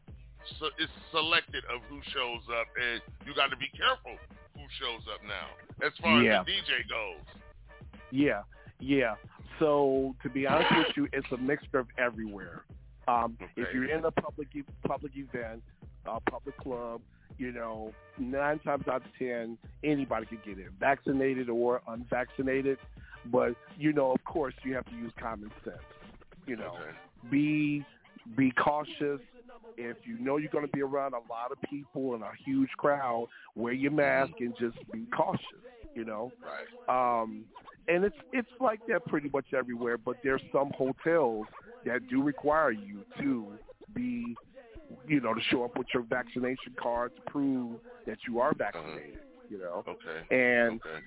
so 0.57 0.71
it's 0.79 0.91
selected 1.11 1.63
of 1.65 1.83
who 1.85 2.01
shows 2.09 2.41
up, 2.49 2.67
and 2.81 3.01
you 3.25 3.33
got 3.35 3.49
to 3.51 3.57
be 3.57 3.67
careful 3.69 4.17
who 4.55 4.65
shows 4.79 5.05
up 5.13 5.21
now 5.23 5.49
as 5.85 5.95
far 5.97 6.23
Yeah. 6.23 6.39
as 6.39 6.45
the 6.45 6.51
DJ 6.53 6.83
goes. 6.87 7.25
Yeah, 8.11 8.41
yeah. 8.79 9.15
So 9.59 10.15
to 10.23 10.29
be 10.29 10.47
honest 10.47 10.69
with 10.75 10.87
you, 10.95 11.07
it's 11.13 11.27
a 11.31 11.37
mixture 11.37 11.79
of 11.79 11.87
everywhere. 11.97 12.63
Um, 13.07 13.37
If 13.55 13.67
you're 13.73 13.89
in 13.89 14.05
a 14.05 14.11
public 14.11 14.47
public 14.87 15.11
event, 15.15 15.63
a 16.05 16.19
public 16.29 16.55
club, 16.57 17.01
you 17.37 17.51
know, 17.51 17.93
nine 18.17 18.59
times 18.59 18.87
out 18.87 18.97
of 18.97 19.11
ten, 19.17 19.57
anybody 19.83 20.25
could 20.27 20.43
get 20.43 20.57
in, 20.59 20.69
vaccinated 20.79 21.49
or 21.49 21.81
unvaccinated. 21.87 22.77
But 23.25 23.55
you 23.77 23.93
know, 23.93 24.11
of 24.11 24.23
course, 24.23 24.53
you 24.63 24.73
have 24.75 24.85
to 24.85 24.95
use 24.95 25.11
common 25.19 25.51
sense. 25.63 25.77
You 26.45 26.55
know, 26.55 26.75
Okay. 26.79 26.97
be 27.31 27.85
be 28.37 28.51
cautious. 28.51 29.19
If 29.77 29.97
you 30.05 30.17
know 30.19 30.37
you're 30.37 30.49
going 30.51 30.65
to 30.65 30.71
be 30.71 30.81
around 30.81 31.13
a 31.13 31.23
lot 31.29 31.51
of 31.51 31.57
people 31.69 32.13
and 32.13 32.21
a 32.23 32.31
huge 32.45 32.69
crowd, 32.77 33.27
wear 33.55 33.73
your 33.73 33.91
mask 33.91 34.33
and 34.39 34.53
just 34.57 34.77
be 34.91 35.05
cautious. 35.15 35.63
You 35.95 36.05
know, 36.05 36.31
Right. 36.87 37.21
um, 37.21 37.45
and 37.89 38.05
it's 38.05 38.17
it's 38.31 38.49
like 38.59 38.81
that 38.87 39.05
pretty 39.05 39.29
much 39.33 39.47
everywhere. 39.53 39.97
But 39.97 40.17
there's 40.23 40.43
some 40.51 40.71
hotels 40.77 41.47
that 41.85 42.07
do 42.07 42.21
require 42.23 42.71
you 42.71 43.05
to 43.19 43.59
be, 43.93 44.37
you 45.07 45.19
know, 45.21 45.33
to 45.33 45.41
show 45.49 45.63
up 45.63 45.77
with 45.77 45.87
your 45.93 46.03
vaccination 46.03 46.75
card 46.79 47.11
to 47.15 47.31
prove 47.31 47.79
that 48.05 48.17
you 48.27 48.39
are 48.39 48.53
vaccinated. 48.55 49.21
You 49.49 49.59
know, 49.59 49.85
Okay. 49.87 50.27
and 50.31 50.81
Okay. 50.85 50.99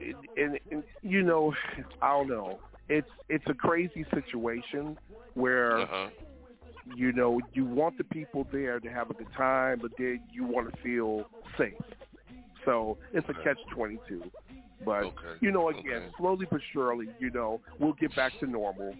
and, 0.00 0.16
and, 0.36 0.58
and 0.70 0.84
you 1.02 1.22
know, 1.22 1.54
I 2.02 2.10
don't 2.10 2.28
know. 2.28 2.60
It's 2.88 3.08
it's 3.28 3.44
a 3.48 3.54
crazy 3.54 4.04
situation 4.14 4.96
where 5.34 5.82
Uh-huh. 5.82 6.10
you 6.84 7.12
know 7.12 7.40
you 7.52 7.64
want 7.64 7.96
the 7.98 8.04
people 8.04 8.46
there 8.52 8.80
to 8.80 8.88
have 8.88 9.10
a 9.10 9.14
good 9.14 9.32
time, 9.36 9.78
but 9.80 9.92
then 9.98 10.20
you 10.32 10.44
want 10.44 10.72
to 10.72 10.82
feel 10.82 11.24
safe. 11.58 11.74
So 12.64 12.98
it's 13.12 13.28
a 13.28 13.34
catch 13.34 13.58
twenty 13.72 14.00
two. 14.08 14.30
But 14.84 15.04
Okay. 15.04 15.36
you 15.40 15.50
know, 15.50 15.68
again, 15.68 16.02
Okay. 16.02 16.14
slowly 16.16 16.46
but 16.50 16.60
surely, 16.72 17.08
you 17.18 17.30
know, 17.30 17.60
we'll 17.78 17.92
get 17.94 18.14
back 18.16 18.32
to 18.40 18.46
normal. 18.46 18.94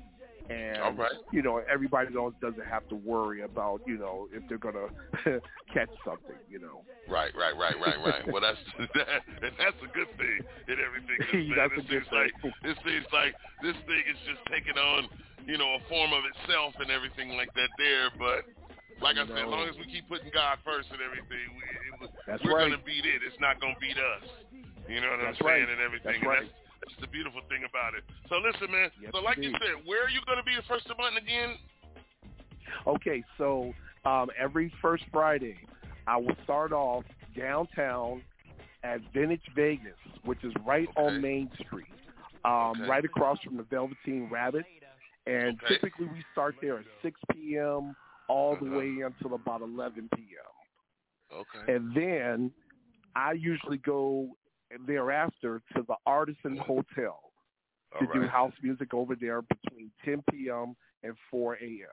And 0.50 0.98
right. 0.98 1.12
you 1.30 1.42
know, 1.42 1.62
everybody 1.70 2.12
don't, 2.12 2.34
doesn't 2.40 2.66
have 2.66 2.86
to 2.88 2.96
worry 2.96 3.42
about 3.42 3.80
you 3.86 3.96
know 3.96 4.26
if 4.32 4.42
they're 4.48 4.58
gonna 4.58 4.88
catch 5.72 5.90
something. 6.04 6.36
You 6.50 6.58
know. 6.58 6.82
Right, 7.08 7.30
right, 7.34 7.54
right, 7.56 7.78
right, 7.78 7.98
right. 7.98 8.26
well, 8.26 8.42
that's 8.42 8.58
that, 8.94 9.22
and 9.46 9.54
that's 9.58 9.78
a 9.78 9.90
good 9.94 10.10
thing 10.18 10.38
in 10.66 10.76
everything. 10.82 11.50
That's 11.56 11.74
a 11.74 11.82
good 11.86 12.02
seems 12.02 12.10
like 12.10 12.34
thing. 12.42 12.54
it 12.66 12.76
seems 12.86 13.06
like 13.12 13.34
this 13.62 13.78
thing 13.86 14.02
is 14.06 14.18
just 14.26 14.42
taking 14.50 14.78
on, 14.78 15.10
you 15.46 15.58
know, 15.58 15.78
a 15.78 15.82
form 15.90 16.14
of 16.14 16.22
itself 16.34 16.74
and 16.78 16.90
everything 16.90 17.34
like 17.38 17.50
that. 17.54 17.70
There, 17.78 18.10
but 18.18 18.46
like 19.02 19.16
I 19.16 19.26
said, 19.26 19.42
as 19.42 19.50
long 19.50 19.66
as 19.66 19.74
we 19.78 19.86
keep 19.88 20.06
putting 20.06 20.30
God 20.30 20.58
first 20.62 20.90
and 20.92 21.00
everything, 21.02 21.46
we, 21.56 21.62
it, 22.06 22.10
That's 22.26 22.42
we're 22.44 22.58
right. 22.58 22.70
gonna 22.70 22.82
beat 22.84 23.06
it. 23.06 23.22
It's 23.26 23.38
not 23.40 23.58
gonna 23.58 23.78
beat 23.80 23.98
us. 23.98 24.26
You 24.90 25.00
know 25.00 25.14
what 25.14 25.22
That's 25.22 25.38
I'm 25.40 25.46
saying 25.46 25.70
right. 25.70 25.70
and 25.70 25.80
everything. 25.80 26.18
That's 26.18 26.18
and 26.18 26.26
right. 26.26 26.42
that's, 26.42 26.54
that's 26.82 26.98
the 27.00 27.10
beautiful 27.14 27.40
thing 27.48 27.62
about 27.62 27.94
it. 27.94 28.02
So 28.28 28.42
listen, 28.42 28.70
man. 28.70 28.90
Yes, 29.00 29.12
so 29.14 29.22
like 29.22 29.38
you 29.38 29.54
said, 29.62 29.86
where 29.86 30.02
are 30.02 30.10
you 30.10 30.20
gonna 30.26 30.42
be 30.42 30.56
the 30.58 30.66
first 30.66 30.90
of 30.90 30.96
the 30.96 31.02
month 31.02 31.16
again? 31.16 31.54
Okay, 32.86 33.22
so 33.38 33.72
um, 34.04 34.28
every 34.38 34.72
first 34.82 35.04
Friday, 35.12 35.56
I 36.06 36.16
will 36.16 36.34
start 36.44 36.72
off 36.72 37.04
downtown 37.36 38.22
at 38.82 39.00
Vintage 39.12 39.44
Vegas, 39.54 39.98
which 40.24 40.42
is 40.44 40.52
right 40.64 40.88
on 40.96 41.20
Main 41.20 41.50
Street, 41.66 41.94
um, 42.44 42.80
Okay. 42.80 42.88
right 42.88 43.04
across 43.04 43.38
from 43.40 43.56
the 43.56 43.62
Velveteen 43.64 44.28
Rabbit. 44.30 44.64
And 45.26 45.58
Okay. 45.62 45.66
typically 45.68 46.06
we 46.06 46.24
start 46.32 46.56
there 46.60 46.78
at 46.78 46.86
6 47.02 47.20
p.m. 47.32 47.94
all 48.28 48.56
the 48.56 48.64
Uh-huh. 48.64 48.74
way 48.76 49.00
until 49.04 49.34
about 49.34 49.60
11 49.60 50.08
p.m. 50.16 50.52
Okay. 51.32 51.72
And 51.72 51.94
then 51.94 52.52
I 53.14 53.32
usually 53.32 53.78
go 53.78 54.36
thereafter 54.86 55.60
to 55.74 55.82
the 55.88 55.94
Artisan 56.06 56.56
Hotel 56.58 57.20
to 57.98 58.06
All 58.06 58.12
do 58.12 58.26
house 58.28 58.52
music 58.62 58.94
over 58.94 59.14
there 59.16 59.42
between 59.42 59.90
10 60.04 60.22
p.m. 60.30 60.76
and 61.02 61.14
4 61.30 61.54
a.m. 61.54 61.86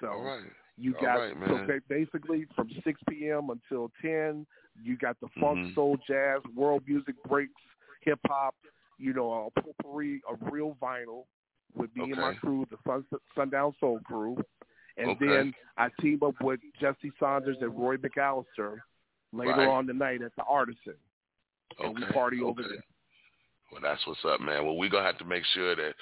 So 0.00 0.08
right. 0.08 0.42
you 0.76 0.92
got 1.00 1.16
right, 1.16 1.36
so 1.48 1.60
basically 1.88 2.46
from 2.56 2.68
6 2.82 3.00
p.m. 3.08 3.50
until 3.50 3.90
10, 4.02 4.44
you 4.82 4.96
got 4.96 5.18
the 5.20 5.28
funk, 5.40 5.60
Mhm. 5.60 5.74
soul, 5.74 5.96
jazz, 6.06 6.42
world 6.54 6.82
music 6.86 7.14
breaks, 7.24 7.62
hip 8.00 8.18
hop, 8.26 8.56
you 8.98 9.12
know, 9.12 9.50
a 9.56 9.60
potpourri 9.60 10.20
of 10.28 10.38
real 10.50 10.76
vinyl 10.82 11.26
with 11.74 11.94
me 11.96 12.10
and 12.10 12.20
my 12.20 12.34
crew, 12.34 12.66
the 12.70 12.78
Sun, 12.84 13.04
Sundown 13.36 13.72
Soul 13.78 14.00
Crew, 14.04 14.36
and 14.96 15.10
Okay. 15.10 15.26
then 15.28 15.54
I 15.76 15.90
team 16.00 16.20
up 16.24 16.40
with 16.42 16.60
Jesse 16.80 17.12
Saunders 17.18 17.56
and 17.60 17.76
Roy 17.78 17.96
McAllister 17.96 18.80
later 19.32 19.52
Right. 19.52 19.68
on 19.68 19.86
the 19.86 19.92
night 19.92 20.22
at 20.22 20.34
the 20.36 20.44
Artisan, 20.44 20.96
and 21.80 21.94
we 21.94 22.04
Okay, 22.04 22.12
party 22.12 22.40
over 22.42 22.62
there. 22.62 22.84
Well, 23.72 23.82
that's 23.82 24.06
what's 24.06 24.22
up, 24.24 24.40
man. 24.40 24.64
Well, 24.64 24.76
we're 24.76 24.90
gonna 24.90 25.06
have 25.06 25.18
to 25.18 25.24
make 25.24 25.44
sure 25.46 25.74
that 25.74 25.94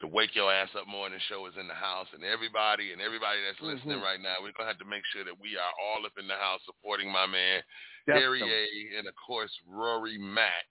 the 0.00 0.06
Wake 0.08 0.34
Your 0.34 0.50
Ass 0.52 0.74
Up 0.74 0.88
Morning 0.88 1.20
Show 1.28 1.46
is 1.46 1.54
in 1.60 1.68
the 1.68 1.74
house, 1.78 2.08
and 2.12 2.24
everybody 2.24 2.90
and 2.92 3.00
everybody 3.00 3.38
that's 3.46 3.60
listening 3.60 4.00
Mhm. 4.00 4.02
right 4.02 4.20
now, 4.20 4.40
we're 4.40 4.50
gonna 4.52 4.68
have 4.68 4.78
to 4.78 4.84
make 4.84 5.04
sure 5.06 5.22
that 5.22 5.38
we 5.38 5.56
are 5.56 5.72
all 5.80 6.04
up 6.04 6.18
in 6.18 6.26
the 6.26 6.36
house 6.36 6.64
supporting 6.64 7.10
my 7.10 7.26
man. 7.26 7.62
Harry 8.08 8.42
A. 8.42 8.98
and 8.98 9.06
of 9.06 9.14
course 9.14 9.56
Rory 9.66 10.18
Mack. 10.18 10.66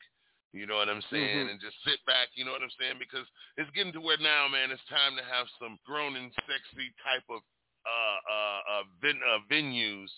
You 0.51 0.65
know 0.65 0.75
what 0.77 0.89
I'm 0.89 1.01
saying? 1.03 1.47
Mhm. 1.47 1.51
And 1.51 1.61
just 1.61 1.81
sit 1.83 2.03
back. 2.05 2.29
You 2.33 2.43
know 2.43 2.51
what 2.51 2.63
I'm 2.63 2.71
saying? 2.71 2.97
Because 2.97 3.25
it's 3.55 3.69
getting 3.71 3.93
to 3.93 4.01
where 4.01 4.17
now, 4.17 4.47
man, 4.47 4.71
it's 4.71 4.83
time 4.85 5.15
to 5.15 5.23
have 5.23 5.47
some 5.59 5.79
grown 5.85 6.15
and 6.15 6.33
sexy 6.47 6.91
type 7.03 7.23
of 7.29 7.41
uh 7.85 8.19
uh 8.29 8.61
uh, 8.67 8.83
ven- 8.99 9.23
uh 9.23 9.39
venues. 9.47 10.11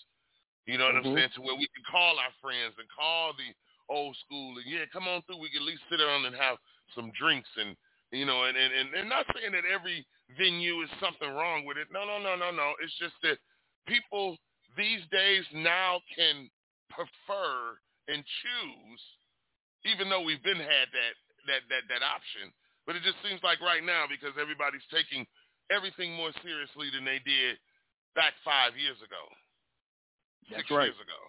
You 0.66 0.78
know 0.78 0.86
what 0.86 0.94
Mhm. 0.96 1.06
I'm 1.06 1.16
saying? 1.16 1.30
To 1.30 1.42
where 1.42 1.54
we 1.54 1.68
can 1.68 1.84
call 1.84 2.18
our 2.18 2.32
friends 2.40 2.76
and 2.78 2.88
call 2.90 3.34
the 3.34 3.54
old 3.92 4.16
school 4.24 4.56
and 4.56 4.64
yeah, 4.64 4.88
come 4.88 5.04
on 5.04 5.20
through. 5.28 5.38
We 5.38 5.52
can 5.52 5.62
at 5.62 5.68
least 5.68 5.84
sit 5.92 6.00
down 6.00 6.24
and 6.24 6.34
have 6.34 6.56
some 6.96 7.12
drinks 7.12 7.48
and 7.60 7.76
you 8.12 8.24
know, 8.24 8.44
and 8.48 8.56
and, 8.56 8.72
and, 8.72 8.88
and 8.96 9.08
not 9.08 9.28
saying 9.36 9.52
that 9.52 9.68
every 9.68 10.04
venue 10.36 10.80
is 10.80 10.90
something 11.00 11.28
wrong 11.28 11.64
with 11.68 11.76
it. 11.76 11.88
No, 11.92 12.04
no, 12.08 12.16
no, 12.16 12.36
no, 12.36 12.48
no. 12.52 12.72
It's 12.80 12.96
just 12.96 13.16
that 13.22 13.36
people 13.86 14.36
these 14.76 15.04
days 15.12 15.44
now 15.52 16.00
can 16.16 16.48
prefer 16.88 17.76
and 18.08 18.20
choose, 18.20 19.02
even 19.88 20.08
though 20.08 20.24
we've 20.24 20.42
been 20.42 20.60
had 20.60 20.88
that 20.92 21.14
that 21.48 21.62
that 21.68 21.84
that 21.88 22.02
option. 22.04 22.52
But 22.88 22.96
it 22.96 23.06
just 23.06 23.20
seems 23.22 23.40
like 23.46 23.62
right 23.62 23.84
now 23.84 24.10
because 24.10 24.34
everybody's 24.40 24.84
taking 24.90 25.24
everything 25.70 26.12
more 26.12 26.34
seriously 26.42 26.90
than 26.90 27.06
they 27.06 27.22
did 27.22 27.56
back 28.12 28.34
five 28.44 28.76
years 28.76 28.98
ago, 29.00 29.24
That's 30.50 30.66
six 30.66 30.70
right. 30.70 30.90
years 30.90 31.00
ago. 31.00 31.20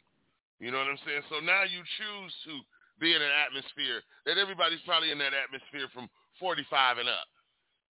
You 0.63 0.71
know 0.71 0.79
what 0.79 0.95
I'm 0.95 1.03
saying? 1.03 1.27
So 1.27 1.43
now 1.43 1.67
you 1.67 1.83
choose 1.99 2.31
to 2.47 2.53
be 2.95 3.11
in 3.11 3.19
an 3.19 3.35
atmosphere 3.35 3.99
that 4.23 4.39
everybody's 4.39 4.79
probably 4.87 5.11
in 5.11 5.19
that 5.19 5.35
atmosphere 5.35 5.91
from 5.91 6.07
45 6.39 7.03
and 7.03 7.11
up. 7.11 7.27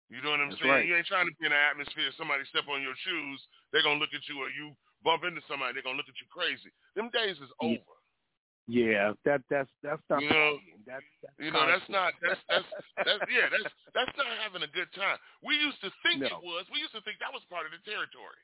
You 0.10 0.26
know 0.26 0.34
what 0.34 0.42
I'm 0.42 0.50
That's 0.50 0.66
saying? 0.66 0.74
right. 0.74 0.90
You 0.90 0.98
ain't 0.98 1.06
trying 1.06 1.30
to 1.30 1.36
be 1.38 1.46
in 1.46 1.54
an 1.54 1.62
atmosphere. 1.70 2.10
Somebody 2.18 2.50
step 2.50 2.66
on 2.66 2.82
your 2.82 2.98
shoes, 3.06 3.38
they're 3.70 3.86
gonna 3.86 4.02
look 4.02 4.18
at 4.18 4.26
you, 4.26 4.42
or 4.42 4.50
you 4.50 4.74
bump 5.06 5.22
into 5.22 5.46
somebody, 5.46 5.78
they're 5.78 5.86
gonna 5.86 6.02
look 6.02 6.10
at 6.10 6.18
you 6.18 6.26
crazy. 6.34 6.74
Them 6.98 7.14
days 7.14 7.38
is 7.38 7.54
over. 7.62 7.94
Yeah, 8.66 9.14
that 9.22 9.46
that's 9.54 9.70
that's 9.86 10.02
not 10.10 10.26
You 10.26 10.34
know, 10.34 10.58
that's, 10.90 11.06
that's 11.22 11.38
You 11.38 11.54
know, 11.54 11.70
that's 11.70 11.86
not 11.94 12.18
that's 12.26 12.42
that's 12.50 12.70
that's 13.06 13.22
yeah, 13.30 13.54
that's 13.54 13.70
that's 13.94 14.16
not 14.18 14.34
having 14.42 14.66
a 14.66 14.72
good 14.74 14.90
time. 14.98 15.22
We 15.46 15.62
used 15.62 15.78
to 15.86 15.94
think 16.02 16.26
it 16.26 16.42
was. 16.42 16.66
We 16.74 16.82
used 16.82 16.98
to 16.98 17.06
think 17.06 17.22
that 17.22 17.30
was 17.30 17.46
part 17.54 17.70
of 17.70 17.76
the 17.76 17.82
territory. 17.86 18.42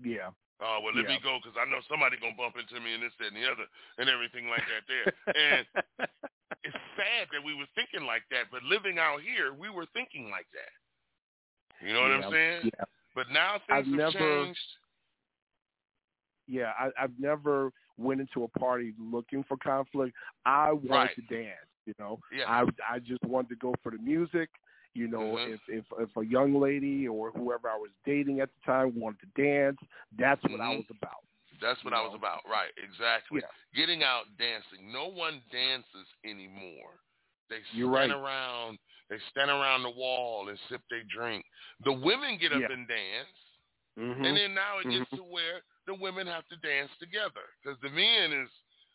yeah. 0.00 0.32
Oh 0.62 0.78
well, 0.82 0.94
let 0.94 1.06
me 1.10 1.18
Yeah. 1.18 1.26
go 1.26 1.38
because 1.42 1.58
I 1.58 1.66
know 1.68 1.82
somebody 1.90 2.16
gonna 2.22 2.38
bump 2.38 2.54
into 2.56 2.78
me 2.80 2.94
and 2.94 3.02
this, 3.02 3.12
that, 3.18 3.34
and 3.34 3.36
the 3.36 3.44
other, 3.50 3.66
and 3.98 4.06
everything 4.08 4.46
like 4.48 4.62
that. 4.70 4.82
There, 4.86 5.06
and 5.34 5.66
it's 6.64 6.78
sad 6.94 7.26
that 7.34 7.42
we 7.42 7.54
were 7.54 7.66
thinking 7.74 8.06
like 8.06 8.22
that, 8.30 8.46
but 8.54 8.62
living 8.62 8.98
out 8.98 9.20
here, 9.26 9.52
we 9.52 9.68
were 9.70 9.86
thinking 9.92 10.30
like 10.30 10.46
that. 10.54 10.72
You 11.84 11.92
know 11.92 12.02
what 12.02 12.12
I'm 12.12 12.30
saying? 12.30 12.70
Yeah. 12.78 12.84
But 13.14 13.26
now 13.34 13.58
I've 13.68 13.84
things 13.84 13.98
have 14.00 14.14
never- 14.14 14.44
changed. 14.46 14.68
Yeah, 16.46 16.72
I, 16.78 16.90
I've 17.00 17.18
never 17.18 17.70
went 17.98 18.20
into 18.20 18.44
a 18.44 18.48
party 18.58 18.94
looking 18.98 19.44
for 19.44 19.56
conflict. 19.58 20.14
I 20.44 20.72
wanted 20.72 20.90
Right. 20.90 21.10
to 21.16 21.22
dance. 21.34 21.68
You 21.86 21.94
know, 21.98 22.18
Yeah. 22.36 22.44
I 22.48 22.64
I 22.88 22.98
just 23.00 23.22
wanted 23.24 23.48
to 23.50 23.56
go 23.56 23.74
for 23.82 23.90
the 23.90 23.98
music. 23.98 24.50
You 24.94 25.08
know, 25.08 25.36
Mhm. 25.36 25.54
if 25.54 25.60
if 25.68 25.84
if 25.98 26.16
a 26.16 26.24
young 26.24 26.54
lady 26.54 27.08
or 27.08 27.30
whoever 27.32 27.68
I 27.68 27.76
was 27.76 27.90
dating 28.04 28.40
at 28.40 28.50
the 28.52 28.60
time 28.66 28.98
wanted 28.98 29.20
to 29.20 29.42
dance, 29.42 29.78
that's 30.18 30.42
what 30.44 30.60
I 30.60 30.74
Mhm. 30.74 30.78
was 30.78 30.90
about. 30.90 31.24
That's 31.60 31.82
what 31.84 31.92
You 31.92 31.98
I 31.98 32.02
was 32.02 32.12
know? 32.12 32.18
about. 32.18 32.44
Right, 32.46 32.72
exactly. 32.76 33.40
Yeah. 33.40 33.48
Getting 33.74 34.02
out 34.02 34.24
dancing. 34.36 34.92
No 34.92 35.06
one 35.06 35.42
dances 35.50 36.06
anymore. 36.24 37.00
They 37.48 37.62
You're 37.72 37.92
stand 37.94 38.12
right. 38.12 38.18
around. 38.20 38.78
They 39.08 39.18
stand 39.30 39.50
around 39.50 39.82
the 39.82 39.90
wall 39.90 40.48
and 40.48 40.58
sip 40.68 40.82
their 40.88 41.04
drink. 41.04 41.44
The 41.84 41.92
women 41.92 42.36
get 42.38 42.52
up 42.52 42.60
Yeah. 42.60 42.72
and 42.72 42.86
dance, 42.88 43.38
Mhm. 43.98 44.24
and 44.26 44.36
then 44.36 44.54
now 44.54 44.78
it 44.78 44.90
gets 44.90 45.10
Mhm. 45.10 45.16
to 45.18 45.22
where 45.24 45.62
the 45.86 45.94
women 45.94 46.26
have 46.26 46.46
to 46.48 46.56
dance 46.56 46.94
together 46.98 47.44
because 47.62 47.78
the 47.80 47.90
men 47.90 48.32
is, 48.32 48.50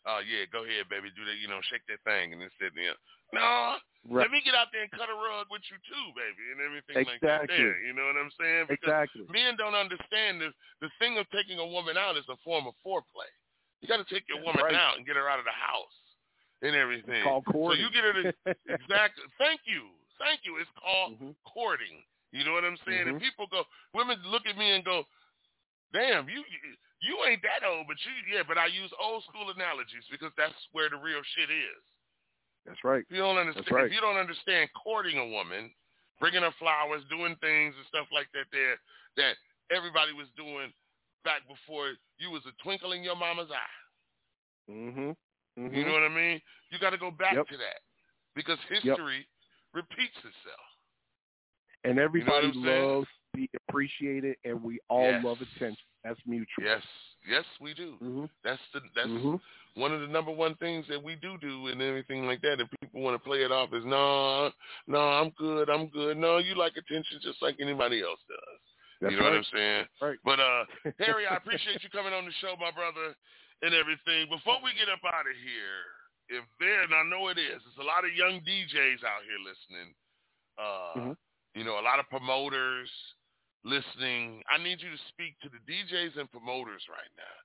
oh 0.06 0.18
yeah, 0.18 0.44
go 0.46 0.64
ahead, 0.64 0.88
baby, 0.88 1.10
do 1.10 1.24
that. 1.24 1.36
You 1.36 1.48
know, 1.48 1.60
shake 1.62 1.86
that 1.86 2.02
thing 2.02 2.32
and 2.32 2.42
this, 2.42 2.52
that, 2.58 2.66
and 2.74 2.76
the 2.76 2.88
other. 2.88 2.98
No, 3.32 3.78
Right. 4.06 4.24
let 4.24 4.30
me 4.30 4.40
get 4.44 4.54
out 4.54 4.68
there 4.72 4.82
and 4.86 4.92
cut 4.94 5.10
a 5.10 5.16
rug 5.16 5.50
with 5.50 5.60
you 5.68 5.76
too, 5.84 6.06
baby, 6.14 6.44
and 6.54 6.58
everything 6.62 7.02
like 7.04 7.20
that. 7.20 7.50
There, 7.50 7.76
you 7.82 7.92
know 7.92 8.06
what 8.06 8.16
I'm 8.16 8.30
saying? 8.38 8.70
Because 8.70 9.10
Exactly. 9.10 9.26
men 9.28 9.56
don't 9.58 9.74
understand 9.74 10.40
this. 10.40 10.54
The 10.80 10.88
thing 11.02 11.18
of 11.18 11.28
taking 11.34 11.58
a 11.58 11.66
woman 11.66 11.98
out 11.98 12.16
is 12.16 12.24
a 12.30 12.38
form 12.46 12.64
of 12.70 12.74
foreplay. 12.80 13.28
You 13.82 13.88
got 13.90 13.98
to 14.00 14.08
take 14.08 14.24
your 14.30 14.40
woman 14.40 14.62
right. 14.64 14.74
out 14.74 14.96
and 14.96 15.04
get 15.04 15.16
her 15.18 15.28
out 15.28 15.38
of 15.38 15.44
the 15.44 15.54
house 15.54 15.98
and 16.62 16.74
everything. 16.74 17.22
called 17.22 17.44
courting. 17.46 17.78
so 17.78 17.82
you 17.84 17.90
get 17.92 18.04
her 18.06 18.14
to 18.22 18.24
exactly. 18.80 19.24
Thank 19.36 19.66
you, 19.66 19.90
thank 20.18 20.40
you. 20.46 20.56
It's 20.58 20.70
called 20.78 21.18
Mhm. 21.20 21.34
courting. 21.44 22.02
You 22.32 22.44
know 22.44 22.52
what 22.52 22.64
I'm 22.64 22.78
saying? 22.86 23.06
Mhm. 23.06 23.10
And 23.16 23.20
people 23.20 23.46
go, 23.48 23.64
women 23.94 24.16
look 24.24 24.46
at 24.46 24.56
me 24.56 24.72
and 24.72 24.84
go, 24.84 25.04
"Damn, 25.92 26.28
you 26.28 26.44
you 27.00 27.14
ain't 27.28 27.42
that 27.42 27.62
old, 27.66 27.86
but 27.86 27.96
you 28.04 28.12
yeah." 28.36 28.42
But 28.46 28.58
I 28.58 28.66
use 28.66 28.92
old 29.00 29.24
school 29.24 29.50
analogies 29.50 30.04
because 30.10 30.32
that's 30.36 30.56
where 30.72 30.88
the 30.90 30.96
real 30.96 31.22
shit 31.36 31.50
is. 31.50 31.82
That's 32.68 32.84
right. 32.84 33.00
If 33.08 33.16
you 33.16 33.24
don't 33.24 33.38
understand, 33.40 33.64
That's 33.64 33.72
right. 33.72 33.86
if 33.86 33.92
you 33.92 34.00
don't 34.00 34.20
understand 34.20 34.68
courting 34.76 35.16
a 35.18 35.26
woman, 35.26 35.72
bringing 36.20 36.42
her 36.42 36.52
flowers, 36.58 37.00
doing 37.08 37.34
things 37.40 37.72
and 37.74 37.86
stuff 37.88 38.06
like 38.12 38.28
that, 38.36 38.44
there 38.52 38.76
that 39.16 39.34
everybody 39.74 40.12
was 40.12 40.28
doing 40.36 40.68
back 41.24 41.42
before 41.48 41.96
you 42.18 42.30
was 42.30 42.42
a 42.46 42.52
twinkle 42.62 42.92
in 42.92 43.02
your 43.02 43.16
mama's 43.16 43.48
eye. 43.50 44.70
Mhm. 44.70 45.16
Mhm. 45.58 45.74
You 45.74 45.84
know 45.84 45.92
what 45.92 46.02
I 46.04 46.08
mean? 46.08 46.40
You 46.70 46.78
got 46.78 46.90
to 46.90 46.98
go 46.98 47.10
back 47.10 47.34
Yep. 47.34 47.48
to 47.48 47.56
that 47.56 47.80
because 48.34 48.60
history 48.68 49.26
repeats 49.72 50.16
itself. 50.18 50.60
and 51.84 51.98
everybody 51.98 52.48
I'm 52.48 52.52
saying? 52.64 52.64
loves 52.84 53.08
be 53.38 53.50
appreciated, 53.68 54.36
and 54.44 54.62
we 54.62 54.80
all 54.88 55.10
Yes. 55.10 55.24
love 55.24 55.38
attention. 55.40 55.84
That's 56.02 56.18
mutual. 56.26 56.64
Yes, 56.64 56.82
yes, 57.26 57.44
we 57.60 57.74
do. 57.74 57.94
hmm 57.98 58.24
That's 58.42 58.62
the 58.72 58.80
that's 58.94 59.08
Mhm. 59.10 59.40
one 59.74 59.92
of 59.92 60.00
the 60.00 60.06
number 60.08 60.30
one 60.32 60.54
things 60.56 60.86
that 60.88 61.00
we 61.02 61.14
do 61.16 61.38
do 61.38 61.68
and 61.68 61.80
everything 61.82 62.26
like 62.26 62.40
that. 62.42 62.60
And 62.60 62.68
people 62.80 63.00
want 63.00 63.14
to 63.14 63.22
play 63.22 63.42
it 63.42 63.52
off 63.52 63.72
as 63.72 63.84
no, 63.84 64.52
no, 64.86 64.98
I'm 64.98 65.30
good, 65.30 65.68
I'm 65.70 65.86
good. 65.88 66.16
No, 66.16 66.38
you 66.38 66.54
like 66.54 66.76
attention 66.76 67.20
just 67.20 67.40
like 67.42 67.56
anybody 67.60 68.02
else 68.02 68.20
does. 68.28 68.60
That's 69.00 69.12
you 69.12 69.18
know 69.18 69.24
right. 69.24 69.30
what 69.30 69.38
I'm 69.38 69.54
saying? 69.54 69.86
Right. 70.00 70.18
But 70.24 70.40
uh, 70.40 70.64
Harry, 70.98 71.26
I 71.26 71.36
appreciate 71.36 71.82
you 71.84 71.90
coming 71.90 72.12
on 72.12 72.24
the 72.24 72.32
show, 72.40 72.56
my 72.58 72.72
brother, 72.72 73.14
and 73.62 73.74
everything. 73.74 74.28
Before 74.28 74.58
we 74.62 74.74
get 74.74 74.88
up 74.88 75.04
out 75.06 75.26
of 75.30 75.36
here, 75.36 76.38
if 76.40 76.44
there, 76.58 76.82
and 76.82 76.94
I 76.94 77.02
know 77.04 77.28
it 77.28 77.38
is, 77.38 77.62
there's 77.62 77.78
a 77.80 77.86
lot 77.86 78.04
of 78.04 78.12
young 78.14 78.40
DJs 78.42 79.04
out 79.04 79.22
here 79.22 79.38
listening. 79.38 79.94
Uh, 80.58 80.94
Mhm. 81.14 81.16
You 81.54 81.64
know, 81.64 81.80
a 81.80 81.82
lot 81.82 81.98
of 81.98 82.08
promoters 82.08 82.90
listening. 83.64 84.42
I 84.46 84.62
need 84.62 84.78
you 84.82 84.90
to 84.90 85.02
speak 85.10 85.38
to 85.42 85.48
the 85.48 85.60
DJs 85.66 86.18
and 86.18 86.30
promoters 86.30 86.82
right 86.90 87.12
now. 87.16 87.36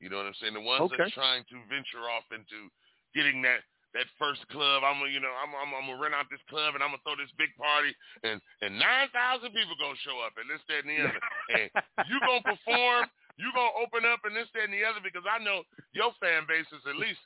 You 0.00 0.08
know 0.08 0.16
what 0.16 0.26
I'm 0.26 0.38
saying? 0.40 0.56
The 0.56 0.64
ones 0.64 0.90
that 0.90 1.00
are 1.00 1.12
trying 1.12 1.44
to 1.52 1.56
venture 1.68 2.08
off 2.08 2.24
into 2.32 2.72
getting 3.12 3.42
that 3.44 3.60
that 3.92 4.06
first 4.22 4.46
club. 4.54 4.86
I'm 4.86 5.02
gonna, 5.02 5.10
you 5.10 5.18
know, 5.18 5.34
I'm, 5.34 5.50
I'm, 5.50 5.74
I'm 5.74 5.86
gonna 5.90 5.98
rent 5.98 6.14
out 6.14 6.30
this 6.30 6.42
club 6.46 6.78
and 6.78 6.82
I'm 6.82 6.94
gonna 6.94 7.02
throw 7.02 7.18
this 7.18 7.32
big 7.34 7.50
party 7.58 7.90
and 8.22 8.38
and 8.62 8.78
nine 8.78 9.10
thousand 9.10 9.50
people 9.50 9.74
gonna 9.82 9.98
show 10.06 10.22
up 10.22 10.34
and 10.38 10.46
this, 10.46 10.62
that, 10.70 10.86
and 10.86 10.90
the 10.94 10.98
other. 11.10 11.22
and 11.58 11.66
you 12.06 12.16
gonna 12.22 12.46
perform, 12.46 13.10
you 13.34 13.50
gonna 13.50 13.74
open 13.82 14.06
up 14.06 14.22
and 14.22 14.34
this, 14.34 14.46
that, 14.54 14.70
and 14.70 14.74
the 14.74 14.86
other 14.86 15.02
because 15.02 15.26
I 15.26 15.42
know 15.42 15.66
your 15.90 16.14
fan 16.22 16.46
base 16.46 16.70
is 16.70 16.86
at 16.86 16.98
least 16.98 17.20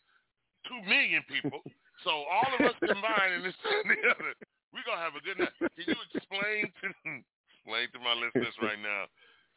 two 0.65 0.81
million 0.89 1.21
people. 1.29 1.61
So 2.03 2.11
all 2.27 2.49
of 2.49 2.61
us 2.65 2.77
combined 2.81 3.39
and 3.39 3.45
this, 3.45 3.57
that, 3.61 3.85
and 3.85 3.93
the 3.93 4.01
other, 4.09 4.33
we 4.73 4.81
gonna 4.89 5.05
have 5.05 5.15
a 5.15 5.23
good 5.23 5.37
night. 5.37 5.53
Can 5.61 5.85
you 5.85 6.01
explain 6.17 6.73
to 6.81 6.89
explain 7.65 7.89
to 7.93 7.99
my 8.05 8.13
listeners 8.15 8.55
right 8.61 8.79
now 8.81 9.05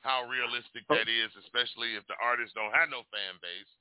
how 0.02 0.24
realistic 0.24 0.88
that 0.90 1.10
is, 1.12 1.32
especially 1.44 1.96
if 2.00 2.08
the 2.08 2.16
artists 2.24 2.56
don't 2.56 2.72
have 2.72 2.88
no 2.90 3.04
fan 3.12 3.36
base 3.44 3.72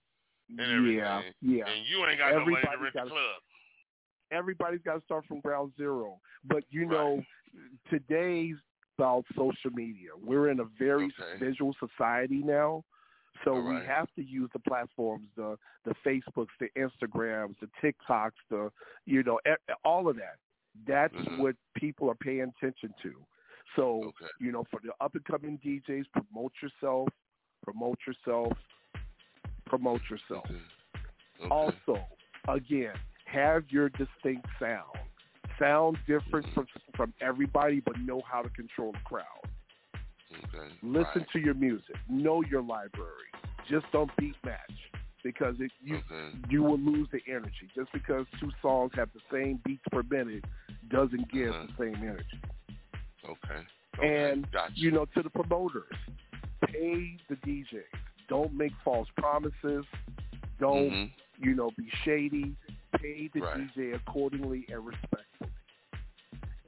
and 0.59 0.61
everything, 0.61 0.99
Yeah, 0.99 1.23
yeah. 1.41 1.65
and 1.71 1.87
you 1.87 2.05
ain't 2.07 2.19
got 2.19 2.35
no 2.35 2.45
money 2.47 2.67
to 2.67 2.83
rent 2.83 2.95
gotta- 2.95 3.11
club. 3.11 3.41
Everybody's 4.33 4.83
got 4.83 4.99
to 4.99 5.05
start 5.05 5.25
from 5.27 5.39
ground 5.41 5.73
zero. 5.77 6.19
But 6.45 6.65
you 6.71 6.87
know, 6.87 7.23
today's 7.91 8.57
about 8.99 9.25
social 9.37 9.71
media. 9.73 10.11
We're 10.21 10.51
in 10.51 10.61
a 10.61 10.65
very 10.79 11.13
Okay. 11.19 11.39
visual 11.39 11.75
society 11.79 12.43
now. 12.43 12.83
So 13.45 13.53
right. 13.59 13.81
we 13.81 13.87
have 13.87 14.09
to 14.17 14.23
use 14.25 14.51
the 14.53 14.59
platforms, 14.61 15.29
the 15.37 15.57
the 15.85 15.95
Facebooks, 16.05 16.49
the 16.59 16.71
Instagrams, 16.77 17.55
the 17.61 17.69
TikToks, 17.83 18.33
the 18.51 18.73
you 19.05 19.23
know, 19.23 19.39
all 19.85 20.09
of 20.09 20.17
that. 20.17 20.39
That's 20.87 21.15
Mhm. 21.15 21.39
what 21.39 21.55
people 21.75 22.11
are 22.11 22.15
paying 22.17 22.53
attention 22.57 22.93
to. 23.03 23.25
So 23.75 24.03
Okay. 24.07 24.31
you 24.41 24.53
know, 24.53 24.65
for 24.71 24.81
the 24.85 24.93
up 25.05 25.15
and 25.15 25.25
coming 25.25 25.59
DJs, 25.65 26.05
promote 26.13 26.53
yourself, 26.63 27.09
promote 27.65 27.99
yourself, 28.07 28.53
promote 29.67 30.01
yourself. 30.11 30.45
Okay. 31.41 31.51
Also, 31.51 32.01
again, 32.49 32.95
have 33.27 33.65
your 33.71 33.89
distinct 33.91 34.47
sound. 34.59 34.97
Sound 35.59 35.99
different 36.07 36.47
from 36.55 36.67
from 36.97 37.15
everybody, 37.21 37.81
but 37.81 37.99
know 38.01 38.21
how 38.31 38.43
to 38.43 38.49
control 38.51 38.93
the 38.93 38.99
crowd. 39.05 39.25
Okay. 40.33 40.69
Listen 40.83 41.23
Right. 41.23 41.31
to 41.33 41.39
your 41.39 41.55
music. 41.55 41.97
Know 42.09 42.43
your 42.43 42.63
library. 42.63 43.31
Just 43.69 43.87
don't 43.93 44.15
beat 44.17 44.37
match 44.45 44.91
because 45.23 45.55
it, 45.61 45.73
you 45.83 45.97
Okay. 45.97 46.39
you 46.49 46.63
will 46.63 46.79
lose 46.79 47.09
the 47.11 47.21
energy. 47.27 47.69
Just 47.75 47.91
because 47.93 48.27
two 48.39 48.51
songs 48.63 48.93
have 48.95 49.09
the 49.13 49.21
same 49.33 49.57
beats 49.65 49.83
per 49.91 50.03
minute 50.03 50.45
doesn't 50.89 51.31
give 51.33 51.55
Uh-huh. 51.55 51.67
the 51.67 51.85
same 51.85 51.97
energy. 51.97 52.41
Okay. 53.29 53.61
okay. 53.99 54.25
And 54.31 54.51
gotcha. 54.53 54.73
you 54.77 54.91
know, 54.91 55.05
to 55.15 55.23
the 55.23 55.31
promoters, 55.31 55.95
pay 56.67 57.17
the 57.29 57.37
DJ. 57.47 57.81
Don't 58.29 58.53
make 58.55 58.73
false 58.85 59.09
promises. 59.17 59.85
Don't 60.59 60.91
Mhm. 60.91 61.13
you 61.39 61.55
know 61.55 61.71
be 61.77 61.89
shady. 62.05 62.55
Pay 63.01 63.29
the 63.35 63.41
Right. 63.41 63.59
DJ 63.75 63.93
accordingly 63.93 64.65
and 64.69 64.85
respectfully. 64.87 65.51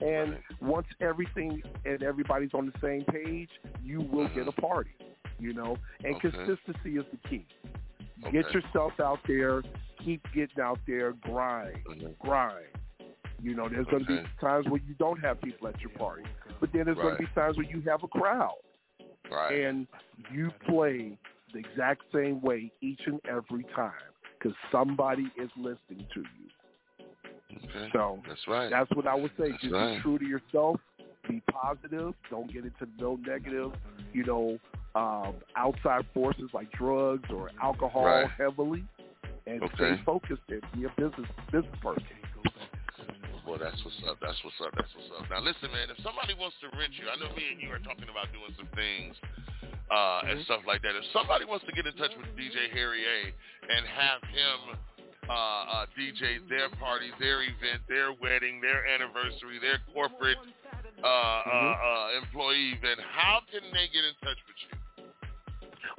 And 0.01 0.33
Right. 0.33 0.63
once 0.63 0.87
everything 1.01 1.63
and 1.85 2.03
everybody's 2.03 2.55
on 2.55 2.67
the 2.71 2.79
same 2.81 3.05
page, 3.05 3.51
you 3.83 4.01
will 4.01 4.29
get 4.29 4.47
a 4.47 4.53
party. 4.53 4.95
You 5.41 5.53
know, 5.53 5.77
and 6.05 6.17
Okay. 6.17 6.31
consistency 6.31 6.97
is 6.99 7.05
the 7.11 7.29
key. 7.29 7.47
Okay. 8.25 8.33
Get 8.33 8.53
yourself 8.53 8.99
out 9.01 9.21
there. 9.27 9.63
Keep 9.99 10.33
getting 10.33 10.61
out 10.61 10.79
there. 10.87 11.13
Grind, 11.13 11.85
Mhm. 11.85 12.19
grind. 12.19 12.67
You 13.41 13.55
know, 13.55 13.69
there's 13.69 13.87
going 13.87 14.05
to 14.05 14.23
be 14.23 14.29
times 14.41 14.67
where 14.69 14.81
you 14.87 14.95
don't 14.95 15.21
have 15.21 15.41
people 15.41 15.69
at 15.69 15.81
your 15.81 15.91
party, 15.91 16.25
but 16.61 16.71
then 16.73 16.85
there's 16.85 16.97
going 16.97 17.15
to 17.15 17.19
be 17.19 17.27
times 17.35 17.57
where 17.57 17.67
you 17.67 17.81
have 17.89 18.03
a 18.03 18.09
crowd, 18.09 18.55
Right. 19.31 19.61
and 19.61 19.87
you 20.33 20.51
play 20.69 21.17
the 21.53 21.59
exact 21.59 22.03
same 22.15 22.41
way 22.41 22.71
each 22.81 23.01
and 23.07 23.21
every 23.29 23.65
time 23.75 23.93
because 24.39 24.57
somebody 24.71 25.31
is 25.37 25.51
listening 25.57 26.07
to 26.15 26.21
you. 26.21 27.57
okay. 27.57 27.89
So 27.93 28.23
That's 28.27 28.47
right. 28.49 28.71
that's 28.71 28.91
what 28.95 29.07
I 29.07 29.15
would 29.15 29.31
say. 29.39 29.51
That's 29.51 29.63
Just 29.63 29.75
right. 29.75 29.97
be 29.97 30.03
true 30.03 30.19
to 30.19 30.25
yourself. 30.25 30.81
Be 31.29 31.43
positive. 31.51 32.15
Don't 32.31 32.53
get 32.53 32.65
into 32.65 32.87
no 32.99 33.17
negative, 33.17 33.73
you 34.13 34.25
know, 34.25 34.59
um, 34.95 35.35
outside 35.57 36.07
forces 36.15 36.51
like 36.55 36.71
drugs 36.73 37.29
or 37.31 37.51
alcohol 37.63 38.05
Right. 38.05 38.31
heavily, 38.39 38.85
and 39.47 39.63
Okay. 39.63 39.75
stay 39.75 40.03
focused 40.05 40.43
and 40.49 40.63
be 40.75 40.85
a 40.85 40.89
business 40.97 41.29
business 41.53 41.77
person. 41.83 42.05
Boy, 43.49 43.57
that's 43.57 43.81
what's 43.81 43.97
up. 44.05 44.21
That's 44.21 44.37
what's 44.45 44.61
up. 44.61 44.77
That's 44.77 44.93
what's 44.93 45.09
up. 45.17 45.25
Now, 45.33 45.41
listen, 45.41 45.73
man. 45.73 45.89
If 45.89 45.97
somebody 46.05 46.37
wants 46.37 46.61
to 46.61 46.69
rent 46.77 46.93
you, 47.01 47.09
I 47.09 47.17
know 47.17 47.33
me 47.33 47.49
and 47.49 47.57
you 47.65 47.73
are 47.73 47.81
talking 47.81 48.05
about 48.13 48.29
doing 48.29 48.53
some 48.61 48.69
things 48.77 49.17
uh, 49.89 50.29
and 50.29 50.45
stuff 50.45 50.69
like 50.69 50.85
that. 50.85 50.93
If 50.93 51.09
somebody 51.17 51.49
wants 51.49 51.65
to 51.65 51.73
get 51.73 51.89
in 51.89 51.97
touch 51.97 52.13
with 52.13 52.29
DJ 52.37 52.69
Harry 52.77 53.09
A 53.09 53.33
and 53.73 53.89
have 53.89 54.21
him 54.29 54.59
uh, 55.33 55.33
uh, 55.33 55.89
DJs, 55.97 56.45
their 56.53 56.69
party, 56.77 57.09
their 57.17 57.41
event, 57.41 57.81
their 57.89 58.13
wedding, 58.21 58.61
their 58.61 58.85
anniversary, 58.85 59.57
their 59.65 59.81
corporate 59.97 60.37
uh, 61.01 61.09
uh, 61.09 61.43
Mhm. 61.49 61.73
uh, 61.73 62.21
employee 62.21 62.77
event, 62.77 63.01
how 63.01 63.41
can 63.49 63.65
they 63.73 63.89
get 63.89 64.05
in 64.05 64.13
touch 64.21 64.37
with 64.45 64.61
you? 64.61 65.09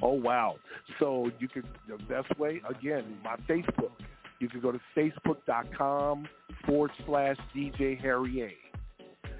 Oh 0.02 0.14
wow! 0.14 0.54
So 0.98 1.30
you 1.40 1.48
could 1.48 1.66
the 1.88 1.98
best 2.06 2.30
way 2.38 2.62
again, 2.70 3.18
my 3.24 3.34
Facebook. 3.50 3.90
You 4.38 4.48
can 4.48 4.60
go 4.60 4.70
to 4.70 4.80
facebook.com 4.96 6.28
forward 6.66 6.90
slash 7.06 7.36
DJ 7.54 8.00
Harry 8.00 8.42
A. 8.42 8.52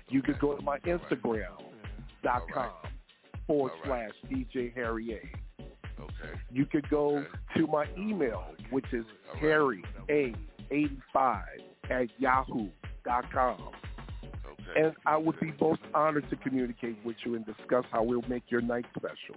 You 0.08 0.22
could 0.22 0.38
go 0.38 0.54
to 0.56 0.62
my 0.62 0.78
Instagram. 0.80 1.44
dot 2.22 2.42
Instagram.com 2.48 2.72
forward 3.46 3.72
slash 3.84 4.10
DJ 4.30 4.74
Harry 4.74 5.12
A. 5.12 5.62
Okay. 6.00 6.40
You 6.50 6.66
could 6.66 6.88
go 6.88 7.24
to 7.56 7.66
my 7.66 7.86
email, 7.98 8.44
which 8.70 8.86
is 8.92 9.04
Harry 9.40 9.82
A 10.08 10.34
eighty 10.70 10.98
five 11.12 11.44
at 11.90 12.08
yahoo 12.18 12.68
yahoo.com. 13.06 13.70
Okay. 14.22 14.80
And 14.84 14.94
I 15.06 15.16
would 15.16 15.38
be 15.40 15.52
most 15.60 15.80
honored 15.94 16.28
to 16.30 16.36
communicate 16.36 16.96
with 17.04 17.16
you 17.24 17.34
and 17.34 17.44
discuss 17.44 17.84
how 17.90 18.02
we'll 18.02 18.22
make 18.28 18.44
your 18.48 18.60
night 18.60 18.86
special. 18.96 19.36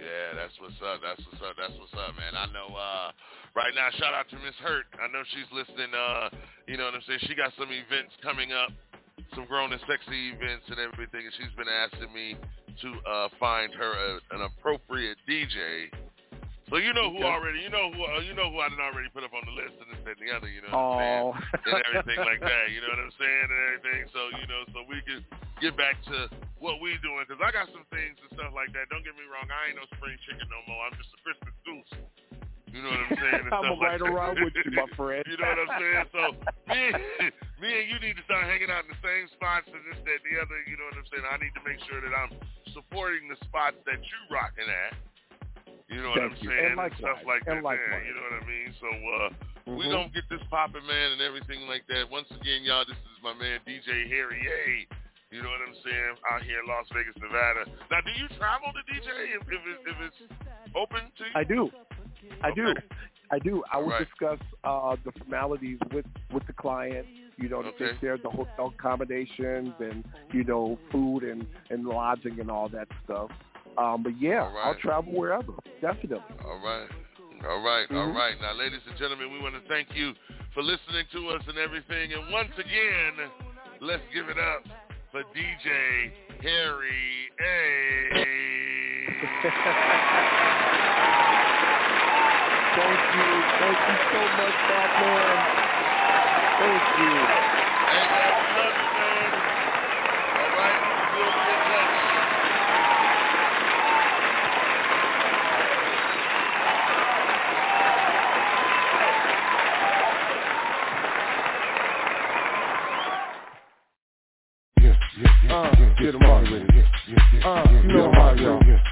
Yeah, 0.00 0.32
that's 0.32 0.56
what's 0.56 0.80
up. 0.80 1.04
That's 1.04 1.20
what's 1.28 1.44
up. 1.44 1.54
That's 1.60 1.76
what's 1.76 1.92
up, 1.92 2.16
man. 2.16 2.32
I 2.32 2.48
know 2.56 2.72
uh 2.72 3.12
right 3.52 3.76
now 3.76 3.92
shout 4.00 4.16
out 4.16 4.32
to 4.32 4.36
Miss 4.40 4.56
Hurt. 4.64 4.88
I 4.96 5.12
know 5.12 5.20
she's 5.28 5.50
listening 5.52 5.92
uh 5.92 6.32
you 6.64 6.80
know 6.80 6.88
what 6.88 6.96
I'm 6.96 7.04
saying, 7.04 7.20
she 7.28 7.36
got 7.36 7.52
some 7.60 7.68
events 7.68 8.16
coming 8.24 8.56
up, 8.56 8.72
some 9.36 9.44
grown 9.44 9.76
and 9.76 9.82
sexy 9.84 10.32
events 10.32 10.64
and 10.72 10.80
everything 10.80 11.28
and 11.28 11.34
she's 11.36 11.52
been 11.52 11.68
asking 11.68 12.08
me 12.16 12.40
to 12.80 12.88
uh 13.04 13.28
find 13.36 13.76
her 13.76 13.92
a, 13.92 14.10
an 14.40 14.48
appropriate 14.48 15.20
DJ. 15.28 15.92
So 16.70 16.78
you 16.78 16.94
know 16.94 17.10
who 17.10 17.26
already 17.26 17.58
you 17.60 17.70
know 17.70 17.90
who 17.90 17.98
uh, 18.06 18.22
you 18.22 18.30
know 18.32 18.46
who 18.46 18.62
I 18.62 18.70
done 18.70 18.78
already 18.78 19.10
put 19.10 19.26
up 19.26 19.34
on 19.34 19.42
the 19.42 19.54
list 19.58 19.74
and 19.82 19.90
this 19.90 20.00
that, 20.06 20.14
and 20.16 20.22
the 20.22 20.30
other, 20.30 20.46
you 20.46 20.62
know 20.62 20.70
what 20.70 20.78
Oh. 20.78 21.34
I'm 21.34 21.42
saying? 21.66 21.82
and 21.82 21.82
everything 21.90 22.20
like 22.22 22.40
that, 22.46 22.64
you 22.70 22.78
know 22.78 22.90
what 22.94 23.02
I'm 23.02 23.14
saying, 23.18 23.46
and 23.50 23.60
everything. 23.74 24.00
So, 24.14 24.20
you 24.38 24.46
know, 24.46 24.62
so 24.70 24.78
we 24.86 25.02
can 25.02 25.20
get 25.58 25.74
back 25.74 25.98
to 26.08 26.30
what 26.62 26.78
we 26.78 26.94
doing, 27.02 27.26
because 27.26 27.42
I 27.42 27.50
got 27.50 27.66
some 27.74 27.84
things 27.90 28.16
and 28.22 28.30
stuff 28.38 28.54
like 28.54 28.70
that. 28.78 28.86
Don't 28.86 29.02
get 29.02 29.18
me 29.18 29.26
wrong, 29.26 29.50
I 29.50 29.70
ain't 29.70 29.78
no 29.82 29.86
spring 29.98 30.14
chicken 30.24 30.46
no 30.46 30.60
more. 30.70 30.80
I'm 30.86 30.94
just 30.94 31.10
a 31.10 31.18
Christmas 31.26 31.54
goose. 31.66 31.90
You 32.70 32.86
know 32.86 32.90
what 32.94 33.02
I'm 33.02 33.18
saying? 33.18 33.42
And 33.50 33.54
I'm 33.58 33.74
right 33.82 33.98
like 33.98 34.06
around 34.06 34.38
with 34.38 34.54
you, 34.54 34.70
my 34.70 34.86
friend. 34.94 35.26
you 35.30 35.36
know 35.42 35.50
what 35.50 35.60
I'm 35.66 35.74
saying? 35.74 36.06
So 36.14 36.22
me, 36.70 36.80
me 37.58 37.70
and 37.82 37.86
you 37.90 37.98
need 37.98 38.14
to 38.14 38.24
start 38.30 38.46
hanging 38.46 38.70
out 38.70 38.86
in 38.86 38.94
the 38.94 39.02
same 39.02 39.26
spots 39.34 39.66
and 39.66 39.82
this, 39.90 39.98
that, 40.06 40.22
and 40.22 40.26
the 40.30 40.38
other. 40.38 40.54
You 40.70 40.78
know 40.78 40.86
what 40.86 41.02
I'm 41.02 41.08
saying? 41.10 41.26
I 41.26 41.34
need 41.42 41.50
to 41.58 41.64
make 41.66 41.82
sure 41.90 41.98
that 41.98 42.14
I'm 42.14 42.30
supporting 42.70 43.26
the 43.26 43.38
spots 43.42 43.74
that 43.90 43.98
you 43.98 44.18
rocking 44.30 44.70
at. 44.70 44.94
You 45.90 46.02
know 46.06 46.10
what 46.14 46.22
Thank 46.22 46.38
I'm 46.38 46.42
you. 46.42 46.48
saying? 46.54 46.66
And 46.70 46.76
likewise. 46.78 47.02
stuff 47.02 47.20
like 47.26 47.42
And 47.50 47.58
that. 47.60 47.64
likewise. 47.66 47.90
Man, 47.90 48.06
you 48.06 48.14
know 48.14 48.24
what 48.30 48.36
I 48.38 48.46
mean? 48.46 48.68
So 48.78 48.88
uh 48.88 49.28
we 49.74 49.84
Mhm. 49.86 49.90
gonna 49.90 50.08
get 50.14 50.26
this 50.30 50.42
popping, 50.48 50.86
man, 50.86 51.12
and 51.12 51.20
everything 51.20 51.66
like 51.66 51.86
that. 51.88 52.08
Once 52.08 52.30
again, 52.30 52.62
y'all, 52.62 52.84
this 52.86 52.96
is 52.96 53.18
my 53.22 53.34
man 53.34 53.60
DJ 53.66 54.06
Harry 54.08 54.40
A. 54.46 54.86
You 55.34 55.42
know 55.42 55.50
what 55.50 55.62
I'm 55.66 55.74
saying? 55.84 56.14
Out 56.30 56.42
here 56.42 56.58
in 56.58 56.66
Las 56.66 56.86
Vegas, 56.92 57.14
Nevada. 57.22 57.64
Now, 57.90 58.00
do 58.00 58.10
you 58.18 58.26
travel 58.38 58.72
to 58.72 58.82
DJ 58.92 59.34
if, 59.36 59.42
if, 59.46 59.62
it, 59.62 59.78
if 59.86 59.96
it's 60.00 60.20
open 60.74 61.06
to 61.18 61.24
you? 61.24 61.30
I 61.34 61.44
do. 61.44 61.70
I 62.42 62.50
do. 62.50 62.66
Okay. 62.70 62.82
I 63.30 63.38
do. 63.38 63.62
I 63.72 63.78
will 63.78 63.90
Right. 63.90 64.04
discuss 64.08 64.40
uh, 64.64 64.96
the 65.04 65.12
formalities 65.12 65.78
with, 65.92 66.06
with 66.32 66.44
the 66.48 66.52
client, 66.52 67.06
you 67.36 67.48
know, 67.48 67.58
Okay. 67.62 67.94
care 68.00 68.14
of 68.14 68.22
the 68.22 68.30
hotel 68.30 68.74
accommodations 68.76 69.72
and, 69.78 70.04
you 70.32 70.42
know, 70.42 70.76
food 70.90 71.22
and, 71.22 71.46
and 71.70 71.84
lodging 71.86 72.40
and 72.40 72.50
all 72.50 72.68
that 72.70 72.88
stuff. 73.04 73.30
Um, 73.80 74.02
but 74.02 74.12
yeah, 74.20 74.44
All 74.44 74.52
right. 74.52 74.66
I'll 74.66 74.74
travel 74.74 75.12
wherever. 75.14 75.52
Definitely. 75.80 76.20
All 76.44 76.60
right. 76.62 76.88
All 77.48 77.62
right, 77.64 77.90
all 77.90 78.08
Mhm. 78.08 78.14
right. 78.14 78.38
Now, 78.42 78.52
ladies 78.52 78.82
and 78.86 78.94
gentlemen, 78.98 79.32
we 79.32 79.40
want 79.40 79.54
to 79.54 79.62
thank 79.62 79.96
you 79.96 80.14
for 80.52 80.62
listening 80.62 81.06
to 81.12 81.28
us 81.30 81.42
and 81.48 81.56
everything. 81.56 82.12
And 82.12 82.30
once 82.30 82.52
again, 82.58 83.30
let's 83.80 84.02
give 84.12 84.28
it 84.28 84.36
up 84.38 84.62
for 85.10 85.22
DJ 85.32 86.12
Harry 86.42 87.30
A. 87.40 87.70
Thank 92.76 93.00
you. 93.14 93.44
Thank 93.58 93.78
you 93.88 93.96
so 94.12 94.28
much, 94.36 94.54
Fat 94.68 94.90
Man. 95.00 95.38
Thank 96.58 96.82
you. 96.98 97.26
Hey, 97.88 98.06
man, 98.12 98.32
we 98.36 98.44
love 98.54 98.74
you, 98.84 98.90
man. 99.00 99.32
All 100.38 100.50
right, 100.54 100.76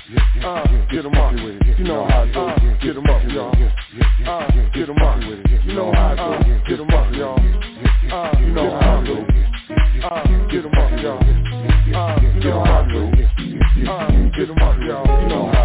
Uh, 0.09 0.65
get 0.91 1.05
'em 1.05 1.15
up. 1.17 1.33
You 1.35 1.85
know 1.85 2.07
how 2.09 2.23
it 2.23 2.33
goes. 2.33 2.59
Get 2.81 2.97
'em 2.97 3.05
up, 3.11 3.23
y'all. 3.29 3.53
Uh, 4.27 4.47
get 4.73 4.89
'em 4.89 4.97
up. 5.03 5.21
You 5.21 5.75
know 5.75 5.93
how 5.93 6.13
it 6.13 6.17
goes. 6.17 6.45
Get 6.67 6.81
'em 6.81 6.89
up, 6.95 7.13
y'all. 7.13 7.39
Uh, 8.11 8.33
you 8.41 8.47
know 8.55 8.71
how 8.81 9.01
it 9.01 9.07
goes. 9.07 9.27
Uh, 10.05 10.23
get 10.49 10.65
'em 10.65 10.73
up, 10.79 10.91
y'all. 11.03 11.19
Uh, 11.95 12.21
you 12.33 12.41
know 12.41 12.65
how 12.65 12.81
it 12.81 12.93
goes. 12.93 13.13
Uh, 13.87 14.07
get 14.35 14.49
'em 14.49 14.59
up, 14.63 14.79
y'all. 14.81 15.21
You 15.21 15.29
know 15.29 15.47
how 15.47 15.51
it 15.51 15.53
goes. 15.53 15.58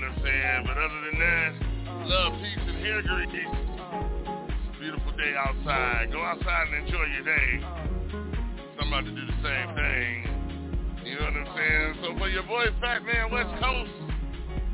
What 0.00 0.12
I'm 0.12 0.22
saying? 0.24 0.64
But 0.66 0.76
other 0.78 1.00
than 1.10 1.18
that, 1.20 1.52
love, 2.08 2.32
peace, 2.40 2.64
and 2.66 2.78
hair 2.80 3.02
grease. 3.02 3.28
It's 3.32 4.76
a 4.76 4.80
beautiful 4.80 5.12
day 5.12 5.34
outside. 5.36 6.08
Go 6.12 6.22
outside 6.22 6.68
and 6.72 6.86
enjoy 6.86 7.04
your 7.04 7.24
day. 7.24 7.50
So 7.60 8.80
I'm 8.80 8.88
about 8.88 9.04
to 9.04 9.10
do 9.10 9.26
the 9.26 9.38
same 9.44 9.68
thing. 9.76 10.30
You 11.04 11.18
know 11.18 11.24
what 11.24 11.36
I'm 11.36 11.56
saying? 11.56 11.94
So 12.02 12.18
for 12.18 12.28
your 12.28 12.44
boy 12.44 12.66
Fat 12.80 13.04
Man 13.04 13.30
West 13.30 13.50
Coast 13.60 13.90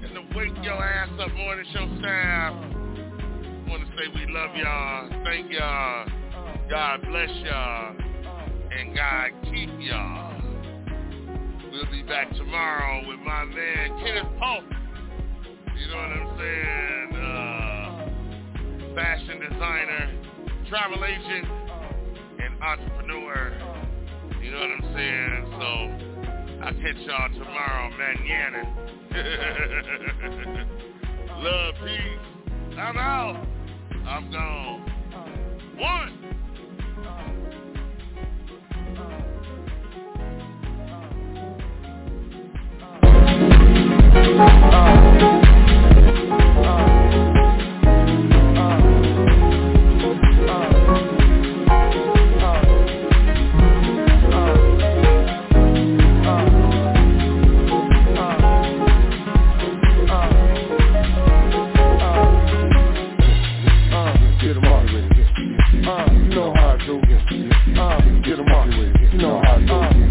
and 0.05 0.15
the 0.15 0.23
Wake 0.37 0.55
Your 0.63 0.79
Ass 0.79 1.11
Up 1.19 1.33
Morning 1.35 1.67
Show 1.73 1.87
staff, 1.99 2.55
I 2.55 3.69
want 3.69 3.83
to 3.83 3.91
say 3.99 4.07
we 4.15 4.33
love 4.33 4.55
y'all. 4.55 5.25
Thank 5.25 5.51
y'all. 5.51 6.07
God 6.71 7.01
bless 7.03 7.31
y'all. 7.45 7.97
And 8.79 8.95
God 8.95 9.31
keep 9.45 9.71
y'all. 9.81 10.43
We'll 11.73 11.91
be 11.91 12.03
back 12.03 12.31
tomorrow 12.35 13.07
with 13.09 13.19
my 13.21 13.45
man 13.45 13.99
Kenneth 14.05 14.33
Pope. 14.41 14.86
You 15.79 15.89
know 15.89 15.97
what 15.97 16.13
I'm 16.13 16.39
saying? 16.39 17.17
Uh, 17.17 18.09
fashion 18.95 19.41
designer, 19.41 20.11
travel 20.69 21.05
agent, 21.05 21.47
and 22.41 22.63
entrepreneur. 22.63 23.53
You 24.43 24.51
know 24.51 24.61
what 24.61 24.71
I'm 24.71 24.83
saying? 24.95 25.47
So 25.53 25.69
I'll 26.65 26.75
catch 26.75 26.97
y'all 27.07 27.29
tomorrow, 27.29 27.91
manana. 27.99 28.63
Love, 31.39 31.75
peace. 31.85 32.21
I'm 32.79 32.97
out. 32.97 33.47
I'm 34.07 34.31
gone. 34.31 34.81
One. 35.77 36.27
Get 44.27 45.06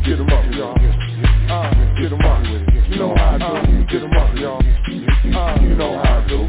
Get 0.06 0.19
'em 0.19 0.27
off, 0.30 0.45
y'all. 0.53 0.77
Uh, 1.49 1.73
get 1.98 2.11
'em 2.11 2.22
off. 2.22 2.45
You 2.90 2.98
know 2.99 3.15
how 3.18 3.34
I 3.34 3.65
do. 3.65 3.86
Get 3.86 4.03
'em 4.03 4.11
off, 4.11 4.36
y'all. 4.38 4.61
Uh, 4.61 5.57
you 5.61 5.76
know 5.76 5.98
how 5.98 6.19
I 6.19 6.27
do. 6.27 6.48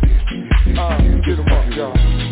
Uh, 0.78 0.98
get 1.24 1.38
'em 1.38 1.48
off, 1.50 1.74
y'all. 1.74 2.25